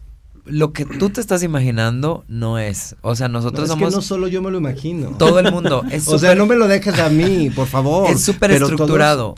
lo 0.45 0.73
que 0.73 0.85
tú 0.85 1.09
te 1.09 1.21
estás 1.21 1.43
imaginando 1.43 2.23
no 2.27 2.59
es. 2.59 2.95
O 3.01 3.15
sea, 3.15 3.27
No, 3.27 3.39
nosotros 3.39 3.63
es 3.65 3.69
somos 3.71 3.89
que 3.89 3.95
no 3.95 4.01
solo 4.01 4.27
yo 4.27 4.41
me 4.41 4.51
lo 4.51 4.57
imagino. 4.57 5.09
todo 5.17 5.39
el 5.39 5.51
mundo. 5.51 5.83
Es 5.91 6.07
o 6.07 6.17
sea, 6.19 6.35
no 6.35 6.45
me 6.45 6.55
lo 6.55 6.67
dejes 6.67 6.99
a 6.99 7.09
mí, 7.09 7.49
por 7.49 7.67
favor. 7.67 8.09
Es 8.09 8.21
súper 8.21 8.51
todos- 8.57 8.69
estructurado. 8.71 9.35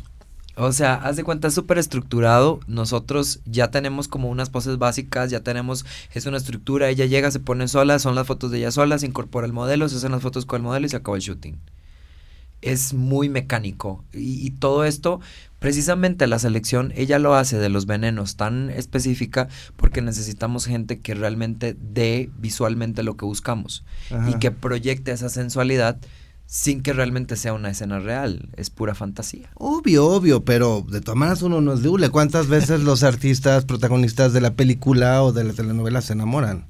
O 0.59 0.71
sea, 0.71 0.95
haz 0.95 1.15
de 1.15 1.23
cuenta, 1.23 1.47
es 1.49 1.53
súper 1.53 1.77
estructurado. 1.77 2.59
Nosotros 2.67 3.41
ya 3.45 3.69
tenemos 3.69 4.07
como 4.07 4.29
unas 4.29 4.49
poses 4.49 4.79
básicas, 4.79 5.29
ya 5.29 5.41
tenemos, 5.41 5.85
es 6.13 6.25
una 6.25 6.37
estructura, 6.37 6.89
ella 6.89 7.05
llega, 7.05 7.29
se 7.29 7.39
pone 7.39 7.67
sola, 7.67 7.99
son 7.99 8.15
las 8.15 8.25
fotos 8.25 8.49
de 8.49 8.57
ella 8.57 8.71
sola, 8.71 8.97
se 8.97 9.05
incorpora 9.05 9.45
el 9.45 9.53
modelo, 9.53 9.87
se 9.87 9.97
hacen 9.97 10.11
las 10.13 10.21
fotos 10.23 10.47
con 10.47 10.57
el 10.61 10.63
modelo 10.63 10.87
y 10.87 10.89
se 10.89 10.97
acaba 10.97 11.15
el 11.15 11.21
shooting. 11.23 11.57
Es 12.61 12.93
muy 12.93 13.29
mecánico. 13.29 14.03
Y, 14.13 14.45
y 14.45 14.51
todo 14.51 14.83
esto, 14.83 15.19
precisamente 15.59 16.27
la 16.27 16.39
selección, 16.39 16.93
ella 16.95 17.19
lo 17.19 17.35
hace 17.35 17.57
de 17.57 17.69
los 17.69 17.85
venenos 17.85 18.35
tan 18.35 18.69
específica 18.69 19.47
porque 19.75 20.01
necesitamos 20.01 20.65
gente 20.65 20.99
que 20.99 21.13
realmente 21.13 21.75
dé 21.79 22.29
visualmente 22.37 23.03
lo 23.03 23.17
que 23.17 23.25
buscamos 23.25 23.83
Ajá. 24.11 24.29
y 24.29 24.35
que 24.35 24.51
proyecte 24.51 25.11
esa 25.11 25.29
sensualidad 25.29 25.99
sin 26.47 26.81
que 26.81 26.93
realmente 26.93 27.35
sea 27.35 27.53
una 27.53 27.69
escena 27.69 27.99
real, 27.99 28.49
es 28.55 28.69
pura 28.69 28.95
fantasía. 28.95 29.49
Obvio, 29.55 30.07
obvio, 30.07 30.45
pero 30.45 30.83
de 30.89 31.01
todas 31.01 31.17
maneras 31.17 31.41
uno 31.41 31.59
no 31.59 31.73
es 31.73 31.83
de 31.83 31.89
hule. 31.89 32.09
¿Cuántas 32.09 32.47
veces 32.47 32.81
los 32.81 33.03
artistas 33.03 33.65
protagonistas 33.65 34.31
de 34.31 34.39
la 34.39 34.55
película 34.55 35.21
o 35.23 35.33
de 35.33 35.43
la 35.43 35.53
telenovela 35.53 36.01
se 36.01 36.13
enamoran? 36.13 36.65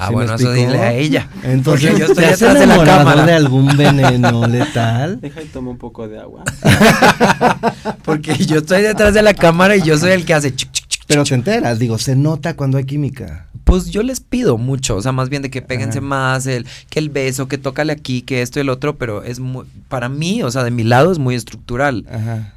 Ah, 0.00 0.06
¿Sí 0.06 0.10
me 0.10 0.14
bueno, 0.14 0.34
eso 0.36 0.52
dile 0.52 0.78
a 0.78 0.92
ella. 0.94 1.28
Entonces, 1.42 1.90
porque 1.90 1.98
yo 1.98 2.06
estoy 2.06 2.24
¿te 2.24 2.30
has 2.30 2.38
detrás 2.38 2.60
de 2.60 2.66
la 2.66 2.84
cámara. 2.84 3.26
de 3.26 3.32
algún 3.32 3.76
veneno 3.76 4.46
letal? 4.48 5.20
Deja 5.20 5.42
y 5.42 5.46
toma 5.46 5.72
un 5.72 5.78
poco 5.78 6.06
de 6.06 6.20
agua. 6.20 6.44
Porque 8.04 8.36
yo 8.36 8.58
estoy 8.58 8.82
detrás 8.82 9.12
de 9.12 9.22
la 9.22 9.34
cámara 9.34 9.76
y 9.76 9.82
yo 9.82 9.98
soy 9.98 10.12
el 10.12 10.24
que 10.24 10.34
hace 10.34 10.54
chuc, 10.54 10.70
chuc, 10.70 10.86
chuc, 10.86 11.02
Pero 11.06 11.24
te 11.24 11.34
enteras, 11.34 11.78
digo, 11.78 11.98
se 11.98 12.14
nota 12.16 12.54
cuando 12.54 12.78
hay 12.78 12.84
química. 12.84 13.46
Pues 13.64 13.86
yo 13.90 14.02
les 14.02 14.20
pido 14.20 14.56
mucho, 14.56 14.96
o 14.96 15.02
sea, 15.02 15.12
más 15.12 15.28
bien 15.28 15.42
de 15.42 15.50
que 15.50 15.60
péguense 15.62 15.98
Ajá. 15.98 16.06
más, 16.06 16.46
el, 16.46 16.64
que 16.88 17.00
el 17.00 17.10
beso, 17.10 17.48
que 17.48 17.58
tócale 17.58 17.92
aquí, 17.92 18.22
que 18.22 18.40
esto 18.40 18.60
y 18.60 18.62
el 18.62 18.70
otro, 18.70 18.96
pero 18.96 19.24
es 19.24 19.40
muy, 19.40 19.66
para 19.88 20.08
mí, 20.08 20.42
o 20.42 20.50
sea, 20.50 20.62
de 20.64 20.70
mi 20.70 20.84
lado 20.84 21.12
es 21.12 21.18
muy 21.18 21.34
estructural. 21.34 22.06
Ajá. 22.10 22.54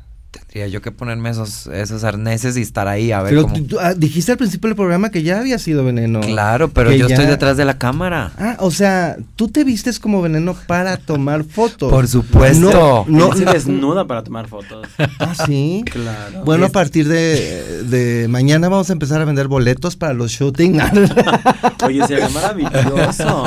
Tendría 0.52 0.68
yo 0.68 0.82
que 0.82 0.91
ponerme 0.91 1.30
esos, 1.30 1.68
esos 1.68 2.04
arneses 2.04 2.58
y 2.58 2.62
estar 2.62 2.89
ahí 2.89 3.14
a 3.14 3.22
ver 3.22 3.30
Pero 3.30 3.43
cómo. 3.43 3.54
tú- 3.56 3.64
tú, 3.68 3.80
ah, 3.80 3.93
dijiste 3.93 4.34
al 4.34 4.38
principio 4.38 4.68
del 4.68 4.76
programa 4.76 5.10
que 5.10 5.24
ya 5.24 5.39
había 5.39 5.58
sido 5.58 5.86
veneno. 5.86 6.20
Claro, 6.20 6.68
pero 6.72 6.91
yo 6.91 7.08
estoy 7.08 7.26
detrás 7.26 7.56
de 7.56 7.64
la 7.64 7.78
cámara. 7.78 8.34
Ah, 8.38 8.58
o 8.60 8.70
sea, 8.70 9.16
tú 9.38 9.47
te 9.47 9.64
vistes 9.64 9.97
como 9.97 10.22
veneno 10.22 10.54
para 10.68 10.97
tomar 10.97 11.45
fotos. 11.45 11.89
Por 11.89 12.06
supuesto. 12.10 13.06
No, 13.08 13.30
no, 13.30 13.34
se 13.34 13.45
desnuda 13.45 14.06
para 14.08 14.24
tomar 14.24 14.47
fotos. 14.49 14.88
Ah, 15.20 15.34
sí. 15.45 15.86
Claro. 15.89 16.43
Bueno, 16.43 16.66
a 16.66 16.70
partir 16.70 17.08
de, 17.08 17.84
de 17.84 18.28
mañana 18.28 18.68
vamos 18.68 18.89
a 18.89 18.93
empezar 18.93 19.22
a 19.22 19.26
vender 19.26 19.47
boletos 19.47 19.95
para 19.95 20.14
los 20.14 20.32
shooting. 20.32 20.80
Oye, 21.86 22.06
sería 22.08 22.28
maravilloso. 22.28 23.45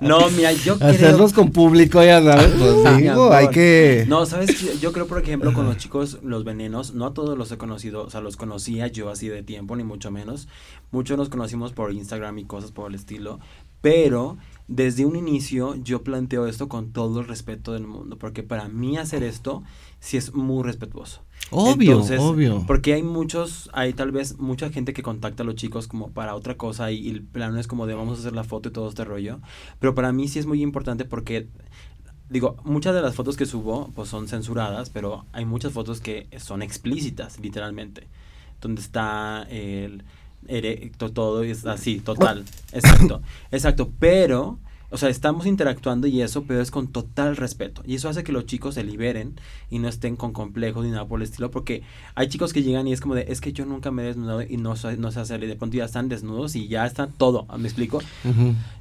No, 0.00 0.28
mira, 0.30 0.52
yo 0.52 0.78
creo... 0.78 0.90
Hacerlos 0.90 1.32
con 1.32 1.50
público, 1.50 2.02
ya 2.04 2.22
sabes. 2.22 2.48
Pues 2.58 2.94
Mi 2.96 3.02
digo, 3.02 3.32
hay 3.32 3.48
que. 3.48 4.04
No, 4.08 4.26
¿sabes? 4.26 4.78
Yo 4.80 4.92
creo, 4.92 5.06
por 5.06 5.22
ejemplo, 5.22 5.52
con 5.54 5.64
los 5.66 5.85
chicos, 5.86 6.18
los 6.24 6.42
venenos, 6.42 6.94
no 6.94 7.06
a 7.06 7.14
todos 7.14 7.38
los 7.38 7.52
he 7.52 7.58
conocido, 7.58 8.02
o 8.04 8.10
sea, 8.10 8.20
los 8.20 8.36
conocía 8.36 8.88
yo 8.88 9.08
así 9.08 9.28
de 9.28 9.44
tiempo, 9.44 9.76
ni 9.76 9.84
mucho 9.84 10.10
menos. 10.10 10.48
Muchos 10.90 11.16
nos 11.16 11.28
conocimos 11.28 11.72
por 11.72 11.92
Instagram 11.92 12.40
y 12.40 12.44
cosas 12.44 12.72
por 12.72 12.88
el 12.88 12.96
estilo, 12.96 13.38
pero 13.80 14.36
desde 14.66 15.04
un 15.06 15.14
inicio 15.14 15.76
yo 15.76 16.02
planteo 16.02 16.48
esto 16.48 16.68
con 16.68 16.90
todo 16.90 17.20
el 17.20 17.28
respeto 17.28 17.72
del 17.72 17.86
mundo, 17.86 18.18
porque 18.18 18.42
para 18.42 18.68
mí 18.68 18.96
hacer 18.96 19.22
esto 19.22 19.62
sí 20.00 20.16
es 20.16 20.34
muy 20.34 20.64
respetuoso. 20.64 21.22
Obvio, 21.52 21.92
Entonces, 21.92 22.20
obvio. 22.20 22.64
Porque 22.66 22.94
hay 22.94 23.04
muchos, 23.04 23.70
hay 23.72 23.92
tal 23.92 24.10
vez 24.10 24.38
mucha 24.38 24.70
gente 24.70 24.92
que 24.92 25.04
contacta 25.04 25.44
a 25.44 25.46
los 25.46 25.54
chicos 25.54 25.86
como 25.86 26.10
para 26.10 26.34
otra 26.34 26.56
cosa 26.56 26.90
y, 26.90 26.98
y 26.98 27.10
el 27.10 27.22
plano 27.22 27.60
es 27.60 27.68
como 27.68 27.86
de 27.86 27.94
vamos 27.94 28.18
a 28.18 28.20
hacer 28.22 28.32
la 28.32 28.42
foto 28.42 28.70
y 28.70 28.72
todo 28.72 28.88
este 28.88 29.04
rollo. 29.04 29.38
Pero 29.78 29.94
para 29.94 30.12
mí 30.12 30.26
sí 30.26 30.40
es 30.40 30.46
muy 30.46 30.62
importante 30.62 31.04
porque, 31.04 31.46
digo, 32.28 32.56
muchas 32.64 32.94
de 32.94 33.02
las 33.02 33.14
fotos 33.14 33.36
que 33.36 33.46
subo 33.46 33.90
pues 33.94 34.08
son 34.08 34.28
censuradas, 34.28 34.90
pero 34.90 35.24
hay 35.32 35.44
muchas 35.44 35.72
fotos 35.72 36.00
que 36.00 36.28
son 36.38 36.62
explícitas, 36.62 37.38
literalmente. 37.40 38.06
Donde 38.60 38.80
está 38.80 39.46
el 39.50 40.04
erecto 40.48 41.12
todo 41.12 41.44
y 41.44 41.50
es 41.50 41.66
así, 41.66 42.00
total. 42.00 42.44
Exacto, 42.72 43.22
exacto. 43.50 43.90
Pero... 43.98 44.58
O 44.90 44.98
sea, 44.98 45.08
estamos 45.08 45.46
interactuando 45.46 46.06
y 46.06 46.22
eso, 46.22 46.44
pero 46.44 46.60
es 46.60 46.70
con 46.70 46.88
total 46.88 47.36
respeto. 47.36 47.82
Y 47.86 47.96
eso 47.96 48.08
hace 48.08 48.22
que 48.24 48.32
los 48.32 48.46
chicos 48.46 48.74
se 48.76 48.84
liberen 48.84 49.34
y 49.70 49.78
no 49.80 49.88
estén 49.88 50.16
con 50.16 50.32
complejos 50.32 50.84
ni 50.84 50.90
nada 50.92 51.06
por 51.06 51.20
el 51.20 51.24
estilo. 51.24 51.50
Porque 51.50 51.82
hay 52.14 52.28
chicos 52.28 52.52
que 52.52 52.62
llegan 52.62 52.86
y 52.86 52.92
es 52.92 53.00
como 53.00 53.14
de, 53.14 53.26
es 53.28 53.40
que 53.40 53.52
yo 53.52 53.64
nunca 53.66 53.90
me 53.90 54.02
he 54.02 54.06
desnudado 54.06 54.42
y 54.42 54.56
no 54.56 54.76
sé, 54.76 54.96
no 54.96 55.10
sé 55.10 55.20
hacer. 55.20 55.42
Y 55.42 55.46
de 55.46 55.56
pronto 55.56 55.76
ya 55.76 55.84
están 55.86 56.08
desnudos 56.08 56.54
y 56.56 56.68
ya 56.68 56.86
está 56.86 57.08
todo. 57.08 57.46
¿Me 57.58 57.64
explico? 57.68 58.00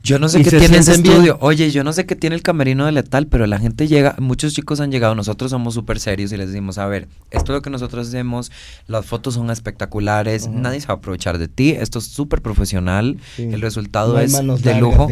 Yo 0.03 0.20
no 0.20 0.30
sé 0.30 0.39
Y 0.39 0.43
qué 0.43 0.49
se 0.51 0.60
tiene 0.60 0.78
ese 0.78 0.97
bien. 0.97 1.06
estudio. 1.14 1.38
Oye, 1.41 1.72
yo 1.72 1.84
no 1.84 1.91
sé 1.93 2.06
qué 2.06 2.16
tiene 2.16 2.36
el 2.36 2.43
camerino 2.43 2.86
de 2.86 2.91
letal, 2.91 3.28
pero 3.28 3.47
la 3.47 3.58
gente 3.60 3.88
llega, 3.88 4.16
muchos 4.20 4.53
chicos 4.53 4.80
han 4.80 4.91
llegado, 4.91 5.16
nosotros 5.16 5.51
somos 5.51 5.74
súper 5.74 5.99
serios 5.99 6.32
y 6.32 6.38
les 6.38 6.49
decimos, 6.49 6.78
a 6.78 6.86
ver, 6.88 7.08
esto 7.32 7.51
es 7.51 7.58
lo 7.58 7.62
que 7.62 7.70
nosotros 7.70 8.08
hacemos, 8.08 8.51
las 8.88 9.06
fotos 9.06 9.34
son 9.34 9.49
espectaculares, 9.49 10.47
nadie 10.47 10.80
se 10.82 10.88
va 10.88 10.93
a 10.95 10.97
aprovechar 10.97 11.38
de 11.38 11.47
ti, 11.47 11.72
esto 11.72 11.99
es 11.99 12.06
súper 12.06 12.41
profesional, 12.41 13.18
Sí. 13.36 13.43
el 13.43 13.62
resultado 13.62 14.14
No 14.14 14.20
es 14.20 14.62
de 14.62 14.80
lujo. 14.80 15.08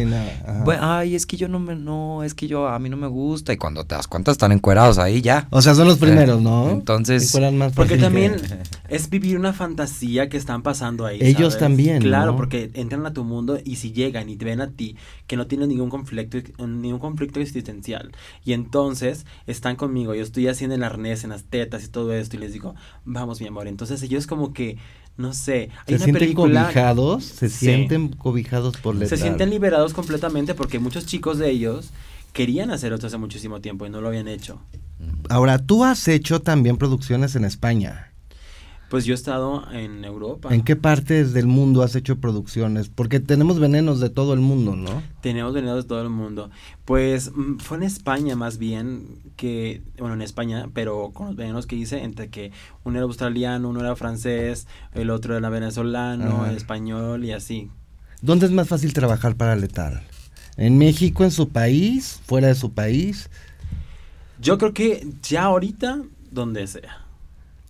Bueno, 0.64 0.83
ay, 0.86 1.14
es 1.14 1.24
que 1.24 1.36
yo 1.38 1.48
no 1.48 1.58
me, 1.60 1.74
no, 1.74 2.22
es 2.22 2.34
que 2.34 2.46
yo, 2.46 2.68
a 2.68 2.78
mí 2.78 2.90
no 2.90 2.96
me 2.98 3.06
gusta, 3.06 3.52
y 3.52 3.56
cuando 3.56 3.84
te 3.84 3.94
das 3.94 4.06
cuenta 4.06 4.30
están 4.30 4.52
encuerados 4.52 4.98
ahí 4.98 5.22
ya. 5.22 5.48
O 5.50 5.62
sea, 5.62 5.74
son 5.74 5.88
los 5.88 5.98
primeros, 5.98 6.42
¿no? 6.42 6.70
Entonces- 6.70 7.34
más 7.54 7.72
Porque 7.72 7.96
también 7.96 8.36
que- 8.36 8.58
es 8.94 9.08
vivir 9.08 9.38
una 9.38 9.52
fantasía 9.54 10.28
que 10.28 10.36
están 10.36 10.62
pasando 10.62 11.06
ahí. 11.06 11.18
Ellos 11.22 11.54
¿sabes? 11.54 11.58
también, 11.58 12.02
Claro, 12.02 12.32
¿no? 12.32 12.36
porque 12.36 12.70
entran 12.74 13.06
a 13.06 13.12
tu 13.14 13.24
mundo 13.24 13.58
y 13.64 13.76
si 13.76 13.92
llegan 13.92 14.28
y 14.28 14.36
te 14.36 14.44
ven 14.44 14.60
a 14.60 14.70
ti 14.72 14.96
que 15.26 15.36
no 15.36 15.46
tienen 15.46 15.70
ningún 15.70 15.88
conflicto, 15.88 16.38
ningún 16.66 16.98
conflicto 17.00 17.40
existencial. 17.40 18.12
Y 18.44 18.52
entonces 18.52 19.24
están 19.46 19.76
conmigo, 19.76 20.14
yo 20.14 20.22
estoy 20.22 20.48
haciendo 20.48 20.74
el 20.76 20.82
arnés 20.84 21.24
en 21.24 21.30
las 21.30 21.44
tetas 21.44 21.84
y 21.84 21.88
todo 21.88 22.12
esto 22.12 22.36
y 22.36 22.40
les 22.40 22.52
digo, 22.52 22.74
vamos 23.04 23.40
mi 23.40 23.46
amor. 23.46 23.68
Entonces 23.68 24.02
ellos 24.02 24.26
como 24.26 24.52
que, 24.52 24.76
no 25.16 25.32
sé, 25.32 25.70
hay 25.86 25.86
Se 25.86 25.94
una 25.94 26.04
sienten 26.04 26.14
película... 26.20 26.62
cobijados, 26.64 27.24
se 27.24 27.48
Sí. 27.48 27.66
sienten 27.66 28.08
cobijados 28.08 28.76
por 28.78 28.94
Se 28.96 29.00
letal. 29.04 29.18
sienten 29.18 29.50
liberados 29.50 29.94
completamente 29.94 30.54
porque 30.54 30.78
muchos 30.78 31.06
chicos 31.06 31.38
de 31.38 31.50
ellos 31.50 31.90
querían 32.32 32.70
hacer 32.70 32.92
esto 32.92 33.06
hace 33.06 33.16
muchísimo 33.18 33.60
tiempo 33.60 33.86
y 33.86 33.90
no 33.90 34.00
lo 34.00 34.08
habían 34.08 34.26
hecho. 34.28 34.60
Ahora, 35.28 35.58
tú 35.58 35.84
has 35.84 36.08
hecho 36.08 36.40
también 36.40 36.76
producciones 36.78 37.36
en 37.36 37.44
España. 37.44 38.10
Pues 38.90 39.04
yo 39.04 39.12
he 39.12 39.16
estado 39.16 39.64
en 39.72 40.04
Europa. 40.04 40.54
¿En 40.54 40.62
qué 40.62 40.76
partes 40.76 41.32
del 41.32 41.46
mundo 41.46 41.82
has 41.82 41.96
hecho 41.96 42.20
producciones? 42.20 42.88
Porque 42.88 43.18
tenemos 43.18 43.58
venenos 43.58 43.98
de 43.98 44.10
todo 44.10 44.34
el 44.34 44.40
mundo, 44.40 44.76
¿no? 44.76 45.02
Tenemos 45.20 45.52
venenos 45.54 45.76
de 45.82 45.88
todo 45.88 46.02
el 46.02 46.10
mundo. 46.10 46.50
Pues 46.84 47.32
mm, 47.34 47.58
fue 47.58 47.78
en 47.78 47.82
España 47.82 48.36
más 48.36 48.58
bien 48.58 49.20
que, 49.36 49.82
bueno, 49.98 50.14
en 50.14 50.22
España, 50.22 50.68
pero 50.74 51.10
con 51.12 51.28
los 51.28 51.36
venenos 51.36 51.66
que 51.66 51.76
hice, 51.76 52.02
entre 52.02 52.28
que 52.28 52.52
uno 52.84 52.98
era 52.98 53.04
australiano, 53.04 53.68
uno 53.68 53.80
era 53.80 53.96
francés, 53.96 54.68
el 54.92 55.10
otro 55.10 55.36
era 55.36 55.48
venezolano, 55.48 56.44
Ajá. 56.44 56.52
español 56.52 57.24
y 57.24 57.32
así. 57.32 57.70
¿Dónde 58.22 58.46
es 58.46 58.52
más 58.52 58.68
fácil 58.68 58.92
trabajar 58.92 59.36
para 59.36 59.56
Letal? 59.56 60.02
¿En 60.56 60.78
México, 60.78 61.24
en 61.24 61.30
su 61.30 61.48
país, 61.48 62.20
fuera 62.24 62.48
de 62.48 62.54
su 62.54 62.72
país? 62.72 63.28
Yo 64.40 64.58
creo 64.58 64.72
que 64.72 65.06
ya 65.22 65.44
ahorita, 65.44 66.02
donde 66.30 66.66
sea. 66.66 67.03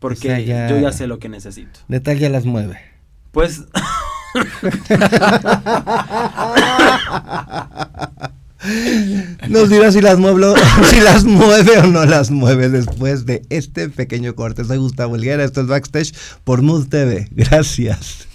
Porque 0.04 0.20
sea, 0.28 0.38
ya- 0.40 0.68
yo 0.68 0.78
ya 0.78 0.92
sé 0.92 1.06
lo 1.06 1.18
que 1.18 1.30
necesito. 1.30 1.80
Letal 1.88 2.18
ya 2.18 2.28
las 2.28 2.44
mueve. 2.44 2.78
Pues 3.32 3.62
Nos 9.48 9.68
dirá 9.68 9.92
si 9.92 10.00
las, 10.00 10.18
mueve, 10.18 10.54
si 10.90 11.00
las 11.00 11.24
mueve 11.24 11.78
o 11.78 11.86
no 11.86 12.04
las 12.06 12.30
mueve 12.30 12.68
después 12.68 13.26
de 13.26 13.42
este 13.50 13.88
pequeño 13.88 14.34
corte. 14.34 14.64
Soy 14.64 14.78
Gustavo 14.78 15.16
Helguera, 15.16 15.44
esto 15.44 15.60
es 15.60 15.66
Backstage 15.66 16.12
por 16.44 16.62
Mood 16.62 16.88
TV. 16.88 17.28
Gracias. 17.30 18.26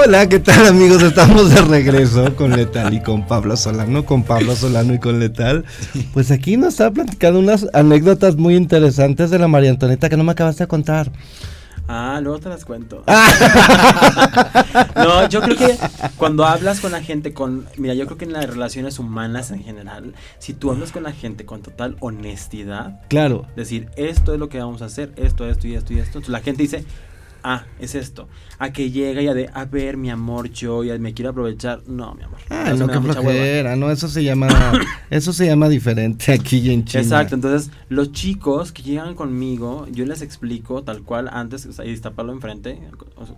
Hola, 0.00 0.28
¿qué 0.28 0.38
tal 0.38 0.66
amigos? 0.66 1.02
Estamos 1.02 1.50
de 1.50 1.60
regreso 1.62 2.36
con 2.36 2.52
Letal 2.52 2.94
y 2.94 3.02
con 3.02 3.26
Pablo 3.26 3.56
Solano, 3.56 4.04
con 4.04 4.22
Pablo 4.22 4.54
Solano 4.54 4.94
y 4.94 5.00
con 5.00 5.18
Letal. 5.18 5.64
Pues 6.12 6.30
aquí 6.30 6.56
nos 6.56 6.74
estaba 6.74 6.92
platicando 6.92 7.40
unas 7.40 7.66
anécdotas 7.72 8.36
muy 8.36 8.54
interesantes 8.54 9.30
de 9.30 9.40
la 9.40 9.48
María 9.48 9.70
Antonieta 9.70 10.08
que 10.08 10.16
no 10.16 10.22
me 10.22 10.32
acabaste 10.32 10.64
de 10.64 10.68
contar. 10.68 11.10
Ah, 11.88 12.20
luego 12.22 12.38
te 12.38 12.48
las 12.48 12.64
cuento. 12.64 13.02
no, 14.94 15.28
yo 15.28 15.40
creo 15.40 15.56
que 15.56 15.76
cuando 16.16 16.44
hablas 16.44 16.80
con 16.80 16.92
la 16.92 17.02
gente 17.02 17.32
con... 17.32 17.66
Mira, 17.76 17.94
yo 17.94 18.06
creo 18.06 18.18
que 18.18 18.26
en 18.26 18.34
las 18.34 18.46
relaciones 18.48 18.98
humanas 18.98 19.50
en 19.50 19.64
general, 19.64 20.14
si 20.38 20.52
tú 20.52 20.70
hablas 20.70 20.92
con 20.92 21.02
la 21.02 21.12
gente 21.12 21.44
con 21.44 21.62
total 21.62 21.96
honestidad, 22.00 23.00
Claro. 23.08 23.46
decir, 23.56 23.88
esto 23.96 24.32
es 24.34 24.38
lo 24.38 24.48
que 24.48 24.58
vamos 24.58 24.82
a 24.82 24.84
hacer, 24.84 25.10
esto, 25.16 25.48
esto 25.48 25.66
y 25.66 25.74
esto 25.74 25.92
y 25.92 25.96
esto, 25.98 26.18
entonces 26.18 26.28
la 26.28 26.40
gente 26.40 26.62
dice, 26.62 26.84
ah, 27.42 27.64
es 27.78 27.94
esto. 27.94 28.28
A 28.58 28.72
que 28.72 28.90
llega 28.90 29.22
ya 29.22 29.34
de, 29.34 29.50
a 29.52 29.64
ver, 29.64 29.96
mi 29.96 30.10
amor, 30.10 30.50
yo 30.50 30.84
ya 30.84 30.98
me 30.98 31.14
quiero 31.14 31.30
aprovechar. 31.30 31.82
No, 31.86 32.14
mi 32.14 32.24
amor. 32.24 32.38
Ah, 32.50 32.72
no, 32.76 32.86
hueva. 32.86 33.12
flojera, 33.12 33.76
no, 33.76 33.90
eso 33.90 34.08
se 34.08 34.24
llama, 34.24 34.48
eso 35.10 35.32
se 35.32 35.46
llama 35.46 35.68
diferente 35.68 36.32
aquí 36.32 36.58
y 36.58 36.70
en 36.70 36.84
China. 36.84 37.02
Exacto, 37.02 37.34
entonces 37.34 37.70
los 37.88 38.12
chicos 38.12 38.72
que 38.72 38.82
llegan 38.82 39.14
conmigo, 39.14 39.86
yo 39.90 40.04
les 40.06 40.22
explico 40.22 40.82
tal 40.82 41.02
cual 41.02 41.28
antes, 41.32 41.66
o 41.66 41.72
sea, 41.72 41.84
y 41.84 41.98
enfrente, 42.30 42.78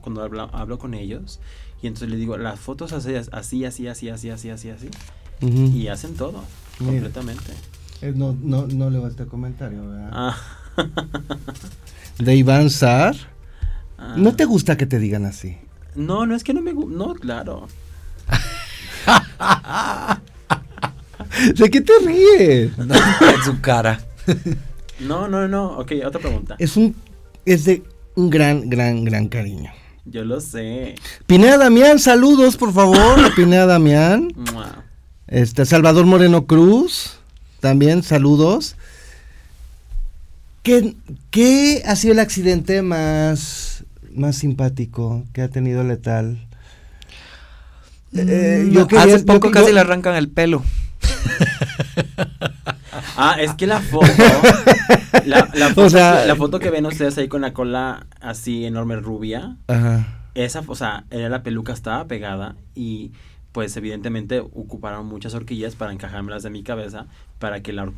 cuando 0.01 0.22
hablo, 0.22 0.48
hablo 0.53 0.78
con 0.78 0.94
ellos, 0.94 1.40
y 1.82 1.86
entonces 1.86 2.11
les 2.11 2.18
digo, 2.18 2.36
las 2.36 2.59
fotos 2.59 2.92
así, 2.92 3.14
así, 3.14 3.64
así, 3.64 3.88
así, 3.88 4.09
así, 4.09 4.30
así, 4.30 4.51
así, 4.51 4.70
así, 4.70 4.88
y 5.40 5.88
hacen 5.88 6.14
todo, 6.14 6.44
Mira. 6.78 6.92
completamente. 6.92 7.53
Eh, 8.03 8.12
no, 8.16 8.36
no, 8.40 8.66
no 8.66 8.88
leo 8.90 9.07
este 9.07 9.26
comentario, 9.26 9.86
¿verdad? 9.86 10.11
Ah. 10.12 10.36
De 12.18 12.36
Iván 12.36 12.70
Sar. 12.70 13.14
Ah. 14.01 14.14
¿No 14.16 14.34
te 14.34 14.46
gusta 14.46 14.76
que 14.76 14.86
te 14.86 14.98
digan 14.98 15.26
así? 15.26 15.59
No, 15.94 16.26
no 16.26 16.34
es 16.34 16.42
que 16.42 16.55
no 16.55 16.62
me 16.62 16.72
gusta, 16.72 16.96
no, 16.96 17.14
claro. 17.14 17.68
¿De 21.55 21.70
qué 21.70 21.80
te 21.80 21.92
ríes? 22.05 22.76
No, 22.78 22.94
en 22.94 23.42
su 23.44 23.61
cara. 23.61 24.01
No, 25.01 25.28
no, 25.28 25.48
no, 25.48 25.78
ok, 25.78 25.92
otra 26.05 26.20
pregunta. 26.20 26.57
Es 26.59 26.76
un, 26.76 26.94
es 27.46 27.64
de 27.64 27.82
un 28.16 28.28
gran, 28.28 28.68
gran, 28.68 29.03
gran 29.03 29.28
cariño. 29.28 29.72
Yo 30.05 30.24
lo 30.24 30.40
sé. 30.40 30.94
Pineda 31.26 31.57
Damián, 31.57 31.98
saludos, 31.98 32.59
por 32.59 32.74
favor. 32.74 33.18
Pineda 33.34 33.64
Damián. 33.64 34.30
Mua. 34.36 34.84
Este, 35.26 35.64
Salvador 35.64 36.05
Moreno 36.07 36.46
Cruz, 36.46 37.18
también 37.61 38.03
saludos. 38.03 38.76
¿Qué, 40.62 40.94
qué 41.30 41.82
ha 41.86 41.96
sido 41.96 42.12
el 42.12 42.18
accidente 42.18 42.82
más, 42.82 43.69
más 44.14 44.36
simpático 44.36 45.24
que 45.32 45.42
ha 45.42 45.48
tenido 45.48 45.84
Letal? 45.84 46.38
Eh, 48.14 48.68
yo 48.72 48.86
quería- 48.86 49.14
Hace 49.16 49.24
poco 49.24 49.48
yo- 49.48 49.52
casi 49.52 49.72
le 49.72 49.80
arrancan 49.80 50.16
el 50.16 50.28
pelo. 50.28 50.62
Ah, 53.16 53.36
es 53.38 53.52
que 53.54 53.66
la 53.66 53.80
foto, 53.80 54.06
la, 55.26 55.48
la 55.54 55.68
foto, 55.74 55.82
O 55.86 55.90
sea- 55.90 56.22
que, 56.22 56.28
la 56.28 56.36
foto 56.36 56.58
que 56.58 56.70
ven 56.70 56.86
ustedes 56.86 57.16
ahí 57.18 57.28
con 57.28 57.40
la 57.42 57.52
cola 57.52 58.06
así 58.20 58.64
enorme 58.64 58.96
rubia, 58.96 59.56
Ajá. 59.68 60.06
esa, 60.34 60.62
o 60.66 60.74
sea, 60.74 61.04
era 61.11 61.28
la 61.28 61.42
peluca 61.42 61.72
estaba 61.72 62.06
pegada 62.06 62.56
y 62.74 63.12
pues 63.52 63.76
evidentemente 63.76 64.40
ocuparon 64.40 65.06
muchas 65.06 65.34
horquillas 65.34 65.74
para 65.76 65.92
encajármelas 65.92 66.42
de 66.42 66.50
mi 66.50 66.62
cabeza 66.62 67.06
para 67.38 67.61
que 67.62 67.72
la 67.72 67.90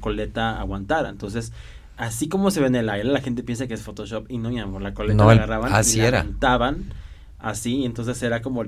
coleta 0.00 0.58
aguantara. 0.60 1.08
Entonces, 1.10 1.52
así 2.00 2.28
como 2.28 2.50
se 2.50 2.60
ve 2.60 2.66
en 2.66 2.74
el 2.76 2.88
aire, 2.88 3.08
la 3.08 3.20
gente 3.20 3.42
piensa 3.42 3.66
que 3.66 3.74
es 3.74 3.82
Photoshop 3.82 4.26
y 4.30 4.38
no, 4.38 4.48
mi 4.48 4.58
amor, 4.58 4.82
la 4.82 4.94
coleta 4.94 5.16
No, 5.16 5.26
la 5.26 5.32
agarraban 5.32 5.72
así 5.74 5.98
y 5.98 6.02
la 6.02 6.08
era. 6.08 6.22
así, 7.38 7.76
y 7.78 7.84
entonces 7.84 8.22
era 8.22 8.40
como 8.42 8.64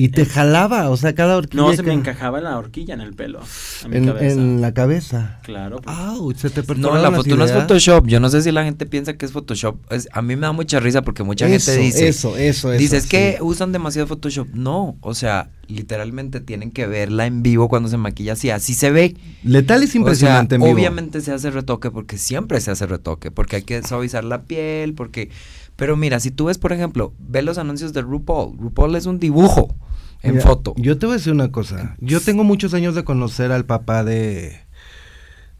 Y 0.00 0.10
te 0.10 0.24
jalaba, 0.26 0.90
o 0.90 0.96
sea, 0.96 1.12
cada 1.12 1.36
horquilla. 1.36 1.60
No, 1.64 1.72
se 1.74 1.82
me 1.82 1.92
encajaba 1.92 2.40
la 2.40 2.56
horquilla 2.56 2.94
en 2.94 3.00
el 3.00 3.14
pelo. 3.14 3.40
A 3.84 3.88
mi 3.88 3.96
en, 3.96 4.06
cabeza. 4.06 4.26
en 4.40 4.60
la 4.60 4.72
cabeza. 4.72 5.40
Claro. 5.42 5.80
pues. 5.80 5.96
¡Au! 5.96 6.32
Se 6.36 6.50
te 6.50 6.62
No, 6.76 6.96
la 6.96 7.10
foto 7.10 7.34
no 7.34 7.44
es 7.44 7.50
ideas. 7.50 7.62
Photoshop. 7.64 8.06
Yo 8.06 8.20
no 8.20 8.28
sé 8.28 8.42
si 8.42 8.52
la 8.52 8.62
gente 8.62 8.86
piensa 8.86 9.16
que 9.16 9.26
es 9.26 9.32
Photoshop. 9.32 9.76
Es- 9.92 10.08
a 10.12 10.22
mí 10.22 10.36
me 10.36 10.42
da 10.42 10.52
mucha 10.52 10.78
risa 10.78 11.02
porque 11.02 11.24
mucha 11.24 11.48
Eso, 11.48 11.72
gente 11.72 11.84
dice. 11.84 12.06
eso, 12.06 12.36
eso, 12.36 12.72
eso, 12.72 12.78
Dice, 12.78 12.96
es 12.96 13.06
que 13.08 13.38
usan 13.40 13.72
demasiado 13.72 14.06
Photoshop. 14.06 14.46
No, 14.54 14.96
o 15.00 15.14
sea, 15.16 15.50
literalmente 15.66 16.38
tienen 16.40 16.70
que 16.70 16.86
verla 16.86 17.26
en 17.26 17.42
vivo 17.42 17.68
cuando 17.68 17.88
se 17.88 17.96
maquilla 17.96 18.34
así. 18.34 18.50
Así 18.50 18.74
se 18.74 18.92
ve. 18.92 19.16
Letal 19.42 19.82
es 19.82 19.96
impresionante 19.96 20.54
O 20.54 20.58
en 20.58 20.62
vivo. 20.62 20.74
obviamente 20.74 21.20
se 21.22 21.32
hace 21.32 21.50
retoque 21.50 21.90
porque 21.90 22.18
siempre 22.18 22.60
se 22.60 22.70
hace 22.70 22.86
retoque, 22.86 23.32
porque 23.32 23.56
hay 23.56 23.62
que 23.62 23.82
suavizar 23.82 24.22
la 24.22 24.42
piel, 24.42 24.94
porque... 24.94 25.30
Pero 25.78 25.96
mira, 25.96 26.18
si 26.18 26.32
tú 26.32 26.46
ves, 26.46 26.58
por 26.58 26.72
ejemplo, 26.72 27.14
ve 27.20 27.40
los 27.40 27.56
anuncios 27.56 27.92
de 27.92 28.02
RuPaul. 28.02 28.58
RuPaul 28.58 28.96
es 28.96 29.06
un 29.06 29.20
dibujo 29.20 29.76
en 30.22 30.32
Mira, 30.34 30.44
foto. 30.44 30.74
Yo 30.76 30.98
te 30.98 31.06
voy 31.06 31.12
a 31.12 31.18
decir 31.18 31.32
una 31.32 31.52
cosa. 31.52 31.94
Yo 32.00 32.20
tengo 32.20 32.42
muchos 32.42 32.74
años 32.74 32.96
de 32.96 33.04
conocer 33.04 33.52
al 33.52 33.64
papá 33.64 34.02
de, 34.02 34.58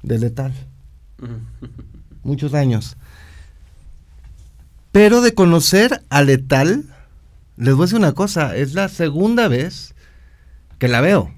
de 0.02 0.18
Letal. 0.18 0.52
Muchos 2.24 2.52
años. 2.54 2.96
Pero 4.90 5.20
de 5.20 5.34
conocer 5.34 6.02
a 6.10 6.22
Letal, 6.22 6.86
les 7.56 7.74
voy 7.74 7.84
a 7.84 7.86
decir 7.86 7.98
una 7.98 8.12
cosa. 8.12 8.56
Es 8.56 8.74
la 8.74 8.88
segunda 8.88 9.46
vez 9.46 9.94
que 10.80 10.88
la 10.88 11.00
veo 11.00 11.32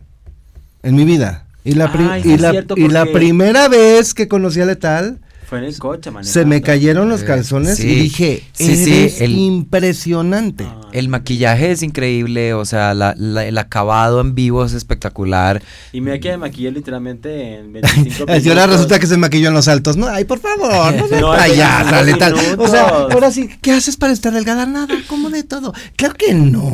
en 0.83 0.97
mi 0.97 1.05
vida. 1.05 1.47
Y 1.65 1.75
la, 1.75 1.93
Ay, 1.93 2.23
y 2.25 2.83
y 2.83 3.13
primera 3.13 3.69
vez 3.69 4.15
que 4.15 4.27
conocí 4.27 4.63
a 4.63 4.65
Letal, 4.65 5.21
Fue 5.51 5.59
en 5.59 5.65
el 5.65 5.77
coche, 5.79 6.13
manejando. 6.13 6.33
se 6.33 6.47
me 6.47 6.63
cayeron 6.63 7.09
los 7.09 7.23
Eh, 7.23 7.25
calzones 7.25 7.77
sí. 7.79 7.89
y 7.89 7.95
dije, 7.97 8.43
Sí, 8.53 8.77
sí, 8.77 8.93
eres 9.01 9.21
el- 9.21 9.33
impresionante. 9.37 10.65
Ah. 10.69 10.81
El 10.93 11.09
maquillaje 11.09 11.73
es 11.73 11.83
increíble, 11.83 12.55
o 12.55 12.65
sea, 12.65 12.95
la- 12.95 13.15
la- 13.19 13.45
el 13.45 13.59
acabado 13.59 14.21
en 14.21 14.35
vivo 14.37 14.65
es 14.65 14.73
espectacular. 14.75 15.61
Y 15.93 16.01
mira 16.01 16.19
que 16.21 16.31
me 16.31 16.37
maquillé 16.39 16.71
literalmente 16.71 17.57
en 17.59 17.73
25 17.73 18.25
Ay, 18.29 18.43
y 18.45 18.49
ahora 18.49 18.63
minutos. 18.63 18.71
resulta 18.71 18.99
que 19.01 19.07
se 19.09 19.17
maquilló 19.17 19.49
en 19.49 19.55
los 19.55 19.67
altos. 19.67 19.97
No, 19.97 20.07
ay, 20.07 20.25
por 20.25 20.39
favor, 20.39 20.95
no 20.95 21.09
No, 21.21 21.37
payasa, 21.37 22.03
25 22.03 22.05
Letal. 22.05 22.35
O 22.59 22.69
sea, 22.69 22.85
minutos. 22.87 23.13
ahora 23.15 23.31
sí, 23.33 23.49
¿qué 23.61 23.73
haces 23.73 23.97
para 23.97 24.13
estar 24.13 24.33
delgada? 24.33 24.67
Nada, 24.67 24.95
como 25.09 25.31
de 25.31 25.43
todo. 25.43 25.73
Claro 25.97 26.15
que 26.15 26.33
no. 26.35 26.73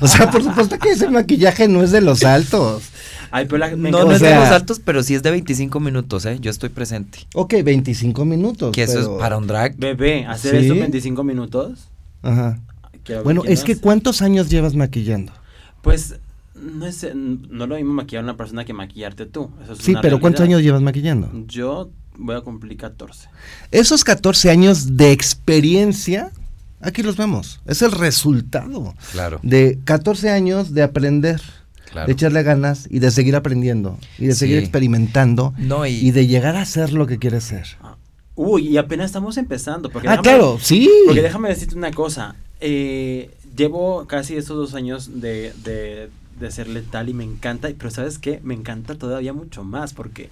O 0.00 0.06
sea, 0.06 0.30
por 0.30 0.44
supuesto 0.44 0.78
que 0.78 0.90
ese 0.90 1.08
maquillaje 1.08 1.66
no 1.68 1.82
es 1.82 1.90
de 1.90 2.00
los 2.02 2.22
altos. 2.22 2.84
Ay, 3.30 3.46
pero 3.46 3.58
la, 3.58 3.76
me 3.76 3.90
No, 3.90 4.04
no 4.04 4.12
es 4.12 4.20
de 4.20 4.34
los 4.34 4.48
altos, 4.48 4.80
pero 4.84 5.02
sí 5.02 5.14
es 5.14 5.22
de 5.22 5.30
25 5.30 5.80
minutos, 5.80 6.24
¿eh? 6.26 6.38
Yo 6.40 6.50
estoy 6.50 6.68
presente. 6.68 7.20
Ok, 7.34 7.54
25 7.64 8.24
minutos. 8.24 8.72
Que 8.74 8.82
eso 8.84 8.94
pero- 9.00 9.14
es 9.16 9.20
para 9.20 9.36
un 9.38 9.46
drag. 9.46 9.76
Bebé, 9.76 10.26
hacer 10.26 10.52
¿Sí? 10.52 10.56
esto 10.58 10.74
en 10.74 10.80
25 10.80 11.24
minutos. 11.24 11.88
Ajá. 12.22 12.58
Bueno, 13.22 13.42
es 13.44 13.62
que. 13.62 13.76
¿cuántos 13.76 14.20
años 14.22 14.48
llevas 14.50 14.74
maquillando? 14.74 15.32
Pues, 15.82 16.16
no 16.56 16.86
es, 16.86 17.06
no 17.14 17.66
lo 17.66 17.76
mismo 17.76 17.92
maquillar 17.92 18.22
a 18.22 18.24
una 18.24 18.36
persona 18.36 18.64
que 18.64 18.72
maquillarte 18.72 19.26
tú. 19.26 19.50
Eso 19.62 19.74
es 19.74 19.78
Sí, 19.78 19.92
una 19.92 20.00
pero 20.00 20.18
¿cuántos 20.20 20.42
años 20.42 20.62
llevas 20.62 20.82
maquillando? 20.82 21.30
Yo 21.46 21.90
voy 22.16 22.34
a 22.34 22.40
cumplir 22.40 22.76
14. 22.76 23.28
Esos 23.70 24.02
14 24.02 24.50
años 24.50 24.96
de 24.96 25.12
experiencia, 25.12 26.32
aquí 26.80 27.02
los 27.02 27.16
vemos. 27.16 27.60
Es 27.66 27.82
el 27.82 27.92
resultado 27.92 28.94
Claro, 29.12 29.38
de 29.42 29.78
14 29.84 30.30
años 30.30 30.74
de 30.74 30.82
aprender. 30.82 31.40
Claro. 31.90 32.06
de 32.06 32.12
echarle 32.12 32.42
ganas 32.42 32.86
y 32.90 32.98
de 32.98 33.10
seguir 33.10 33.36
aprendiendo 33.36 33.98
y 34.18 34.26
de 34.26 34.34
seguir 34.34 34.58
experimentando 34.58 35.54
No, 35.58 35.86
y, 35.86 35.92
y 35.94 36.10
de 36.10 36.26
llegar 36.26 36.56
a 36.56 36.64
ser 36.64 36.92
lo 36.92 37.06
que 37.06 37.18
quieres 37.18 37.44
ser. 37.44 37.66
Uy, 38.34 38.68
y 38.68 38.76
apenas 38.76 39.06
estamos 39.06 39.38
empezando. 39.38 39.88
Porque 39.90 40.08
Ah, 40.08 40.12
déjame- 40.12 40.22
claro, 40.22 40.58
sí. 40.60 40.90
Porque 41.06 41.22
déjame 41.22 41.48
decirte 41.48 41.74
una 41.74 41.90
cosa. 41.92 42.36
eh, 42.60 43.30
llevo 43.56 44.06
casi 44.06 44.36
estos 44.36 44.56
dos 44.56 44.74
años 44.74 45.20
de, 45.22 45.52
de, 45.64 46.10
de 46.38 46.50
ser 46.50 46.68
letal 46.68 47.08
y 47.08 47.14
me 47.14 47.24
encanta. 47.24 47.68
Pero 47.76 47.90
¿sabes 47.90 48.18
qué? 48.18 48.40
Me 48.42 48.52
encanta 48.54 48.96
todavía 48.96 49.32
mucho 49.32 49.64
más 49.64 49.94
porque 49.94 50.28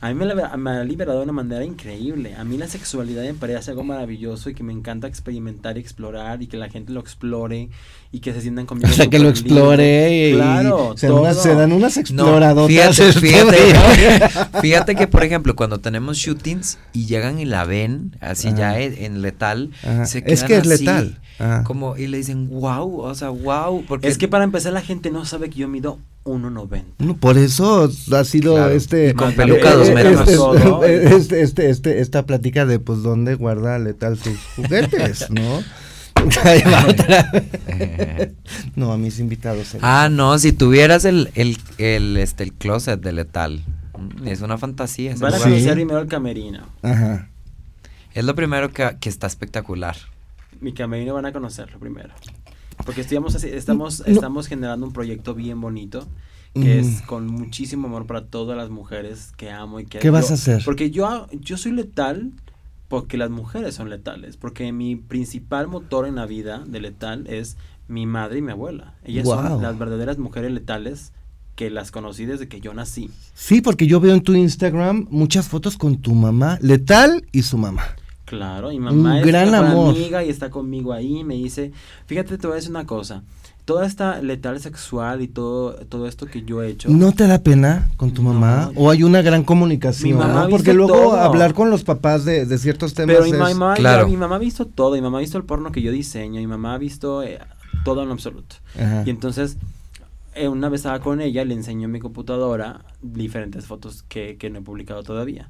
a 0.00 0.08
mí 0.08 0.14
me, 0.14 0.24
la- 0.24 0.56
me 0.56 0.70
ha 0.70 0.84
liberado 0.84 1.18
de 1.18 1.24
una 1.24 1.32
manera 1.34 1.64
increíble. 1.64 2.34
A 2.34 2.44
mí 2.44 2.56
la 2.56 2.66
sexualidad 2.68 3.22
me 3.24 3.34
parece 3.34 3.70
algo 3.72 3.84
maravilloso 3.84 4.48
y 4.48 4.54
que 4.54 4.62
me 4.62 4.72
encanta 4.72 5.06
experimentar 5.06 5.76
y 5.76 5.80
explorar 5.80 6.42
y 6.42 6.46
que 6.46 6.56
la 6.56 6.70
gente 6.70 6.92
lo 6.92 7.00
explore 7.00 7.68
y 8.14 8.20
que 8.20 8.32
se 8.32 8.40
sientan 8.40 8.64
conmigo. 8.66 8.88
O 8.90 8.92
sea, 8.94 9.08
que 9.08 9.18
lo 9.18 9.28
explore 9.28 10.28
y 10.30 10.32
Claro, 10.34 10.94
se, 10.96 11.08
dan 11.08 11.16
unas, 11.18 11.34
todo. 11.34 11.42
se 11.42 11.54
dan 11.54 11.72
unas 11.72 11.96
No, 11.96 12.00
exploradoras. 12.00 12.68
fíjate, 12.96 13.08
este, 13.08 13.20
fíjate, 13.20 14.58
fíjate 14.62 14.94
que 14.94 15.06
por 15.08 15.24
ejemplo 15.24 15.56
cuando 15.56 15.80
tenemos 15.80 16.16
shootings 16.16 16.78
y 16.92 17.06
llegan 17.06 17.40
y 17.40 17.44
la 17.44 17.64
ven 17.64 18.16
así 18.20 18.48
Ajá. 18.48 18.56
ya 18.56 18.78
en, 18.80 18.94
en 19.02 19.22
letal, 19.22 19.70
Ajá, 19.82 20.06
se 20.06 20.18
es 20.18 20.24
quedan 20.44 20.46
que 20.46 20.56
es 20.58 20.72
así, 20.72 20.84
letal. 20.84 21.20
Ajá. 21.40 21.64
como 21.64 21.96
y 21.96 22.06
le 22.06 22.18
dicen 22.18 22.48
wow, 22.48 23.00
o 23.00 23.14
sea 23.16 23.30
wow, 23.30 23.84
porque 23.88 24.06
Es 24.08 24.16
que 24.18 24.28
para 24.28 24.44
empezar 24.44 24.72
la 24.72 24.80
gente 24.82 25.10
no 25.10 25.24
sabe 25.24 25.50
que 25.50 25.58
yo 25.58 25.66
mido 25.68 25.98
1.90. 26.24 26.84
No, 27.00 27.16
por 27.16 27.36
eso 27.36 27.90
ha 28.12 28.24
sido 28.24 28.54
Claro, 28.54 28.70
este 28.72 29.10
y 29.10 29.14
con 29.14 29.30
Eh, 29.30 29.34
peluca 29.34 29.72
eh, 29.72 29.76
dos 29.76 29.88
eh, 29.88 29.94
metros. 29.94 30.20
este, 30.20 30.36
Todo. 30.36 30.84
este, 30.84 31.42
este, 31.42 31.68
este- 31.70 32.00
esta 32.00 32.24
plática 32.24 32.64
de 32.64 32.78
pues 32.78 33.02
dónde 33.02 33.34
guarda 33.34 33.78
letal 33.78 34.16
sus 34.18 34.38
juguetes, 34.56 35.28
¿no? 35.30 35.62
Otra. 36.88 37.30
no, 38.76 38.92
a 38.92 38.96
mis 38.98 39.18
invitados. 39.18 39.76
Ah, 39.82 40.08
no, 40.10 40.38
si 40.38 40.52
tuvieras 40.52 41.04
el, 41.04 41.30
el, 41.34 41.58
el, 41.78 42.16
este, 42.16 42.44
el 42.44 42.52
closet 42.52 43.00
de 43.00 43.12
letal, 43.12 43.62
mm, 43.98 44.28
es 44.28 44.40
una 44.40 44.58
fantasía. 44.58 45.14
Van 45.18 45.34
a 45.34 45.38
conocer 45.38 45.74
primero 45.74 46.00
el 46.00 46.08
camerino. 46.08 46.66
Ajá. 46.82 47.28
Es 48.14 48.24
lo 48.24 48.34
primero 48.34 48.72
que, 48.72 48.96
que 49.00 49.08
está 49.08 49.26
espectacular. 49.26 49.96
Mi 50.60 50.72
camerino 50.72 51.14
van 51.14 51.26
a 51.26 51.32
conocerlo 51.32 51.78
primero. 51.78 52.10
Porque 52.84 53.00
estamos, 53.02 53.34
estamos, 53.44 54.00
No. 54.00 54.06
estamos 54.14 54.46
generando 54.46 54.86
un 54.86 54.92
proyecto 54.92 55.34
bien 55.34 55.60
bonito 55.60 56.06
que 56.54 56.78
es 56.78 56.86
Mm. 57.02 57.06
con 57.06 57.26
muchísimo 57.26 57.88
amor 57.88 58.06
para 58.06 58.26
todas 58.26 58.56
las 58.56 58.70
mujeres 58.70 59.32
que 59.36 59.50
amo 59.50 59.80
y 59.80 59.86
que 59.86 59.98
¿Qué 59.98 60.10
vas 60.10 60.30
a 60.30 60.34
hacer? 60.34 60.62
Porque 60.64 60.92
yo, 60.92 61.26
yo 61.32 61.56
soy 61.56 61.72
letal 61.72 62.30
porque 62.94 63.16
las 63.16 63.28
mujeres 63.28 63.74
son 63.74 63.90
letales. 63.90 64.36
Porque 64.36 64.70
mi 64.70 64.94
principal 64.94 65.66
motor 65.66 66.06
en 66.06 66.14
la 66.14 66.26
vida 66.26 66.62
de 66.64 66.80
letal 66.80 67.26
es 67.26 67.56
mi 67.88 68.06
madre 68.06 68.38
y 68.38 68.42
mi 68.42 68.52
abuela. 68.52 68.94
Ellas 69.02 69.26
son 69.26 69.60
las 69.60 69.76
verdaderas 69.76 70.16
mujeres 70.18 70.52
letales 70.52 71.12
que 71.56 71.70
las 71.70 71.90
conocí 71.90 72.24
desde 72.24 72.46
que 72.46 72.60
yo 72.60 72.72
nací. 72.72 73.10
Sí, 73.34 73.60
porque 73.60 73.88
yo 73.88 73.98
veo 73.98 74.14
en 74.14 74.22
tu 74.22 74.32
Instagram 74.36 75.08
muchas 75.10 75.48
fotos 75.48 75.76
con 75.76 75.96
tu 75.96 76.14
mamá, 76.14 76.56
letal 76.60 77.26
y 77.32 77.42
su 77.42 77.58
mamá. 77.58 77.82
Claro, 78.26 78.68
mi 78.68 78.78
mamá 78.78 79.10
Un 79.14 79.18
es 79.18 79.26
gran 79.26 79.52
amor. 79.56 79.96
amiga 79.96 80.22
y 80.22 80.30
está 80.30 80.48
conmigo 80.50 80.92
ahí 80.92 81.18
y 81.18 81.24
me 81.24 81.34
dice, 81.34 81.72
fíjate, 82.06 82.38
te 82.38 82.46
voy 82.46 82.52
a 82.54 82.56
decir 82.56 82.70
una 82.70 82.86
cosa, 82.86 83.24
toda 83.64 83.86
esta 83.86 84.20
letal 84.20 84.60
sexual 84.60 85.22
y 85.22 85.28
todo, 85.28 85.74
todo 85.86 86.06
esto 86.06 86.26
que 86.26 86.42
yo 86.42 86.62
he 86.62 86.68
hecho, 86.68 86.88
¿No 86.90 87.12
te 87.12 87.26
da 87.26 87.38
pena 87.38 87.90
con 87.96 88.12
tu 88.12 88.22
No. 88.22 88.32
mamá? 88.34 88.70
¿O 88.76 88.90
hay 88.90 89.02
una 89.02 89.22
gran 89.22 89.42
comunicación? 89.44 90.10
Mi 90.12 90.18
mamá 90.18 90.44
ha 90.44 90.48
Porque 90.48 90.74
luego 90.74 90.92
todo. 90.92 91.16
hablar 91.16 91.54
con 91.54 91.70
los 91.70 91.82
papás 91.84 92.24
de, 92.24 92.44
de 92.46 92.58
ciertos 92.58 92.92
temas 92.94 93.16
pero 93.16 93.24
mi, 93.24 93.32
es- 93.32 93.38
mamá, 93.38 93.74
Claro. 93.74 94.06
mi 94.08 94.16
mamá 94.16 94.36
ha 94.36 94.38
visto 94.38 94.66
todo, 94.66 94.94
mi 94.96 95.00
mamá 95.00 95.18
ha 95.18 95.20
visto 95.22 95.38
el 95.38 95.44
porno 95.44 95.72
que 95.72 95.80
yo 95.82 95.92
diseño, 95.92 96.40
mi 96.40 96.46
mamá 96.46 96.74
ha 96.74 96.78
visto 96.78 97.22
eh, 97.22 97.38
todo 97.84 98.02
en 98.02 98.08
lo 98.08 98.14
absoluto. 98.14 98.56
Ajá. 98.78 99.02
Y 99.06 99.10
entonces, 99.10 99.56
eh, 100.34 100.48
una 100.48 100.68
vez 100.68 100.80
estaba 100.80 101.00
con 101.00 101.20
ella, 101.20 101.44
le 101.44 101.54
enseñó 101.54 101.84
en 101.86 101.92
mi 101.92 102.00
computadora 102.00 102.84
diferentes 103.02 103.66
fotos 103.66 104.02
que, 104.08 104.36
que 104.36 104.50
no 104.50 104.58
he 104.58 104.62
publicado 104.62 105.02
todavía. 105.02 105.48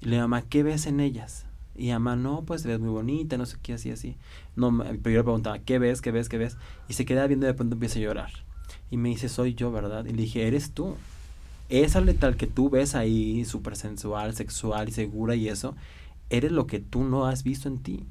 Y 0.00 0.06
le 0.06 0.16
digo, 0.16 0.22
mamá, 0.28 0.42
¿qué 0.48 0.62
ves 0.64 0.86
en 0.86 0.98
ellas? 1.00 1.46
Y 1.76 1.90
mamá, 1.90 2.16
no, 2.16 2.44
pues 2.44 2.62
te 2.62 2.68
ves 2.68 2.80
muy 2.80 2.90
bonita, 2.90 3.36
no 3.38 3.46
sé 3.46 3.56
qué, 3.62 3.74
así, 3.74 3.90
así. 3.90 4.16
No, 4.56 4.70
me- 4.70 4.84
pero 4.84 5.10
yo 5.14 5.18
le 5.20 5.24
preguntaba, 5.24 5.58
¿qué 5.60 5.78
ves, 5.78 6.00
qué 6.02 6.10
ves, 6.12 6.28
qué 6.28 6.38
ves? 6.38 6.56
Y 6.88 6.94
se 6.94 7.04
queda 7.06 7.26
viendo 7.26 7.46
y 7.46 7.48
de 7.48 7.54
pronto 7.54 7.74
empieza 7.74 7.98
a 7.98 8.02
llorar. 8.02 8.30
Y 8.90 8.96
me 8.98 9.08
dice, 9.10 9.28
soy 9.28 9.54
yo, 9.54 9.72
¿verdad? 9.72 10.04
Y 10.06 10.12
le 10.12 10.22
dije, 10.22 10.46
eres 10.46 10.72
tú. 10.72 10.96
Esa 11.68 12.00
letal 12.00 12.36
que 12.36 12.46
tú 12.46 12.70
ves 12.70 12.94
ahí, 12.94 13.44
súper 13.46 13.76
sensual, 13.76 14.34
sexual 14.34 14.88
y 14.88 14.92
segura 14.92 15.34
y 15.36 15.48
eso, 15.48 15.76
eres 16.30 16.52
lo 16.52 16.66
que 16.66 16.80
tú 16.80 17.04
no 17.04 17.26
has 17.26 17.42
visto 17.44 17.68
en 17.68 17.78
ti. 17.82 18.06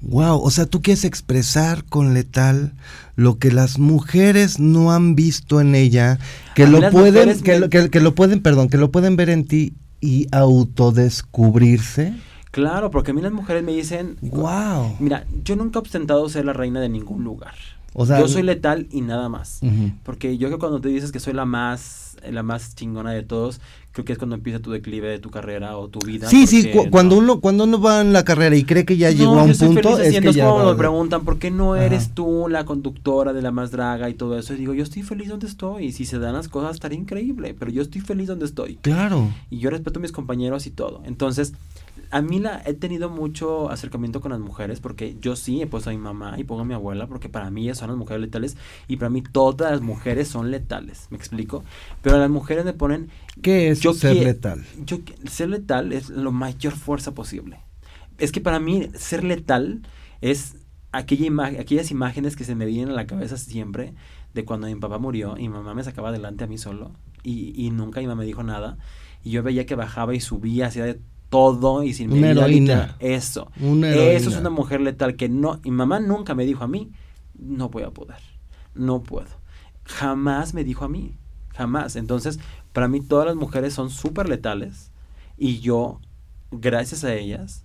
Wow, 0.00 0.40
o 0.40 0.50
sea, 0.50 0.66
tú 0.66 0.80
quieres 0.80 1.04
expresar 1.04 1.84
con 1.84 2.14
letal 2.14 2.72
lo 3.16 3.38
que 3.40 3.50
las 3.50 3.80
mujeres 3.80 4.60
no 4.60 4.92
han 4.92 5.16
visto 5.16 5.60
en 5.60 5.74
ella, 5.74 6.20
que 6.54 6.66
A 6.66 6.70
lo 6.70 6.88
pueden, 6.88 7.42
me- 7.60 7.68
que, 7.68 7.90
que 7.90 8.00
lo 8.00 8.14
pueden, 8.14 8.40
perdón, 8.40 8.68
que 8.68 8.76
lo 8.78 8.92
pueden 8.92 9.16
ver 9.16 9.28
en 9.28 9.44
ti 9.44 9.72
y 10.00 10.26
autodescubrirse. 10.32 12.14
Claro, 12.50 12.90
porque 12.90 13.10
a 13.10 13.14
mí 13.14 13.20
las 13.20 13.32
mujeres 13.32 13.62
me 13.62 13.72
dicen, 13.72 14.16
Wow. 14.22 14.96
Mira, 15.00 15.26
yo 15.44 15.56
nunca 15.56 15.78
he 15.78 15.82
ostentado 15.82 16.28
ser 16.28 16.44
la 16.44 16.52
reina 16.52 16.80
de 16.80 16.88
ningún 16.88 17.24
lugar. 17.24 17.54
O 17.94 18.06
sea, 18.06 18.20
yo 18.20 18.28
soy 18.28 18.42
letal 18.42 18.86
y 18.90 19.00
nada 19.00 19.28
más. 19.28 19.60
Porque 20.04 20.38
yo 20.38 20.50
que 20.50 20.58
cuando 20.58 20.80
te 20.80 20.88
dices 20.88 21.10
que 21.10 21.20
soy 21.20 21.32
la 21.32 21.44
más 21.44 22.07
la 22.30 22.42
más 22.42 22.74
chingona 22.74 23.12
de 23.12 23.22
todos, 23.22 23.60
creo 23.92 24.04
que 24.04 24.12
es 24.12 24.18
cuando 24.18 24.36
empieza 24.36 24.60
tu 24.60 24.70
declive 24.70 25.08
de 25.08 25.18
tu 25.18 25.30
carrera 25.30 25.76
o 25.76 25.88
tu 25.88 25.98
vida. 26.00 26.28
Sí, 26.28 26.46
sí, 26.46 26.70
cu- 26.70 26.88
cuando 26.90 27.16
no- 27.16 27.22
uno 27.22 27.40
cuando 27.40 27.64
uno 27.64 27.80
va 27.80 28.00
en 28.00 28.12
la 28.12 28.24
carrera 28.24 28.54
y 28.56 28.64
cree 28.64 28.84
que 28.84 28.96
ya 28.96 29.10
No, 29.10 29.16
llegó 29.16 29.38
a 29.38 29.42
un 29.44 29.52
punto, 29.56 29.96
feliz 29.96 30.14
es 30.14 30.20
que 30.20 30.32
ya 30.32 30.44
como 30.48 30.64
va- 30.64 30.72
me 30.72 30.78
preguntan, 30.78 31.24
¿por 31.24 31.38
qué 31.38 31.50
no 31.50 31.74
Ajá. 31.74 31.84
eres 31.86 32.14
tú 32.14 32.46
la 32.48 32.64
conductora 32.64 33.32
de 33.32 33.42
la 33.42 33.50
más 33.50 33.70
draga 33.70 34.08
y 34.08 34.14
todo 34.14 34.38
eso? 34.38 34.54
Y 34.54 34.56
digo, 34.58 34.74
yo 34.74 34.82
estoy 34.82 35.02
feliz 35.02 35.28
donde 35.28 35.46
estoy. 35.46 35.86
Y 35.86 35.92
si 35.92 36.04
se 36.04 36.18
dan 36.18 36.34
las 36.34 36.48
cosas, 36.48 36.74
estaría 36.74 36.98
increíble. 36.98 37.54
Pero 37.58 37.70
yo 37.70 37.82
estoy 37.82 38.00
feliz 38.00 38.26
donde 38.28 38.44
estoy. 38.46 38.76
Claro. 38.82 39.28
Y 39.50 39.58
yo 39.58 39.70
respeto 39.70 39.98
a 39.98 40.02
mis 40.02 40.12
compañeros 40.12 40.66
y 40.66 40.70
todo. 40.70 41.02
Entonces, 41.04 41.54
a 42.10 42.22
mí 42.22 42.38
la, 42.38 42.62
he 42.64 42.72
tenido 42.72 43.10
mucho 43.10 43.70
acercamiento 43.70 44.22
con 44.22 44.30
las 44.30 44.40
mujeres 44.40 44.80
porque 44.80 45.16
yo 45.20 45.36
sí 45.36 45.60
he 45.60 45.66
puesto 45.66 45.90
a 45.90 45.92
mi 45.92 45.98
mamá 45.98 46.38
y 46.38 46.44
pongo 46.44 46.62
a 46.62 46.64
mi 46.64 46.72
abuela 46.72 47.06
porque 47.06 47.28
para 47.28 47.50
mí 47.50 47.64
ellas 47.64 47.76
son 47.76 47.88
las 47.88 47.98
mujeres 47.98 48.22
letales 48.22 48.56
y 48.86 48.96
para 48.96 49.10
mí 49.10 49.20
todas 49.20 49.72
las 49.72 49.82
mujeres 49.82 50.26
son 50.28 50.50
letales, 50.50 51.06
¿me 51.10 51.18
explico? 51.18 51.64
Pero 52.00 52.07
las 52.16 52.30
mujeres 52.30 52.64
me 52.64 52.72
ponen... 52.72 53.10
¿Qué 53.42 53.68
es 53.70 53.80
Yo 53.80 53.92
ser 53.92 54.16
letal? 54.16 54.64
Yo, 54.86 54.98
ser 55.28 55.50
letal 55.50 55.92
es 55.92 56.08
lo 56.08 56.32
mayor 56.32 56.72
fuerza 56.72 57.14
posible. 57.14 57.60
Es 58.18 58.32
que 58.32 58.40
para 58.40 58.58
mí 58.58 58.88
ser 58.94 59.22
letal 59.24 59.82
es 60.20 60.56
aquella 60.90 61.26
ima- 61.26 61.60
aquellas 61.60 61.90
imágenes 61.90 62.34
que 62.34 62.44
se 62.44 62.54
me 62.54 62.64
vienen 62.66 62.90
a 62.90 62.94
la 62.94 63.06
cabeza 63.06 63.36
siempre 63.36 63.94
de 64.34 64.44
cuando 64.44 64.66
mi 64.66 64.74
papá 64.76 64.98
murió 64.98 65.36
y 65.36 65.42
mi 65.42 65.48
mamá 65.50 65.74
me 65.74 65.84
sacaba 65.84 66.08
adelante 66.08 66.44
a 66.44 66.46
mí 66.46 66.58
solo 66.58 66.92
y, 67.22 67.52
y 67.54 67.70
nunca 67.70 68.00
mi 68.00 68.06
mamá 68.06 68.20
me 68.20 68.26
dijo 68.26 68.42
nada 68.42 68.78
y 69.22 69.30
yo 69.30 69.42
veía 69.42 69.66
que 69.66 69.74
bajaba 69.74 70.14
y 70.14 70.20
subía, 70.20 70.66
hacía 70.66 70.84
de 70.84 71.00
todo 71.28 71.82
y 71.82 71.92
sin 71.92 72.10
Una 72.12 72.30
heroína. 72.30 72.96
Eso. 73.00 73.50
Una 73.60 73.88
Eso 73.90 74.00
es 74.00 74.22
heroína. 74.22 74.40
una 74.40 74.50
mujer 74.50 74.80
letal 74.80 75.14
que 75.16 75.28
no, 75.28 75.60
y 75.62 75.70
mamá 75.70 76.00
nunca 76.00 76.34
me 76.34 76.44
dijo 76.46 76.64
a 76.64 76.68
mí, 76.68 76.90
no 77.38 77.68
voy 77.68 77.82
a 77.82 77.90
poder, 77.90 78.18
no 78.74 79.02
puedo. 79.02 79.28
Jamás 79.84 80.54
me 80.54 80.64
dijo 80.64 80.84
a 80.84 80.88
mí, 80.88 81.16
jamás. 81.58 81.96
Entonces, 81.96 82.38
para 82.72 82.88
mí 82.88 83.00
todas 83.00 83.26
las 83.26 83.36
mujeres 83.36 83.74
son 83.74 83.90
súper 83.90 84.28
letales 84.28 84.92
y 85.36 85.58
yo, 85.58 86.00
gracias 86.52 87.02
a 87.04 87.14
ellas, 87.14 87.64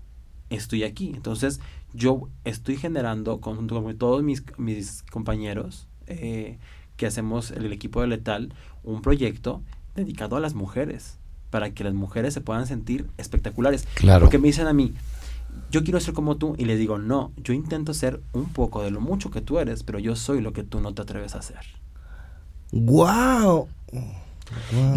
estoy 0.50 0.84
aquí. 0.84 1.12
Entonces, 1.14 1.62
yo 1.94 2.28
estoy 2.44 2.76
generando, 2.76 3.40
junto 3.42 3.82
con 3.82 3.98
todos 3.98 4.24
mis, 4.24 4.44
mis 4.58 5.04
compañeros 5.04 5.88
eh, 6.08 6.58
que 6.98 7.06
hacemos 7.06 7.52
el, 7.52 7.72
equipo 7.72 8.02
de 8.02 8.08
Letal, 8.08 8.54
un 8.84 9.02
proyecto 9.02 9.62
dedicado 9.96 10.36
a 10.36 10.40
las 10.40 10.56
mujeres, 10.56 11.20
para 11.52 11.72
que 11.72 11.84
las 11.84 11.94
mujeres 11.94 12.34
se 12.34 12.42
puedan 12.42 12.66
sentir 12.66 13.08
espectaculares. 13.18 13.88
Claro. 13.94 14.26
Porque 14.26 14.40
me 14.40 14.48
dicen 14.48 14.66
a 14.66 14.74
mí, 14.74 14.96
yo 15.70 15.84
quiero 15.84 16.00
ser 16.00 16.16
como 16.16 16.38
tú, 16.38 16.56
y 16.58 16.66
les 16.66 16.80
digo, 16.80 16.98
no, 16.98 17.32
yo 17.38 17.54
intento 17.54 17.94
ser 17.94 18.22
un 18.34 18.46
poco 18.46 18.82
de 18.82 18.90
lo 18.90 19.02
mucho 19.02 19.30
que 19.30 19.42
tú 19.42 19.60
eres, 19.60 19.84
pero 19.84 20.00
yo 20.00 20.16
soy 20.16 20.42
lo 20.42 20.52
que 20.52 20.64
tú 20.64 20.80
no 20.80 20.96
te 20.96 21.04
atreves 21.04 21.36
a 21.36 21.40
hacer. 21.40 21.83
¡Guau! 22.76 23.68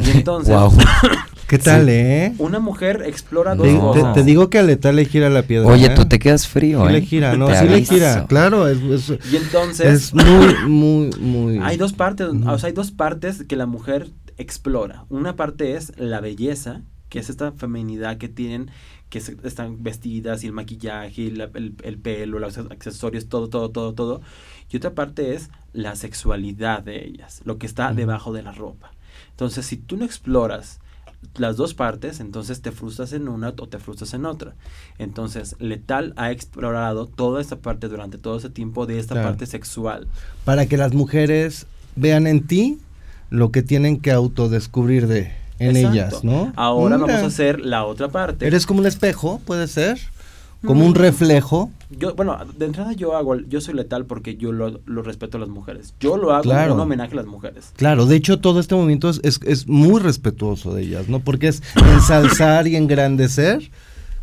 Y 0.04 0.10
entonces, 0.10 0.54
Guau. 0.54 0.72
¿Qué 1.46 1.58
tal, 1.58 1.84
Sí. 1.84 1.90
eh? 1.92 2.34
una 2.38 2.58
mujer 2.58 3.02
explora 3.06 3.54
dos 3.54 3.68
No. 3.68 3.92
cosas. 3.92 4.14
te 4.14 4.24
digo 4.24 4.50
que 4.50 4.58
a 4.58 4.62
letal 4.62 4.96
le 4.96 5.04
gira 5.04 5.30
la 5.30 5.42
piedra. 5.42 5.68
Oye, 5.68 5.86
¿eh? 5.86 5.94
tú 5.94 6.06
te 6.06 6.18
quedas 6.18 6.48
frío, 6.48 6.82
Sí 6.82 6.88
¿eh? 6.88 6.92
le 6.92 7.02
gira, 7.02 7.36
no, 7.36 7.54
sí 7.54 7.68
le 7.68 7.84
gira. 7.84 8.26
Claro, 8.26 8.66
es, 8.66 8.80
es, 9.10 9.32
Y 9.32 9.36
entonces, 9.36 9.86
es 9.86 10.14
muy, 10.14 10.54
muy, 10.66 11.10
muy... 11.20 11.58
hay 11.58 11.76
dos 11.76 11.92
partes, 11.92 12.28
o 12.28 12.58
sea, 12.58 12.66
hay 12.68 12.72
dos 12.72 12.90
partes 12.90 13.44
que 13.44 13.54
la 13.54 13.66
mujer 13.66 14.10
explora. 14.38 15.04
Una 15.08 15.36
parte 15.36 15.76
es 15.76 15.92
la 15.98 16.20
belleza, 16.20 16.80
que 17.10 17.20
es 17.20 17.30
esta 17.30 17.52
feminidad 17.52 18.16
que 18.18 18.28
tienen, 18.28 18.70
que 19.08 19.20
se- 19.20 19.36
están 19.44 19.84
vestidas 19.84 20.42
y 20.42 20.48
el 20.48 20.52
maquillaje, 20.52 21.22
y 21.22 21.30
la- 21.30 21.50
el, 21.54 21.74
el 21.84 21.98
pelo, 21.98 22.40
los 22.40 22.58
accesorios, 22.58 23.28
todo, 23.28 23.48
todo, 23.48 23.70
todo, 23.70 23.94
todo. 23.94 24.20
Y 24.68 24.76
otra 24.78 24.94
parte 24.94 25.34
es 25.34 25.48
la 25.76 25.94
sexualidad 25.94 26.82
de 26.82 27.04
ellas, 27.04 27.42
lo 27.44 27.58
que 27.58 27.66
está 27.66 27.92
debajo 27.92 28.32
de 28.32 28.42
la 28.42 28.52
ropa. 28.52 28.90
Entonces, 29.30 29.66
si 29.66 29.76
tú 29.76 29.96
no 29.96 30.04
exploras 30.04 30.80
las 31.36 31.56
dos 31.56 31.74
partes, 31.74 32.20
entonces 32.20 32.62
te 32.62 32.72
frustras 32.72 33.12
en 33.12 33.28
una 33.28 33.48
o 33.50 33.68
te 33.68 33.78
frustras 33.78 34.14
en 34.14 34.24
otra. 34.24 34.54
Entonces, 34.98 35.56
Letal 35.58 36.12
ha 36.16 36.30
explorado 36.30 37.06
toda 37.06 37.40
esta 37.40 37.56
parte 37.56 37.88
durante 37.88 38.16
todo 38.18 38.38
ese 38.38 38.48
tiempo 38.50 38.86
de 38.86 38.98
esta 38.98 39.14
Claro. 39.14 39.28
parte 39.28 39.46
sexual. 39.46 40.06
Para 40.44 40.66
que 40.66 40.76
las 40.76 40.94
mujeres 40.94 41.66
vean 41.94 42.26
en 42.26 42.46
ti 42.46 42.78
lo 43.28 43.50
que 43.50 43.62
tienen 43.62 44.00
que 44.00 44.12
autodescubrir 44.12 45.06
de 45.06 45.32
en 45.58 45.74
Exacto. 45.76 45.92
ellas, 45.94 46.24
¿no? 46.24 46.52
Ahora 46.54 46.96
Mira, 46.96 47.06
vamos 47.08 47.22
a 47.22 47.26
hacer 47.26 47.60
la 47.60 47.84
otra 47.84 48.08
parte. 48.08 48.46
Eres 48.46 48.66
como 48.66 48.80
un 48.80 48.86
espejo, 48.86 49.40
puede 49.46 49.66
ser. 49.68 49.98
Como 50.64 50.84
un 50.86 50.94
reflejo. 50.94 51.70
Yo, 51.90 52.14
bueno, 52.14 52.36
de 52.58 52.66
entrada 52.66 52.92
yo 52.92 53.16
hago, 53.16 53.34
el- 53.34 53.48
yo 53.48 53.60
soy 53.60 53.74
letal 53.74 54.06
porque 54.06 54.36
yo 54.36 54.50
lo, 54.52 54.80
lo 54.86 55.02
respeto 55.02 55.36
a 55.36 55.40
las 55.40 55.48
mujeres. 55.48 55.94
Yo 56.00 56.16
lo 56.16 56.32
hago 56.32 56.42
Claro. 56.42 56.70
en 56.72 56.72
un 56.72 56.80
homenaje 56.80 57.12
a 57.12 57.16
las 57.16 57.26
mujeres. 57.26 57.72
Claro, 57.76 58.06
de 58.06 58.16
hecho 58.16 58.40
todo 58.40 58.58
este 58.58 58.74
movimiento 58.74 59.08
es, 59.08 59.20
es, 59.22 59.38
es 59.44 59.68
muy 59.68 60.00
respetuoso 60.00 60.74
de 60.74 60.82
ellas, 60.82 61.08
¿no? 61.08 61.20
Porque 61.20 61.48
es 61.48 61.62
ensalzar 61.76 62.66
y 62.66 62.74
engrandecer 62.76 63.70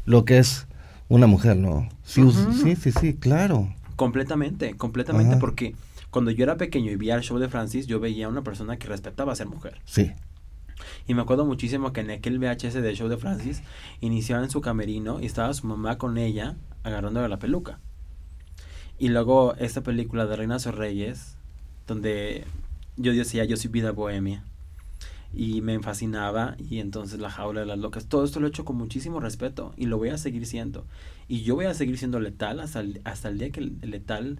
lo 0.06 0.26
que 0.26 0.40
es 0.40 0.68
una 1.08 1.28
mujer, 1.28 1.56
¿no? 1.58 1.88
Sí, 2.04 2.24
sí, 2.62 2.76
sí, 2.76 2.92
sí, 2.92 3.14
claro. 3.14 3.74
Completamente, 3.96 4.76
completamente, 4.76 5.32
Ajá. 5.34 5.40
porque 5.40 5.76
cuando 6.10 6.32
yo 6.32 6.44
era 6.44 6.58
pequeño 6.58 6.92
y 6.92 6.96
veía 6.96 7.16
el 7.16 7.22
show 7.22 7.38
de 7.40 7.48
Francis, 7.48 7.88
yo 7.88 8.00
veía 8.00 8.26
a 8.26 8.30
una 8.30 8.42
persona 8.44 8.78
que 8.78 8.88
respetaba 8.88 9.36
ser 9.36 9.48
mujer. 9.48 9.80
Sí. 9.86 10.12
Y 11.08 11.14
me 11.14 11.22
acuerdo 11.22 11.46
muchísimo 11.46 11.94
que 11.94 12.02
en 12.02 12.12
aquel 12.12 12.40
VHS 12.40 12.76
del 12.76 12.96
show 12.96 13.08
de 13.08 13.18
Francis 13.18 13.62
iniciaba 14.02 14.44
en 14.44 14.50
su 14.50 14.62
camerino 14.62 15.20
y 15.20 15.26
estaba 15.26 15.54
su 15.54 15.68
mamá 15.68 15.98
con 15.98 16.18
ella 16.18 16.56
agarrándole 16.84 17.28
la 17.30 17.40
peluca. 17.40 17.80
Y 19.00 19.10
luego 19.10 19.56
esta 19.56 19.82
película 19.82 20.26
de 20.26 20.36
Reinas 20.36 20.68
o 20.68 20.72
Reyes, 20.72 21.36
donde 21.88 22.46
yo 22.96 23.12
decía 23.14 23.44
yo 23.46 23.58
soy 23.58 23.72
vida 23.72 23.92
bohemia. 23.92 24.44
Y 25.36 25.62
me 25.62 25.80
fascinaba 25.80 26.56
y 26.60 26.80
entonces 26.80 27.20
la 27.20 27.32
jaula 27.32 27.62
de 27.62 27.66
las 27.66 27.80
locas. 27.80 28.06
Todo 28.06 28.24
esto 28.24 28.40
lo 28.40 28.46
he 28.46 28.50
hecho 28.50 28.66
con 28.66 28.78
muchísimo 28.78 29.20
respeto 29.20 29.74
y 29.78 29.88
lo 29.88 29.98
voy 29.98 30.10
a 30.10 30.18
seguir 30.20 30.46
siendo. 30.46 30.86
Y 31.28 31.42
yo 31.42 31.56
voy 31.56 31.66
a 31.66 31.74
seguir 31.74 31.98
siendo 31.98 32.20
letal 32.20 32.60
hasta 32.60 32.82
el, 32.82 33.02
hasta 33.04 33.30
el 33.30 33.40
día 33.40 33.50
que 33.50 33.62
el 33.62 33.80
letal 33.82 34.40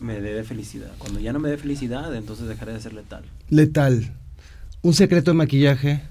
me 0.00 0.20
dé 0.20 0.34
de 0.34 0.44
felicidad. 0.44 0.90
Cuando 0.98 1.20
ya 1.20 1.32
no 1.32 1.38
me 1.38 1.48
dé 1.48 1.56
felicidad, 1.56 2.14
entonces 2.14 2.48
dejaré 2.48 2.72
de 2.72 2.80
ser 2.80 2.92
letal. 2.92 3.24
Letal. 3.48 4.16
Un 4.82 4.94
secreto 4.94 5.30
de 5.30 5.36
maquillaje. 5.36 6.02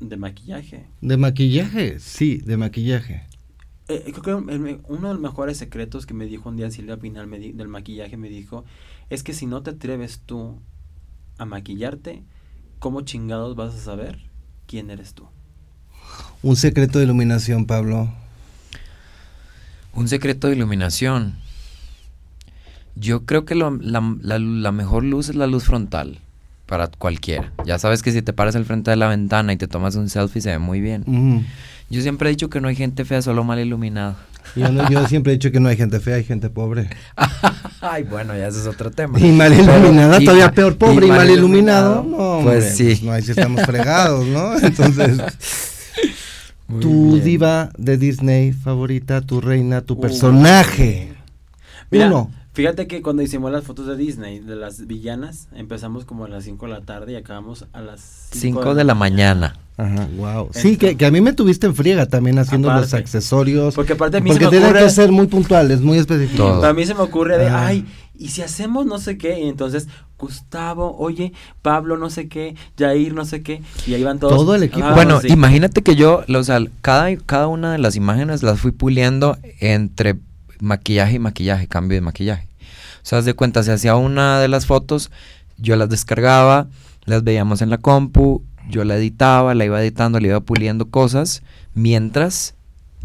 De 0.00 0.16
maquillaje. 0.16 0.86
De 1.00 1.16
maquillaje, 1.16 1.98
sí, 1.98 2.38
de 2.38 2.56
maquillaje. 2.56 3.24
Eh, 3.88 4.12
creo 4.22 4.44
que 4.46 4.54
el 4.54 4.80
uno 4.88 5.08
de 5.08 5.14
los 5.14 5.20
mejores 5.20 5.58
secretos 5.58 6.06
que 6.06 6.14
me 6.14 6.26
dijo 6.26 6.48
un 6.48 6.56
día 6.56 6.70
Silvia 6.70 6.96
Pinal 6.96 7.26
me 7.26 7.38
di- 7.38 7.52
del 7.52 7.68
maquillaje 7.68 8.16
me 8.16 8.28
dijo 8.30 8.64
es 9.10 9.22
que 9.22 9.34
si 9.34 9.44
no 9.44 9.62
te 9.62 9.70
atreves 9.70 10.20
tú 10.24 10.58
a 11.36 11.44
maquillarte, 11.44 12.22
¿cómo 12.78 13.02
chingados 13.02 13.56
vas 13.56 13.74
a 13.74 13.78
saber 13.78 14.18
quién 14.66 14.90
eres 14.90 15.12
tú? 15.12 15.26
Un 16.42 16.56
secreto 16.56 16.98
de 16.98 17.04
iluminación, 17.04 17.66
Pablo. 17.66 18.10
Un 19.92 20.08
secreto 20.08 20.48
de 20.48 20.56
iluminación. 20.56 21.34
Yo 22.96 23.26
creo 23.26 23.44
que 23.44 23.54
lo- 23.54 23.76
la, 23.76 24.00
la- 24.22 24.38
la 24.38 24.72
mejor 24.72 25.04
luz 25.04 25.28
es 25.28 25.34
la 25.36 25.46
luz 25.46 25.64
frontal 25.64 26.20
para 26.66 26.88
cualquiera. 26.88 27.52
Ya 27.66 27.78
sabes 27.78 28.02
que 28.02 28.12
si 28.12 28.22
te 28.22 28.32
paras 28.32 28.56
al 28.56 28.64
frente 28.64 28.90
de 28.90 28.96
la 28.96 29.08
ventana 29.08 29.52
y 29.52 29.56
te 29.56 29.68
tomas 29.68 29.96
un 29.96 30.08
selfie 30.08 30.40
se 30.40 30.50
ve 30.50 30.58
muy 30.58 30.80
bien. 30.80 31.46
Yo 31.90 32.00
siempre 32.00 32.28
he 32.28 32.32
dicho 32.32 32.48
que 32.48 32.60
no 32.60 32.68
hay 32.68 32.76
gente 32.76 33.04
fea, 33.04 33.20
solo 33.22 33.44
mal 33.44 33.58
iluminada. 33.60 34.16
Yo, 34.56 34.70
no- 34.70 34.88
yo 34.90 35.06
siempre 35.08 35.32
he 35.32 35.36
dicho 35.36 35.50
que 35.50 35.58
no 35.60 35.68
hay 35.68 35.76
gente 35.76 36.00
fea, 36.00 36.16
hay 36.16 36.24
gente 36.24 36.50
pobre. 36.50 36.88
Ay, 37.80 38.02
bueno, 38.04 38.36
ya 38.36 38.48
ese 38.48 38.60
es 38.60 38.66
otro 38.66 38.90
tema. 38.90 39.18
Y 39.20 39.32
mal 39.32 39.52
iluminada, 39.52 40.18
todavía 40.20 40.50
peor, 40.52 40.76
pobre 40.76 41.06
y, 41.06 41.10
mal 41.10 41.30
iluminado. 41.30 42.02
No, 42.04 42.16
hombre, 42.38 42.54
pues 42.60 42.76
sí. 42.76 43.00
no, 43.02 43.12
ahí 43.12 43.22
sí 43.22 43.32
estamos 43.32 43.62
fregados, 43.62 44.26
¿no? 44.26 44.56
Entonces, 44.62 45.18
Muy 46.68 46.80
tu 46.80 47.12
bien. 47.12 47.24
diva 47.24 47.70
de 47.76 47.98
Disney 47.98 48.52
favorita, 48.52 49.20
tu 49.20 49.40
reina, 49.40 49.82
tu 49.82 50.00
personaje. 50.00 51.12
Mira, 51.90 52.06
Uno. 52.06 52.30
Fíjate 52.54 52.86
que 52.86 53.02
cuando 53.02 53.20
hicimos 53.22 53.52
las 53.52 53.64
fotos 53.64 53.86
de 53.86 53.96
Disney, 53.96 54.38
de 54.38 54.56
las 54.56 54.86
villanas, 54.86 55.48
empezamos 55.54 56.04
como 56.06 56.24
a 56.24 56.28
las 56.28 56.44
5 56.44 56.66
de 56.66 56.72
la 56.72 56.80
tarde 56.80 57.12
y 57.12 57.16
acabamos 57.16 57.66
a 57.74 57.80
las 57.82 58.00
5 58.32 58.74
de 58.74 58.84
la 58.84 58.94
mañana. 58.94 59.56
Ajá, 59.76 60.08
wow. 60.16 60.48
Sí, 60.52 60.76
que, 60.76 60.96
que 60.96 61.04
a 61.04 61.10
mí 61.10 61.20
me 61.20 61.32
tuviste 61.32 61.66
en 61.66 61.74
friega 61.74 62.06
también 62.06 62.38
haciendo 62.38 62.72
los 62.72 62.94
accesorios. 62.94 63.74
Porque 63.74 63.94
aparte 63.94 64.18
a 64.18 64.20
mí 64.20 64.30
porque 64.30 64.44
se 64.44 64.46
me 64.46 64.50
tienen 64.52 64.68
ocurre... 64.70 64.84
que 64.84 64.90
ser 64.90 65.10
muy 65.10 65.26
puntuales, 65.26 65.80
muy 65.80 65.98
específicos. 65.98 66.36
Todo. 66.46 66.60
Para 66.60 66.72
mí 66.72 66.86
se 66.86 66.94
me 66.94 67.00
ocurre 67.00 67.38
de, 67.38 67.48
Ah. 67.48 67.66
ay, 67.66 67.84
y 68.16 68.28
si 68.28 68.42
hacemos 68.42 68.86
no 68.86 68.98
sé 68.98 69.18
qué, 69.18 69.40
y 69.40 69.48
entonces 69.48 69.88
Gustavo, 70.16 70.96
oye, 70.96 71.32
Pablo 71.60 71.96
no 71.98 72.08
sé 72.08 72.28
qué, 72.28 72.54
Jair 72.78 73.12
no 73.14 73.24
sé 73.24 73.42
qué, 73.42 73.62
y 73.86 73.94
ahí 73.94 74.04
van 74.04 74.20
todos. 74.20 74.34
Todo 74.36 74.54
el 74.54 74.62
equipo. 74.62 74.86
Ah, 74.86 74.94
bueno, 74.94 75.20
sí. 75.20 75.26
imagínate 75.28 75.82
que 75.82 75.96
yo, 75.96 76.22
o 76.28 76.42
sea, 76.44 76.60
cada, 76.80 77.14
cada 77.16 77.48
una 77.48 77.72
de 77.72 77.78
las 77.78 77.96
imágenes 77.96 78.44
las 78.44 78.60
fui 78.60 78.70
puliendo 78.70 79.36
entre 79.58 80.16
maquillaje 80.60 81.16
y 81.16 81.18
maquillaje, 81.18 81.66
cambio 81.66 81.96
de 81.96 82.00
maquillaje. 82.00 82.46
O 83.02 83.06
sea, 83.06 83.18
haz 83.18 83.24
de 83.24 83.34
cuenta, 83.34 83.62
se 83.62 83.72
hacía 83.72 83.96
una 83.96 84.40
de 84.40 84.48
las 84.48 84.66
fotos, 84.66 85.10
yo 85.58 85.76
las 85.76 85.88
descargaba, 85.90 86.68
las 87.04 87.22
veíamos 87.22 87.62
en 87.62 87.70
la 87.70 87.78
compu, 87.78 88.42
yo 88.68 88.84
la 88.84 88.96
editaba, 88.96 89.54
la 89.54 89.64
iba 89.64 89.80
editando, 89.82 90.20
le 90.20 90.28
iba 90.28 90.40
puliendo 90.40 90.86
cosas, 90.86 91.42
mientras 91.74 92.54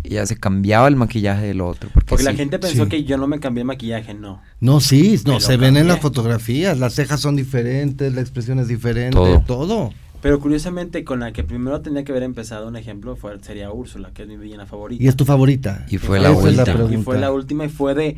ella 0.04 0.26
se 0.26 0.38
cambiaba 0.38 0.88
el 0.88 0.96
maquillaje 0.96 1.46
del 1.46 1.62
otro. 1.62 1.90
Porque, 1.94 2.10
Porque 2.10 2.24
la 2.24 2.34
gente 2.34 2.60
pensó 2.60 2.86
sí. 2.86 2.90
que 2.90 3.04
yo 3.04 3.18
no 3.18 3.28
me 3.28 3.40
cambié 3.40 3.62
el 3.62 3.68
maquillaje, 3.68 4.14
no. 4.14 4.42
No, 4.62 4.80
sí, 4.80 5.20
no, 5.26 5.40
se 5.40 5.58
ven 5.58 5.76
en 5.76 5.88
las 5.88 6.00
fotografías, 6.00 6.80
las 6.80 6.94
cejas 6.94 7.20
son 7.20 7.36
diferentes, 7.36 8.14
la 8.14 8.22
expresión 8.22 8.60
es 8.60 8.68
diferente, 8.68 9.16
Todo. 9.16 9.42
todo. 9.42 9.94
Pero 10.22 10.40
curiosamente, 10.40 11.04
con 11.06 11.22
la 11.22 11.32
que 11.32 11.44
primero 11.44 11.82
tenía 11.82 12.04
que 12.04 12.12
haber 12.12 12.24
empezado 12.24 12.68
un 12.68 12.76
ejemplo 12.76 13.16
fue, 13.16 13.40
sería 13.42 13.72
Úrsula, 13.72 14.12
que 14.14 14.24
es 14.24 14.28
mi 14.28 14.36
villana 14.38 14.66
favorita. 14.66 15.02
Y 15.04 15.08
es 15.08 15.16
tu 15.16 15.24
favorita. 15.26 15.86
Y 15.90 15.98
fue 15.98 16.18
Esa 16.20 16.30
la 16.30 16.36
es 16.38 16.44
última. 16.44 16.64
pregunta. 16.66 16.94
Y 17.00 17.04
fue 17.04 17.20
la 17.20 17.32
última 17.32 17.66
y 17.66 17.70
fue 17.70 17.94
de. 17.96 18.18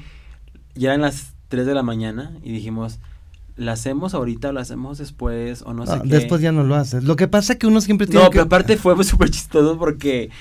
Ya 0.73 0.89
eran 0.89 1.01
las 1.01 1.33
3 1.49 1.65
de 1.65 1.73
la 1.75 1.83
mañana 1.83 2.31
y 2.43 2.51
dijimos, 2.53 2.99
¿la 3.55 3.73
hacemos 3.73 4.13
ahorita 4.15 4.49
o 4.49 4.51
la 4.51 4.61
hacemos 4.61 4.97
después? 4.97 5.61
O 5.61 5.73
no 5.73 5.85
sé 5.85 5.99
qué. 6.01 6.07
después 6.09 6.41
ya 6.41 6.51
no 6.51 6.63
lo 6.63 6.75
haces. 6.75 7.03
Lo 7.03 7.15
que 7.15 7.27
pasa 7.27 7.53
es 7.53 7.59
que 7.59 7.67
uno 7.67 7.81
siempre 7.81 8.07
tiene 8.07 8.23
No, 8.23 8.29
que... 8.29 8.35
pero 8.37 8.45
aparte 8.45 8.77
fue 8.77 8.95
súper 9.03 9.29
chistoso 9.29 9.77
porque 9.77 10.31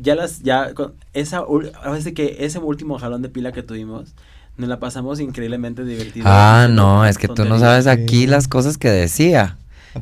ya 0.00 0.14
las. 0.16 0.42
ya 0.42 0.74
con 0.74 0.94
esa 1.12 1.38
ahora 1.38 2.00
sí 2.00 2.12
que 2.14 2.38
ese 2.40 2.58
último 2.58 2.98
jalón 2.98 3.22
de 3.22 3.28
pila 3.28 3.52
que 3.52 3.62
tuvimos, 3.62 4.14
nos 4.56 4.68
la 4.68 4.80
pasamos 4.80 5.20
increíblemente 5.20 5.84
divertido. 5.84 6.26
Ah, 6.28 6.66
no, 6.68 7.06
es 7.06 7.16
que 7.18 7.28
tú 7.28 7.44
no 7.44 7.58
sabes 7.60 7.86
aquí 7.86 8.20
Sí. 8.22 8.26
las 8.26 8.48
cosas 8.48 8.76
que 8.76 8.88
decía. 8.90 9.56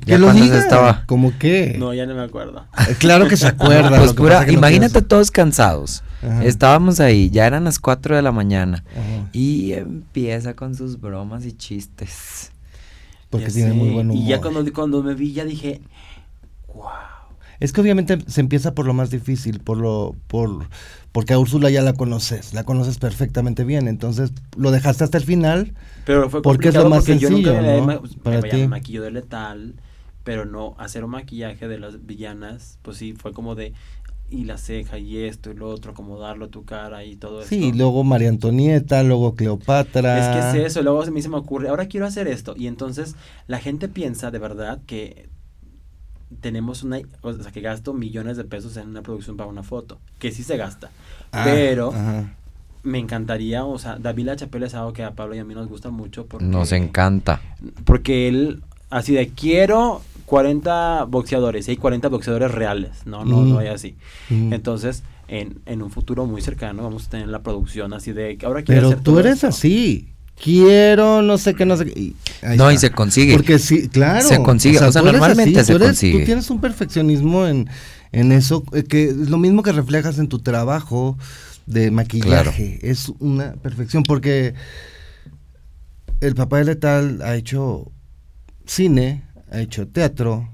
Ya 0.07 0.18
lo 0.18 0.26
cuando 0.26 0.42
se 0.42 0.45
diga, 0.51 0.59
estaba- 0.59 1.03
¿Cómo 1.07 1.32
qué? 1.38 1.76
No, 1.78 1.92
ya 1.95 2.07
no 2.07 2.14
me 2.14 2.22
acuerdo. 2.22 2.64
Eh, 2.88 2.95
Claro 2.99 3.28
que 3.28 3.36
se 3.36 3.47
acuerda. 3.49 3.99
Pues 3.99 4.12
pura, 4.12 4.45
no 4.47 4.53
imagínate 4.53 5.03
todos 5.03 5.30
cansados. 5.30 6.03
Ajá. 6.22 6.45
Estábamos 6.45 7.01
ahí, 7.01 7.30
ya 7.30 7.47
eran 7.47 7.64
las 7.64 7.78
4 7.78 8.16
de 8.16 8.22
la 8.22 8.32
mañana. 8.32 8.82
Ajá. 8.92 9.28
Y 9.32 9.72
empieza 9.72 10.55
con 10.55 10.74
sus 10.74 11.01
bromas 11.01 11.45
y 11.45 11.53
chistes. 11.53 12.51
Porque 13.30 13.49
Ya 13.49 13.53
tiene 13.53 13.70
sé, 13.70 13.76
muy 13.76 13.90
buen 13.90 14.11
humor. 14.11 14.22
Y 14.22 14.28
ya 14.28 14.40
cuando, 14.40 14.72
cuando 14.72 15.03
me 15.03 15.14
vi, 15.14 15.32
ya 15.32 15.45
dije, 15.45 15.80
wow. 16.74 16.84
Es 17.61 17.72
que 17.72 17.80
obviamente 17.80 18.18
se 18.26 18.40
empieza 18.40 18.74
por 18.74 18.84
lo 18.86 18.95
más 18.95 19.11
difícil, 19.11 19.61
por 19.61 19.78
lo, 19.78 20.14
por, 20.26 20.68
porque 21.12 21.34
a 21.34 21.38
Úrsula 21.38 21.70
ya 21.70 21.82
la 21.82 21.92
conoces, 21.92 22.53
la 22.53 22.64
conoces 22.64 22.99
perfectamente 22.99 23.62
bien, 23.64 23.86
entonces 23.86 24.32
lo 24.57 24.70
dejaste 24.72 25.05
hasta 25.05 25.18
el 25.18 25.24
final. 25.24 25.72
Pero 26.05 26.28
fue 26.28 26.42
Porque 26.42 26.68
es 26.68 26.74
lo 26.74 26.88
más 26.88 27.05
porque 27.05 27.18
yo 27.18 27.30
nunca 27.30 27.51
sencillo, 27.53 27.84
me, 27.86 27.95
¿no? 27.95 28.03
Para 28.22 28.40
me 28.40 28.49
ti. 28.49 28.66
maquillo 28.66 29.03
de 29.03 29.12
letal, 29.12 29.74
pero 30.24 30.44
no 30.46 30.74
hacer 30.78 31.04
un 31.04 31.10
maquillaje 31.12 31.68
de 31.68 31.78
las 31.78 32.04
villanas, 32.06 32.78
pues 32.82 32.96
sí, 32.96 33.12
fue 33.12 33.32
como 33.32 33.54
de 33.54 33.72
y 34.30 34.44
la 34.44 34.56
ceja 34.56 34.98
y 34.98 35.18
esto 35.18 35.50
y 35.50 35.54
lo 35.54 35.68
otro, 35.68 35.92
acomodarlo 35.92 36.46
a 36.46 36.48
tu 36.48 36.64
cara 36.64 37.04
y 37.04 37.14
todo 37.14 37.42
Sí, 37.44 37.66
esto. 37.66 37.76
luego 37.78 38.02
María 38.04 38.30
Antonieta, 38.30 39.02
luego 39.02 39.34
Cleopatra. 39.34 40.18
Es 40.18 40.54
que 40.54 40.60
es 40.62 40.66
eso, 40.72 40.82
luego 40.82 41.02
a 41.02 41.06
mí 41.10 41.20
se 41.22 41.28
me 41.28 41.36
ocurre, 41.36 41.68
ahora 41.68 41.86
quiero 41.86 42.06
hacer 42.06 42.26
esto. 42.26 42.54
Y 42.56 42.66
entonces 42.66 43.14
la 43.46 43.58
gente 43.60 43.86
piensa 43.86 44.30
de 44.30 44.38
verdad 44.38 44.80
que 44.86 45.28
tenemos 46.40 46.82
una, 46.82 47.00
o 47.20 47.32
sea, 47.34 47.52
que 47.52 47.60
gasto 47.60 47.92
millones 47.92 48.36
de 48.36 48.44
pesos 48.44 48.76
en 48.76 48.88
una 48.88 49.02
producción 49.02 49.36
para 49.36 49.48
una 49.48 49.62
foto, 49.62 49.98
que 50.18 50.32
sí 50.32 50.42
se 50.42 50.56
gasta. 50.56 50.90
Ah, 51.30 51.42
pero 51.44 51.90
ajá. 51.92 52.34
me 52.82 52.98
encantaría, 52.98 53.64
o 53.64 53.78
sea, 53.78 53.98
David 53.98 54.24
La 54.26 54.36
Chapelle 54.36 54.66
es 54.66 54.74
algo 54.74 54.92
que 54.94 55.04
a 55.04 55.12
Pablo 55.12 55.34
y 55.34 55.38
a 55.38 55.44
mí 55.44 55.54
nos 55.54 55.68
gusta 55.68 55.90
mucho 55.90 56.26
porque, 56.26 56.46
Nos 56.46 56.72
encanta. 56.72 57.40
porque 57.84 58.26
él, 58.26 58.62
así 58.90 59.12
de, 59.12 59.28
quiero 59.28 60.00
40 60.35 61.05
boxeadores, 61.05 61.68
y 61.68 61.70
hay 61.70 61.76
40 61.76 62.09
boxeadores 62.09 62.51
reales, 62.51 62.91
no, 63.07 63.24
no, 63.24 63.43
Mm. 63.43 63.51
no 63.51 63.59
hay 63.61 63.68
así. 63.68 63.95
Mm. 64.30 64.53
Entonces, 64.53 65.05
en, 65.28 65.61
en 65.64 65.80
un 65.80 65.93
futuro 65.93 66.26
muy 66.26 66.43
cercano 66.43 66.82
vamos 66.82 67.07
a 67.07 67.11
tener 67.11 67.28
la 67.28 67.41
producción 67.45 67.93
así 67.93 68.11
de, 68.12 68.37
ahora 68.45 68.62
quiero 68.64 68.80
Pero 68.80 68.87
hacer 68.89 68.99
tú 68.99 69.11
todo 69.12 69.20
eres 69.20 69.35
esto. 69.35 69.47
así. 69.47 70.09
Quiero, 70.43 71.22
no 71.22 71.39
sé 71.39 71.55
qué, 71.55 71.64
no 71.64 71.76
sé 71.76 71.85
qué. 71.87 72.01
y 72.01 72.16
No, 72.57 72.72
y 72.72 72.78
se 72.78 72.91
consigue. 72.91 73.35
Porque 73.35 73.61
sí, 73.61 73.89
claro. 73.89 74.26
Se 74.26 74.43
consigue, 74.43 74.78
o 74.78 74.91
sea, 74.91 75.03
tú 75.03 75.07
eres 75.09 75.20
normalmente 75.20 75.61
así, 75.61 75.66
se 75.68 75.72
tú 75.72 75.76
eres- 75.76 75.89
consigue. 75.91 76.18
Tú 76.18 76.24
tienes 76.24 76.51
un 76.51 76.61
perfeccionismo 76.61 77.47
en, 77.47 77.68
en 78.11 78.32
eso, 78.32 78.64
eh, 78.72 78.82
que 78.82 79.05
es 79.11 79.16
lo 79.30 79.39
mismo 79.39 79.62
que 79.62 79.70
reflejas 79.70 80.18
en 80.18 80.26
tu 80.26 80.41
trabajo 80.41 81.16
de 81.66 81.93
maquillaje. 81.93 82.80
Es 82.82 83.12
una 83.20 83.53
perfección, 83.53 84.03
porque 84.03 84.55
el 86.20 86.35
papá 86.35 86.59
de 86.59 86.64
Letal 86.64 87.22
ha 87.22 87.37
hecho 87.37 87.93
cine, 88.66 89.22
ha 89.55 89.61
hecho 89.61 89.86
teatro, 89.86 90.48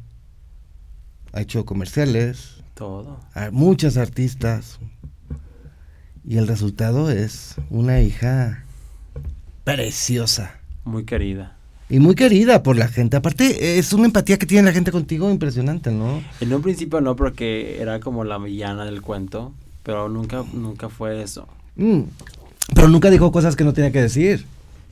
ha 1.33 1.41
hecho 1.41 1.65
comerciales, 1.65 2.63
Todo. 2.75 3.19
a 3.35 3.51
muchas 3.51 3.97
artistas. 3.97 4.79
Y 6.23 6.37
el 6.37 6.47
resultado 6.47 7.11
es 7.11 7.55
una 7.71 8.03
hija 8.03 8.65
preciosa. 9.65 10.61
Muy 10.85 11.05
querida. 11.05 11.57
Y 11.89 11.99
muy 11.99 12.15
querida 12.15 12.63
por 12.63 12.77
la 12.77 12.89
gente. 12.89 13.17
Aparte, 13.17 13.79
es 13.79 13.93
una 13.95 14.05
empatía 14.05 14.39
que 14.39 14.47
tiene 14.47 14.65
la 14.65 14.73
gente 14.73 14.93
contigo 14.93 15.31
impresionante, 15.31 15.91
¿no? 15.91 16.23
En 16.41 16.53
un 16.53 16.63
principio 16.63 17.01
no, 17.01 17.17
porque 17.17 17.81
era 17.81 18.01
como 18.01 18.23
la 18.25 18.39
villana 18.39 18.85
del 18.85 19.01
cuento, 19.01 19.55
pero 19.83 20.09
nunca, 20.11 20.45
nunca 20.53 20.91
fue 20.91 21.23
eso. 21.23 21.49
Mm. 21.77 22.03
Pero 22.75 22.89
nunca 22.89 23.11
dijo 23.11 23.33
cosas 23.33 23.57
que 23.57 23.65
no 23.65 23.73
tenía 23.73 23.91
que 23.91 24.03
decir. 24.03 24.45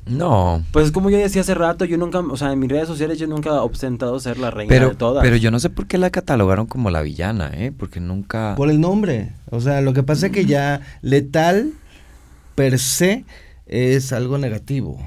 No. 0.09 0.65
Pues 0.73 0.87
es 0.87 0.93
como 0.93 1.11
yo 1.11 1.19
decía 1.19 1.43
hace 1.43 1.55
rato, 1.55 1.85
yo 1.85 1.99
nunca, 1.99 2.21
o 2.21 2.37
sea, 2.37 2.53
en 2.53 2.59
mis 2.59 2.71
redes 2.71 2.89
sociales 2.89 3.19
yo 3.19 3.27
nunca 3.27 3.51
he 3.51 3.53
ostentado 3.53 4.19
ser 4.21 4.39
la 4.39 4.51
reina 4.51 4.69
Pero, 4.71 4.91
de 4.91 4.95
todas. 4.97 5.23
pero 5.23 5.37
yo 5.37 5.51
no 5.51 5.61
sé 5.61 5.71
por 5.71 5.87
qué 5.87 5.99
la 5.99 6.11
catalogaron 6.11 6.67
como 6.67 6.91
la 6.91 7.03
villana, 7.03 7.51
¿eh? 7.55 7.73
Porque 7.77 8.01
nunca... 8.01 8.55
Por 8.57 8.71
el 8.71 8.81
nombre. 8.81 9.33
O 9.51 9.61
sea, 9.61 9.81
lo 9.83 9.93
que 9.93 10.03
pasa 10.03 10.27
es 10.27 10.33
que 10.33 10.45
ya 10.47 10.81
letal 11.03 11.73
per 12.55 12.79
se 12.79 13.25
es 13.67 14.13
algo 14.13 14.39
negativo. 14.39 14.99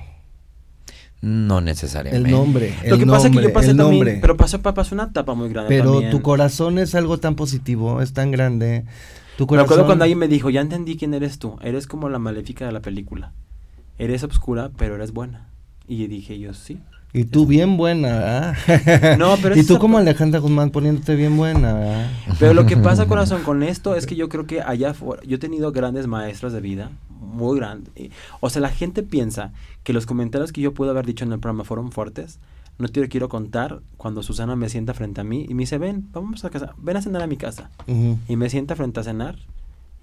No 1.22 1.60
El 1.60 1.66
necesariamente. 1.66 2.32
nombre. 2.32 2.76
Lo 2.88 2.96
el 2.96 3.00
que 3.02 3.06
pasa 3.06 3.28
es 3.28 3.36
que 3.38 3.44
yo 3.44 3.54
pasé 3.54 3.72
el 3.72 3.78
también, 3.78 4.00
nombre. 4.06 4.18
pero 4.22 4.38
pasó, 4.38 4.60
pa- 4.62 4.74
pasó 4.74 4.96
una 4.96 5.04
etapa 5.04 5.36
muy 5.36 5.50
grande 5.50 5.70
Pero 5.70 5.92
también. 5.94 6.12
tu 6.12 6.22
corazón 6.24 6.80
es 6.80 6.96
algo 6.96 7.20
tan 7.20 7.36
positivo, 7.36 8.02
es 8.02 8.14
tan 8.14 8.32
grande. 8.32 8.86
Tu 9.38 9.44
Me 9.44 9.48
corazón. 9.50 9.66
acuerdo 9.66 9.86
cuando 9.86 10.04
alguien 10.04 10.18
me 10.18 10.28
dijo, 10.28 10.50
ya 10.50 10.62
entendí 10.62 10.98
quién 10.98 11.14
eres 11.14 11.38
tú, 11.38 11.58
eres 11.62 11.86
como 11.86 12.10
la 12.10 12.18
maléfica 12.18 12.66
de 12.66 12.72
la 12.72 12.80
película. 12.82 13.34
Eres 13.98 14.24
obscura, 14.24 14.72
pero 14.78 14.96
eres 14.96 15.12
buena. 15.12 15.50
Y 15.88 16.08
dije 16.08 16.40
yo, 16.40 16.54
sí. 16.54 16.80
Y 17.14 17.26
tú 17.26 17.46
bien 17.46 17.76
buena. 17.76 18.56
No, 19.18 19.36
pero 19.42 19.56
Y 19.60 19.64
tú 19.64 19.78
como 19.80 19.98
Alejandra 19.98 20.40
Guzmán 20.40 20.70
poniéndote 20.70 21.16
bien 21.16 21.36
buena, 21.36 22.06
¿ah? 22.06 22.10
Pero 22.40 22.54
lo 22.54 22.66
que 22.66 22.78
pasa, 22.78 23.06
corazón, 23.08 23.44
con 23.44 23.64
esto 23.64 23.96
es 23.96 24.06
que 24.06 24.16
yo 24.16 24.30
creo 24.30 24.48
que 24.48 24.62
allá 24.62 24.92
afuera, 24.92 25.22
yo 25.26 25.36
he 25.36 25.40
tenido 25.40 25.72
grandes 25.72 26.08
maestros 26.08 26.54
de 26.54 26.62
vida, 26.62 26.92
muy 27.20 27.58
grandes. 27.58 27.92
O 28.40 28.50
sea, 28.50 28.62
la 28.62 28.70
gente 28.70 29.04
piensa 29.04 29.52
que 29.84 29.92
los 29.92 30.06
comentarios 30.06 30.54
que 30.54 30.62
yo 30.62 30.74
pude 30.74 30.90
haber 30.90 31.06
dicho 31.06 31.26
en 31.26 31.34
el 31.34 31.40
programa 31.40 31.66
fueron 31.66 31.92
fuertes. 31.92 32.40
No 32.78 32.88
te 32.88 33.02
lo 33.02 33.10
quiero 33.10 33.28
contar 33.28 33.82
cuando 33.98 34.24
Susana 34.24 34.56
me 34.56 34.70
sienta 34.70 34.94
frente 34.94 35.22
a 35.22 35.24
mí 35.24 35.46
y 35.48 35.54
me 35.54 35.64
dice, 35.64 35.78
ven, 35.78 36.08
vamos 36.14 36.46
a 36.46 36.50
casa, 36.50 36.74
ven 36.78 36.98
a 36.98 37.02
cenar 37.02 37.22
a 37.22 37.28
mi 37.28 37.38
casa. 37.38 37.70
Y 38.28 38.36
me 38.38 38.50
sienta 38.50 38.76
frente 38.76 39.02
a 39.02 39.04
cenar 39.04 39.36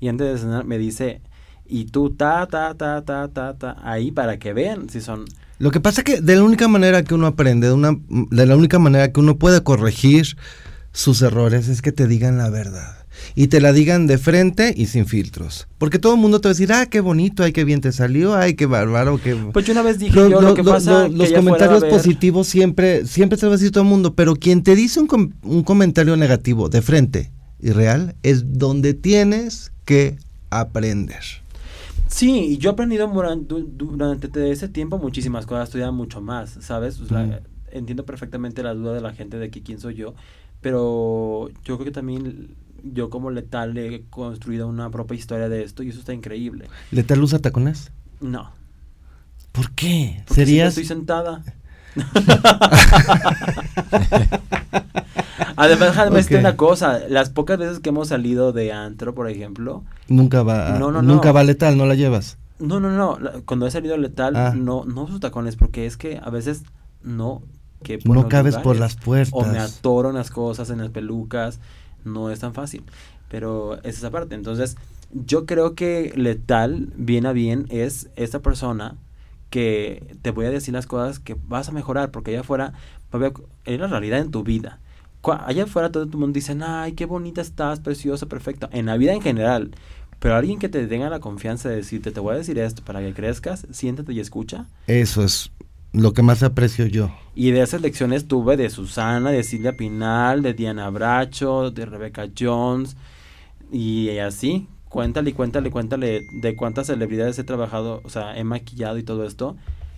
y 0.00 0.08
antes 0.08 0.30
de 0.30 0.38
cenar 0.38 0.64
me 0.64 0.78
dice, 0.78 1.20
y 1.68 1.84
tú 1.86 2.10
ta, 2.10 2.46
ta, 2.46 2.74
ta, 2.74 3.02
ta, 3.02 3.28
ta, 3.28 3.54
ta, 3.54 3.76
ahí 3.82 4.10
para 4.10 4.38
que 4.38 4.52
vean 4.52 4.88
si 4.90 5.00
son... 5.00 5.24
Lo 5.58 5.70
que 5.70 5.80
pasa 5.80 6.00
es 6.02 6.04
que 6.04 6.20
de 6.20 6.36
la 6.36 6.42
única 6.44 6.68
manera 6.68 7.02
que 7.02 7.14
uno 7.14 7.26
aprende, 7.26 7.66
de, 7.66 7.72
una, 7.72 7.98
de 8.08 8.46
la 8.46 8.56
única 8.56 8.78
manera 8.78 9.12
que 9.12 9.20
uno 9.20 9.38
puede 9.38 9.62
corregir 9.62 10.36
sus 10.92 11.20
errores 11.22 11.68
es 11.68 11.82
que 11.82 11.92
te 11.92 12.06
digan 12.06 12.38
la 12.38 12.48
verdad. 12.48 12.94
Y 13.34 13.48
te 13.48 13.60
la 13.60 13.72
digan 13.72 14.06
de 14.06 14.16
frente 14.16 14.72
y 14.76 14.86
sin 14.86 15.04
filtros. 15.06 15.66
Porque 15.78 15.98
todo 15.98 16.14
el 16.14 16.20
mundo 16.20 16.40
te 16.40 16.46
va 16.46 16.50
a 16.50 16.54
decir, 16.54 16.72
ah, 16.72 16.86
qué 16.86 17.00
bonito, 17.00 17.42
ay, 17.42 17.52
qué 17.52 17.64
bien 17.64 17.80
te 17.80 17.90
salió, 17.90 18.36
ay, 18.36 18.54
qué 18.54 18.66
bárbaro, 18.66 19.20
qué... 19.20 19.34
Pues 19.52 19.66
yo 19.66 19.72
una 19.72 19.82
vez 19.82 19.98
dije 19.98 20.14
Lo- 20.14 20.28
yo, 20.30 20.40
lo- 20.40 20.48
lo 20.50 20.54
que 20.54 20.62
lo- 20.62 20.70
pasa... 20.70 21.08
lo- 21.08 21.24
que 21.24 21.30
los 21.30 21.32
comentarios 21.32 21.84
positivos 21.86 22.46
siempre, 22.46 23.04
siempre 23.06 23.36
te 23.36 23.44
lo 23.46 23.50
va 23.50 23.56
a 23.56 23.58
decir 23.58 23.72
todo 23.72 23.82
el 23.82 23.90
mundo, 23.90 24.14
pero 24.14 24.36
quien 24.36 24.62
te 24.62 24.76
dice 24.76 25.00
un, 25.00 25.08
com- 25.08 25.32
un 25.42 25.64
comentario 25.64 26.16
negativo 26.16 26.68
de 26.68 26.80
frente 26.82 27.32
y 27.60 27.70
real 27.72 28.14
es 28.22 28.44
donde 28.52 28.94
tienes 28.94 29.72
que 29.84 30.16
aprender. 30.50 31.22
Sí, 32.18 32.54
y 32.54 32.58
yo 32.58 32.70
he 32.70 32.72
aprendido 32.72 33.06
durante 33.46 34.50
ese 34.50 34.68
tiempo 34.68 34.98
muchísimas 34.98 35.46
cosas, 35.46 35.60
he 35.60 35.64
estudiado 35.68 35.92
mucho 35.92 36.20
más, 36.20 36.50
¿sabes? 36.60 37.00
O 37.00 37.06
sea, 37.06 37.22
Mm. 37.22 37.32
Entiendo 37.70 38.04
perfectamente 38.04 38.62
la 38.64 38.74
duda 38.74 38.92
de 38.94 39.00
la 39.02 39.12
gente 39.12 39.36
de 39.38 39.50
que 39.50 39.62
quién 39.62 39.78
soy 39.78 39.94
yo, 39.94 40.14
pero 40.62 41.48
yo 41.64 41.76
creo 41.76 41.84
que 41.84 41.90
también 41.92 42.56
yo 42.82 43.08
como 43.10 43.30
letal 43.30 43.76
he 43.78 44.04
construido 44.10 44.66
una 44.66 44.90
propia 44.90 45.16
historia 45.16 45.48
de 45.48 45.62
esto 45.62 45.82
y 45.84 45.90
eso 45.90 46.00
está 46.00 46.12
increíble. 46.12 46.64
¿Letal 46.90 47.22
usa 47.22 47.38
tacones? 47.38 47.92
No, 48.20 48.50
¿Por 49.52 49.70
qué? 49.72 50.22
porque 50.26 50.46
¿Serías...? 50.46 50.68
estoy 50.70 50.86
sentada. 50.86 51.44
Además, 55.56 55.88
déjame 55.88 56.16
decirte 56.16 56.36
Ok. 56.36 56.40
una 56.40 56.56
cosa, 56.56 57.00
las 57.08 57.30
pocas 57.30 57.58
veces 57.58 57.80
que 57.80 57.88
hemos 57.88 58.08
salido 58.08 58.52
de 58.52 58.72
antro, 58.72 59.14
por 59.14 59.28
ejemplo, 59.28 59.82
Nunca 60.08 60.42
va, 60.42 60.78
No, 60.78 60.90
no, 60.92 61.02
nunca 61.02 61.28
no. 61.28 61.34
va 61.34 61.44
letal, 61.44 61.76
no 61.76 61.86
la 61.86 61.94
llevas. 61.94 62.38
No, 62.58 62.80
no, 62.80 62.90
no. 62.90 63.18
Cuando 63.44 63.66
he 63.66 63.70
salido 63.70 63.96
letal, 63.96 64.34
Ah. 64.36 64.52
no, 64.56 64.84
no 64.84 65.02
uso 65.02 65.20
tacones 65.20 65.56
porque 65.56 65.86
es 65.86 65.96
que 65.96 66.20
a 66.22 66.30
veces 66.30 66.62
no 67.02 67.42
que 67.82 67.98
No 68.04 68.28
cabes 68.28 68.56
por 68.56 68.76
las 68.76 68.96
puertas. 68.96 69.32
O 69.32 69.44
me 69.44 69.58
atoro 69.58 70.10
en 70.10 70.16
las 70.16 70.30
cosas, 70.30 70.70
en 70.70 70.78
las 70.78 70.90
pelucas. 70.90 71.60
No 72.04 72.30
es 72.30 72.40
tan 72.40 72.52
fácil. 72.54 72.82
Pero 73.28 73.76
es 73.84 73.98
esa 73.98 74.10
parte. 74.10 74.34
Entonces, 74.34 74.76
yo 75.12 75.46
creo 75.46 75.74
que 75.76 76.12
letal, 76.16 76.88
bien 76.96 77.26
a 77.26 77.32
bien, 77.32 77.66
es 77.68 78.08
esta 78.16 78.40
persona 78.40 78.96
que 79.50 80.16
te 80.22 80.30
voy 80.30 80.46
a 80.46 80.50
decir 80.50 80.74
las 80.74 80.86
cosas 80.86 81.18
que 81.18 81.36
vas 81.46 81.68
a 81.68 81.72
mejorar 81.72 82.10
porque 82.10 82.32
allá 82.32 82.40
afuera 82.40 82.74
es 83.64 83.80
la 83.80 83.86
realidad 83.86 84.20
en 84.20 84.30
tu 84.30 84.42
vida. 84.42 84.80
Allá 85.22 85.64
afuera 85.64 85.90
todo 85.90 86.04
el 86.04 86.10
mundo 86.10 86.34
dice, 86.34 86.56
ay, 86.62 86.92
qué 86.92 87.04
bonita 87.04 87.40
estás, 87.40 87.80
preciosa, 87.80 88.26
perfecta. 88.26 88.68
En 88.72 88.86
la 88.86 88.96
vida 88.96 89.12
en 89.12 89.20
general. 89.20 89.72
Pero 90.18 90.34
alguien 90.34 90.58
que 90.58 90.68
te 90.68 90.86
tenga 90.86 91.10
la 91.10 91.20
confianza 91.20 91.68
de 91.68 91.76
decirte, 91.76 92.10
te 92.10 92.20
voy 92.20 92.34
a 92.34 92.38
decir 92.38 92.58
esto 92.58 92.82
para 92.84 93.00
que 93.00 93.12
crezcas, 93.14 93.66
siéntate 93.70 94.12
y 94.12 94.20
escucha. 94.20 94.66
Eso 94.86 95.22
es 95.22 95.52
lo 95.92 96.12
que 96.12 96.22
más 96.22 96.42
aprecio 96.42 96.86
yo. 96.86 97.10
Y 97.34 97.50
de 97.52 97.62
esas 97.62 97.80
lecciones 97.80 98.26
tuve 98.26 98.56
de 98.56 98.68
Susana, 98.70 99.30
de 99.30 99.44
Silvia 99.44 99.76
Pinal, 99.76 100.42
de 100.42 100.54
Diana 100.54 100.90
Bracho, 100.90 101.70
de 101.70 101.86
Rebecca 101.86 102.28
Jones 102.36 102.96
y 103.70 104.18
así. 104.18 104.66
Cuéntale 104.88 105.30
y 105.30 105.32
cuéntale, 105.32 105.70
cuéntale 105.70 106.22
de 106.40 106.56
cuántas 106.56 106.86
celebridades 106.86 107.38
he 107.38 107.44
trabajado, 107.44 108.00
o 108.04 108.10
sea, 108.10 108.38
he 108.38 108.44
maquillado 108.44 108.98
y 108.98 109.02
todo 109.02 109.24
esto, 109.24 109.56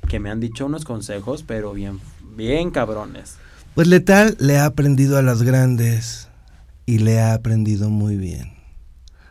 que 0.08 0.18
me 0.18 0.30
han 0.30 0.40
dicho 0.40 0.66
unos 0.66 0.84
consejos, 0.84 1.44
pero 1.46 1.72
bien, 1.72 2.00
bien 2.36 2.70
cabrones. 2.70 3.36
Pues 3.74 3.86
Letal 3.86 4.36
le 4.40 4.58
ha 4.58 4.64
aprendido 4.64 5.16
a 5.16 5.22
las 5.22 5.42
grandes 5.42 6.28
y 6.86 6.98
le 6.98 7.20
ha 7.20 7.34
aprendido 7.34 7.88
muy 7.88 8.16
bien. 8.16 8.54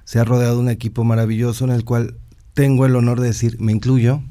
Se 0.05 0.20
ha 0.20 0.24
rodeado 0.24 0.55
de 0.55 0.62
un 0.62 0.70
equipo 0.70 1.03
maravilloso 1.03 1.66
en 1.66 1.72
el 1.72 1.84
cual 1.84 2.16
tengo 2.53 2.86
el 2.86 2.95
honor 2.95 3.20
de 3.20 3.28
decir, 3.28 3.60
me 3.60 3.74
incluyo, 3.74 4.22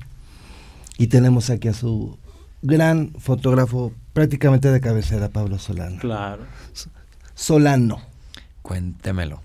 y 0.96 1.06
tenemos 1.06 1.50
aquí 1.50 1.68
a 1.68 1.74
su 1.74 2.18
gran 2.62 3.12
fotógrafo 3.18 3.92
prácticamente 4.12 4.70
de 4.70 4.80
cabecera, 4.80 5.28
Pablo 5.28 5.58
Solano. 5.58 5.98
Claro. 6.00 6.44
Solano. 7.34 8.00
Cuéntemelo. 8.62 9.40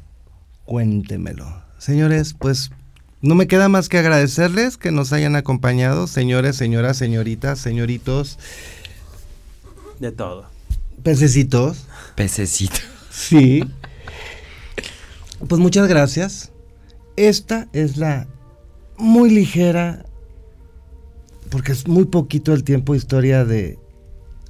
Cuéntemelo. 0.66 1.63
Señores, 1.84 2.34
pues 2.34 2.72
no 3.20 3.36
me 3.36 3.46
queda 3.46 3.68
más 3.68 3.90
que 3.90 3.98
agradecerles 3.98 4.78
que 4.78 4.94
nos 4.94 5.12
hayan 5.12 5.36
acompañado, 5.36 6.08
señores, 6.08 6.56
señoras, 6.56 6.96
señoritas, 6.96 7.60
señoritos. 7.60 8.40
De 10.00 10.14
todo. 10.14 10.46
Pececitos. 11.04 11.86
Pececito. 12.16 12.78
Sí. 13.12 13.66
Pues 15.46 15.60
muchas 15.60 15.90
gracias. 15.90 16.54
Esta 17.18 17.68
es 17.74 17.98
la 17.98 18.28
muy 18.98 19.30
ligera, 19.30 20.06
porque 21.50 21.74
es 21.74 21.86
muy 21.86 22.06
poquito 22.06 22.54
el 22.54 22.64
tiempo, 22.64 22.96
historia 22.96 23.44
de 23.44 23.78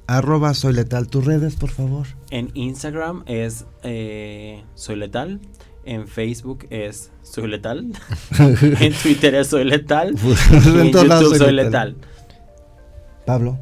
arroba 0.06 0.54
soy 0.54 0.74
letal. 0.74 1.08
Tus 1.08 1.24
redes, 1.24 1.56
por 1.56 1.70
favor. 1.70 2.06
En 2.30 2.52
Instagram 2.54 3.24
es 3.26 3.64
eh, 3.82 4.62
soy 4.76 4.94
letal. 4.94 5.40
En 5.86 6.08
Facebook 6.08 6.66
es 6.70 7.10
soy 7.22 7.48
letal. 7.48 7.86
en 8.38 8.92
Twitter 8.94 9.34
es 9.34 9.48
soy 9.48 9.64
letal. 9.64 10.14
Pues, 10.22 10.38
y 10.50 10.54
en 10.68 10.80
en 10.80 10.92
YouTube 10.92 11.36
soy 11.36 11.52
letal. 11.52 11.96
Pablo, 13.26 13.58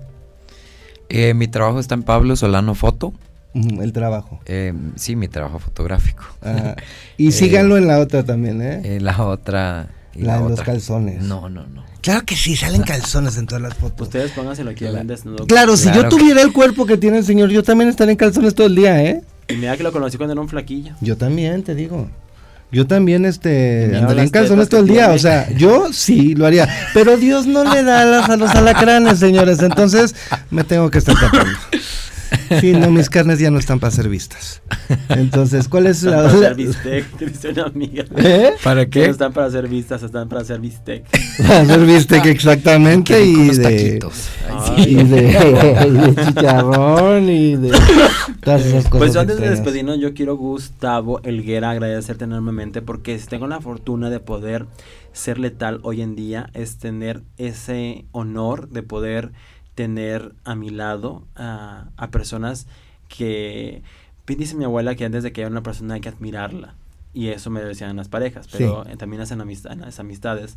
Eh, 1.09 1.35
mi 1.35 1.47
trabajo 1.49 1.79
está 1.79 1.95
en 1.95 2.03
Pablo 2.03 2.37
Solano 2.37 2.75
Foto. 2.75 3.13
ujú, 3.55 3.83
el 3.83 3.93
trabajo. 3.93 4.41
Eh, 4.47 4.73
sí, 4.97 5.15
mi 5.15 5.29
trabajo 5.29 5.59
fotográfico. 5.59 6.25
Ajá. 6.41 6.77
Y 7.17 7.29
Eh, 7.29 7.33
síganlo 7.33 7.77
en 7.77 7.87
la 7.87 7.99
otra 8.01 8.25
también, 8.25 8.63
¿eh? 8.63 8.81
Eh, 8.97 9.01
la 9.01 9.23
otra. 9.25 9.89
y 10.15 10.23
La 10.23 10.35
de 10.39 10.41
los 10.43 10.53
otra. 10.53 10.65
calzones. 10.65 11.23
No, 11.23 11.49
no, 11.49 11.67
no. 11.67 11.85
Claro 12.03 12.25
que 12.27 12.35
sí, 12.35 12.57
salen 12.57 12.83
calzones 12.83 13.37
en 13.39 13.47
todas 13.47 13.63
las 13.63 13.75
fotos. 13.75 14.09
Ustedes 14.09 14.33
pónganse 14.33 14.65
lo 14.65 14.75
que 14.75 14.91
ven 14.91 15.07
desnudo. 15.07 15.47
Claro, 15.47 15.77
si 15.77 15.87
yo 15.87 15.93
Claro 15.93 16.09
que- 16.09 16.17
tuviera 16.17 16.43
el 16.43 16.53
cuerpo 16.53 16.85
que 16.87 16.97
tiene 16.97 17.19
el 17.19 17.25
señor, 17.25 17.51
yo 17.51 17.63
también 17.63 17.89
estaría 17.89 18.13
en 18.13 18.19
calzones 18.19 18.55
todo 18.55 18.67
el 18.67 18.75
día, 18.75 19.03
¿eh? 19.05 19.23
Y 19.53 19.57
mira 19.57 19.77
que 19.77 19.83
lo 19.83 19.93
conocí 19.93 20.17
cuando 20.17 20.33
era 20.33 20.41
un 20.41 20.49
flaquillo. 20.49 20.95
Yo 21.01 21.17
también, 21.17 21.63
te 21.63 21.75
digo. 21.75 22.09
Yo 22.71 22.87
también, 22.87 23.27
este, 23.27 23.95
andaría 23.95 24.23
en 24.23 24.31
calzones 24.31 24.71
todo 24.71 24.81
el 24.81 24.89
día. 24.89 25.11
O 25.11 25.19
sea, 25.19 25.51
yo 25.51 25.93
sí 25.93 26.35
lo 26.35 26.47
haría. 26.47 26.69
Pero 26.95 27.19
Dios 27.19 27.47
no 27.47 27.65
le 27.65 27.83
da 27.83 28.01
alas 28.01 28.31
a 28.31 28.37
los 28.37 28.51
alacranes, 28.51 29.19
señores. 29.19 29.61
Entonces, 29.61 30.15
me 30.51 30.65
tengo 30.65 30.91
que 30.91 30.99
estar 30.99 31.15
tapando. 31.15 31.59
Sí, 32.61 32.73
no, 32.73 32.91
mis 32.91 33.09
carnes 33.09 33.39
ya 33.39 33.51
no 33.51 33.59
están 33.59 33.81
para 33.81 33.91
ser 33.91 34.09
vistas. 34.09 34.63
Entonces, 35.09 35.69
¿cuál 35.69 35.87
es 35.87 36.03
la. 36.03 36.17
para 36.17 36.29
hacer 36.39 36.55
bistec, 36.55 37.19
dice 37.19 37.49
una 37.51 37.65
amiga. 37.65 38.05
¿Eh? 38.17 38.53
¿Para 38.63 38.87
Que 38.87 39.01
no 39.01 39.05
qué? 39.07 39.11
están 39.11 39.33
para 39.33 39.51
ser 39.51 39.69
vistas, 39.69 40.03
están 40.03 40.29
para 40.29 40.43
hacer 40.43 40.61
bistec. 40.61 41.05
Para 41.39 41.61
hacer 41.61 41.81
bistec, 41.87 42.27
exactamente. 42.27 43.15
Qué 43.15 43.25
Y 43.25 43.49
de. 43.51 43.99
Ay. 44.51 44.85
Y 44.87 44.95
de, 45.05 45.87
y 45.89 46.15
de 46.15 46.25
chicharrón 46.25 47.29
y 47.29 47.57
de 47.57 47.71
todas 48.43 48.67
esas 48.67 48.85
cosas. 48.85 48.99
Pues 48.99 49.15
yo 49.15 49.21
antes 49.21 49.39
de 49.39 49.51
despedirnos, 49.51 49.99
yo 49.99 50.15
quiero, 50.15 50.37
Gustavo 50.37 51.21
Elguera, 51.23 51.71
agradecerte 51.71 52.25
enormemente 52.25 52.83
porque 52.83 53.19
si 53.19 53.27
tengo 53.27 53.47
la 53.47 53.61
fortuna 53.61 54.11
de 54.11 54.21
poder 54.21 54.67
ser 55.13 55.39
letal 55.39 55.81
hoy 55.83 56.03
en 56.03 56.17
día, 56.17 56.51
es 56.55 56.79
tener 56.79 57.23
ese 57.39 58.05
honor 58.13 58.69
de 58.69 58.83
poder 58.83 59.33
tener 59.75 60.33
a 60.45 60.55
mi 60.55 60.71
lado 60.71 61.25
a, 61.35 61.89
a 61.97 62.11
personas 62.11 62.67
que, 63.17 63.83
dice 64.27 64.57
mi 64.57 64.65
abuela 64.65 64.95
que 64.95 65.05
antes 65.05 65.23
de 65.23 65.33
que 65.33 65.43
haya 65.43 65.51
una 65.51 65.63
persona 65.63 65.95
hay 65.95 66.01
que 66.01 66.09
admirarla. 66.09 66.75
Y 67.15 67.29
eso 67.29 67.51
me 67.51 67.63
decían 67.63 67.97
las 67.97 68.09
parejas, 68.09 68.49
pero 68.51 68.87
eh, 68.87 68.97
también 68.97 69.21
hacen 69.21 69.41
amistad, 69.41 69.77
las 69.77 70.01
amistades. 70.01 70.57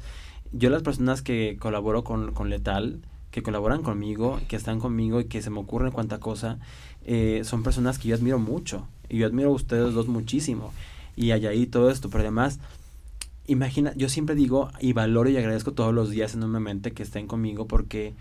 Yo 0.54 0.70
las 0.70 0.84
personas 0.84 1.22
que 1.22 1.58
colaboro 1.60 2.06
con, 2.06 2.32
con 2.34 2.50
Letal, 2.50 3.00
que 3.32 3.44
colaboran 3.44 3.84
conmigo, 3.84 4.40
que 4.48 4.56
están 4.56 4.80
conmigo 4.80 5.20
y 5.20 5.26
que 5.26 5.42
se 5.42 5.50
me 5.50 5.60
ocurren 5.60 5.92
cuanta 5.92 6.20
cosa, 6.20 6.58
eh, 7.06 7.42
son 7.44 7.64
personas 7.64 8.00
que 8.00 8.08
yo 8.08 8.16
admiro 8.16 8.40
mucho. 8.40 8.88
Y 9.10 9.18
yo 9.18 9.28
admiro 9.28 9.50
a 9.50 9.54
ustedes 9.54 9.94
dos 9.94 10.08
muchísimo. 10.08 10.72
Y 11.18 11.32
allá 11.32 11.54
y 11.54 11.66
todo 11.66 11.90
esto, 11.90 12.10
pero 12.10 12.22
además, 12.22 12.60
imagina, 13.48 13.94
yo 13.98 14.08
siempre 14.08 14.36
digo 14.36 14.70
y 14.80 14.94
valoro 14.94 15.30
y 15.30 15.36
agradezco 15.36 15.74
todos 15.74 15.94
los 15.94 16.10
días 16.10 16.34
enormemente 16.36 16.94
que 16.94 17.04
estén 17.04 17.28
conmigo 17.28 17.68
porque 17.68 18.14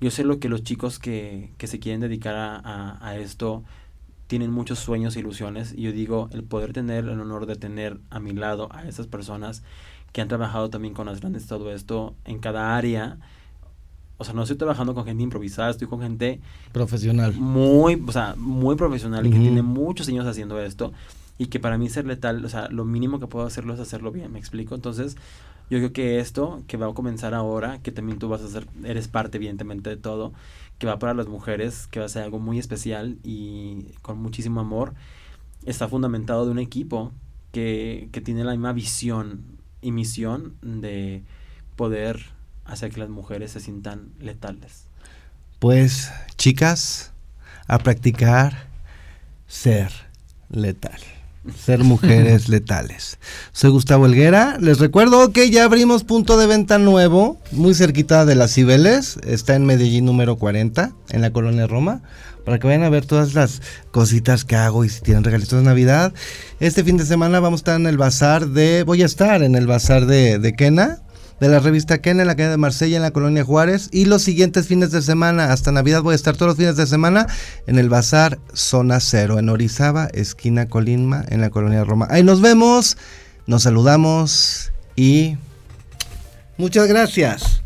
yo 0.00 0.10
sé 0.10 0.24
lo 0.24 0.38
que 0.40 0.48
los 0.48 0.62
chicos 0.62 0.98
que, 0.98 1.52
que 1.58 1.66
se 1.66 1.78
quieren 1.80 2.00
dedicar 2.00 2.34
a, 2.36 2.56
a- 2.56 3.06
a 3.08 3.16
esto 3.18 3.64
tienen 4.28 4.50
muchos 4.52 4.78
sueños 4.78 5.16
e 5.16 5.20
ilusiones. 5.20 5.74
Y 5.76 5.82
yo 5.82 5.92
digo, 5.92 6.28
el 6.32 6.44
poder 6.44 6.72
tener 6.72 7.04
el 7.06 7.20
honor 7.20 7.46
de 7.46 7.56
tener 7.56 8.00
a 8.10 8.20
mi 8.20 8.32
lado 8.32 8.68
a 8.72 8.88
esas 8.88 9.06
personas 9.08 9.62
que 10.12 10.20
han 10.22 10.28
trabajado 10.28 10.70
también 10.70 10.94
con 10.94 11.06
las 11.06 11.20
grandes 11.20 11.46
todo 11.46 11.72
esto 11.72 12.16
en 12.24 12.38
cada 12.40 12.76
área. 12.76 13.18
O 14.18 14.24
sea, 14.24 14.34
no 14.34 14.42
estoy 14.42 14.58
trabajando 14.58 14.94
con 14.94 15.04
gente 15.06 15.22
improvisada, 15.22 15.70
estoy 15.70 15.88
con 15.88 16.00
gente 16.02 16.40
Profesional. 16.72 17.32
muy, 17.38 18.02
o 18.06 18.12
sea, 18.12 18.34
muy 18.36 18.76
profesional 18.76 19.26
y 19.26 19.30
que 19.30 19.36
Ujú. 19.36 19.44
tiene 19.44 19.62
muchos 19.62 20.08
años 20.08 20.26
haciendo 20.26 20.60
esto 20.60 20.92
y 21.38 21.46
que 21.46 21.58
para 21.60 21.78
mí 21.78 21.88
ser 21.88 22.06
letal, 22.06 22.44
o 22.44 22.48
sea, 22.48 22.68
lo 22.68 22.84
mínimo 22.84 23.18
que 23.18 23.26
puedo 23.26 23.46
hacerlo 23.46 23.74
es 23.74 23.80
hacerlo 23.80 24.12
bien, 24.12 24.32
¿me 24.32 24.38
explico? 24.38 24.74
Entonces, 24.74 25.16
yo 25.70 25.78
creo 25.78 25.92
que 25.92 26.18
esto 26.18 26.62
que 26.66 26.76
va 26.76 26.88
a 26.88 26.94
comenzar 26.94 27.32
ahora, 27.32 27.78
que 27.80 27.92
también 27.92 28.18
tú 28.18 28.28
vas 28.28 28.42
a 28.42 28.48
ser, 28.48 28.66
eres 28.84 29.08
parte 29.08 29.38
evidentemente 29.38 29.88
de 29.88 29.96
todo, 29.96 30.32
que 30.78 30.86
va 30.86 30.98
para 30.98 31.14
las 31.14 31.28
mujeres, 31.28 31.86
que 31.86 32.00
va 32.00 32.06
a 32.06 32.08
ser 32.08 32.24
algo 32.24 32.40
muy 32.40 32.58
especial 32.58 33.18
y 33.22 33.86
con 34.02 34.20
muchísimo 34.20 34.60
amor, 34.60 34.94
está 35.64 35.88
fundamentado 35.88 36.44
de 36.44 36.50
un 36.50 36.58
equipo 36.58 37.12
que, 37.52 38.08
que 38.12 38.20
tiene 38.20 38.42
la 38.42 38.52
misma 38.52 38.72
visión 38.72 39.44
y 39.80 39.92
misión 39.92 40.56
de 40.62 41.22
poder 41.76 42.20
hacer 42.64 42.90
que 42.92 43.00
las 43.00 43.08
mujeres 43.08 43.52
se 43.52 43.60
sientan 43.60 44.10
letales. 44.18 44.86
Pues, 45.60 46.10
chicas, 46.36 47.12
a 47.68 47.78
practicar 47.78 48.66
ser 49.46 49.92
letal. 50.48 51.00
Ser 51.64 51.84
mujeres 51.84 52.48
letales. 52.50 53.18
Soy 53.52 53.70
Gustavo 53.70 54.06
Helguera. 54.06 54.58
Les 54.60 54.78
recuerdo 54.78 55.32
que 55.32 55.50
ya 55.50 55.64
abrimos 55.64 56.04
punto 56.04 56.36
de 56.36 56.46
venta 56.46 56.78
nuevo, 56.78 57.38
muy 57.52 57.74
cerquita 57.74 58.26
de 58.26 58.34
las 58.34 58.52
Cibeles. 58.52 59.16
Está 59.26 59.54
en 59.54 59.64
Medellín 59.64 60.04
número 60.04 60.36
40, 60.36 60.92
en 61.10 61.20
la 61.22 61.32
colonia 61.32 61.66
Roma. 61.66 62.02
Para 62.44 62.58
que 62.58 62.66
vayan 62.66 62.82
a 62.82 62.90
ver 62.90 63.06
todas 63.06 63.34
las 63.34 63.62
cositas 63.90 64.44
que 64.44 64.56
hago 64.56 64.84
y 64.84 64.88
si 64.88 65.00
tienen 65.00 65.24
regalitos 65.24 65.58
de 65.58 65.64
Navidad. 65.64 66.12
Este 66.58 66.84
fin 66.84 66.96
de 66.96 67.06
semana 67.06 67.40
vamos 67.40 67.60
a 67.60 67.62
estar 67.62 67.80
en 67.80 67.86
el 67.86 67.96
bazar 67.96 68.48
de. 68.48 68.82
Voy 68.84 69.02
a 69.02 69.06
estar 69.06 69.42
en 69.42 69.54
el 69.54 69.66
bazar 69.66 70.06
de, 70.06 70.38
de 70.38 70.54
Kena 70.54 71.00
de 71.40 71.48
la 71.48 71.58
revista 71.58 71.98
Ken 71.98 72.20
en 72.20 72.26
la 72.26 72.36
calle 72.36 72.50
de 72.50 72.56
Marsella 72.56 72.96
en 72.96 73.02
la 73.02 73.10
colonia 73.10 73.44
Juárez 73.44 73.88
y 73.92 74.04
los 74.04 74.22
siguientes 74.22 74.66
fines 74.66 74.90
de 74.90 75.02
semana 75.02 75.52
hasta 75.52 75.72
Navidad 75.72 76.02
voy 76.02 76.12
a 76.12 76.16
estar 76.16 76.36
todos 76.36 76.48
los 76.48 76.56
fines 76.56 76.76
de 76.76 76.86
semana 76.86 77.26
en 77.66 77.78
el 77.78 77.88
bazar 77.88 78.38
Zona 78.52 79.00
Cero 79.00 79.38
en 79.38 79.48
Orizaba, 79.48 80.06
esquina 80.12 80.66
Colima 80.66 81.24
en 81.28 81.40
la 81.40 81.50
colonia 81.50 81.82
Roma. 81.84 82.06
Ahí 82.10 82.22
nos 82.22 82.40
vemos, 82.40 82.96
nos 83.46 83.62
saludamos 83.62 84.70
y 84.96 85.36
muchas 86.58 86.86
gracias. 86.86 87.62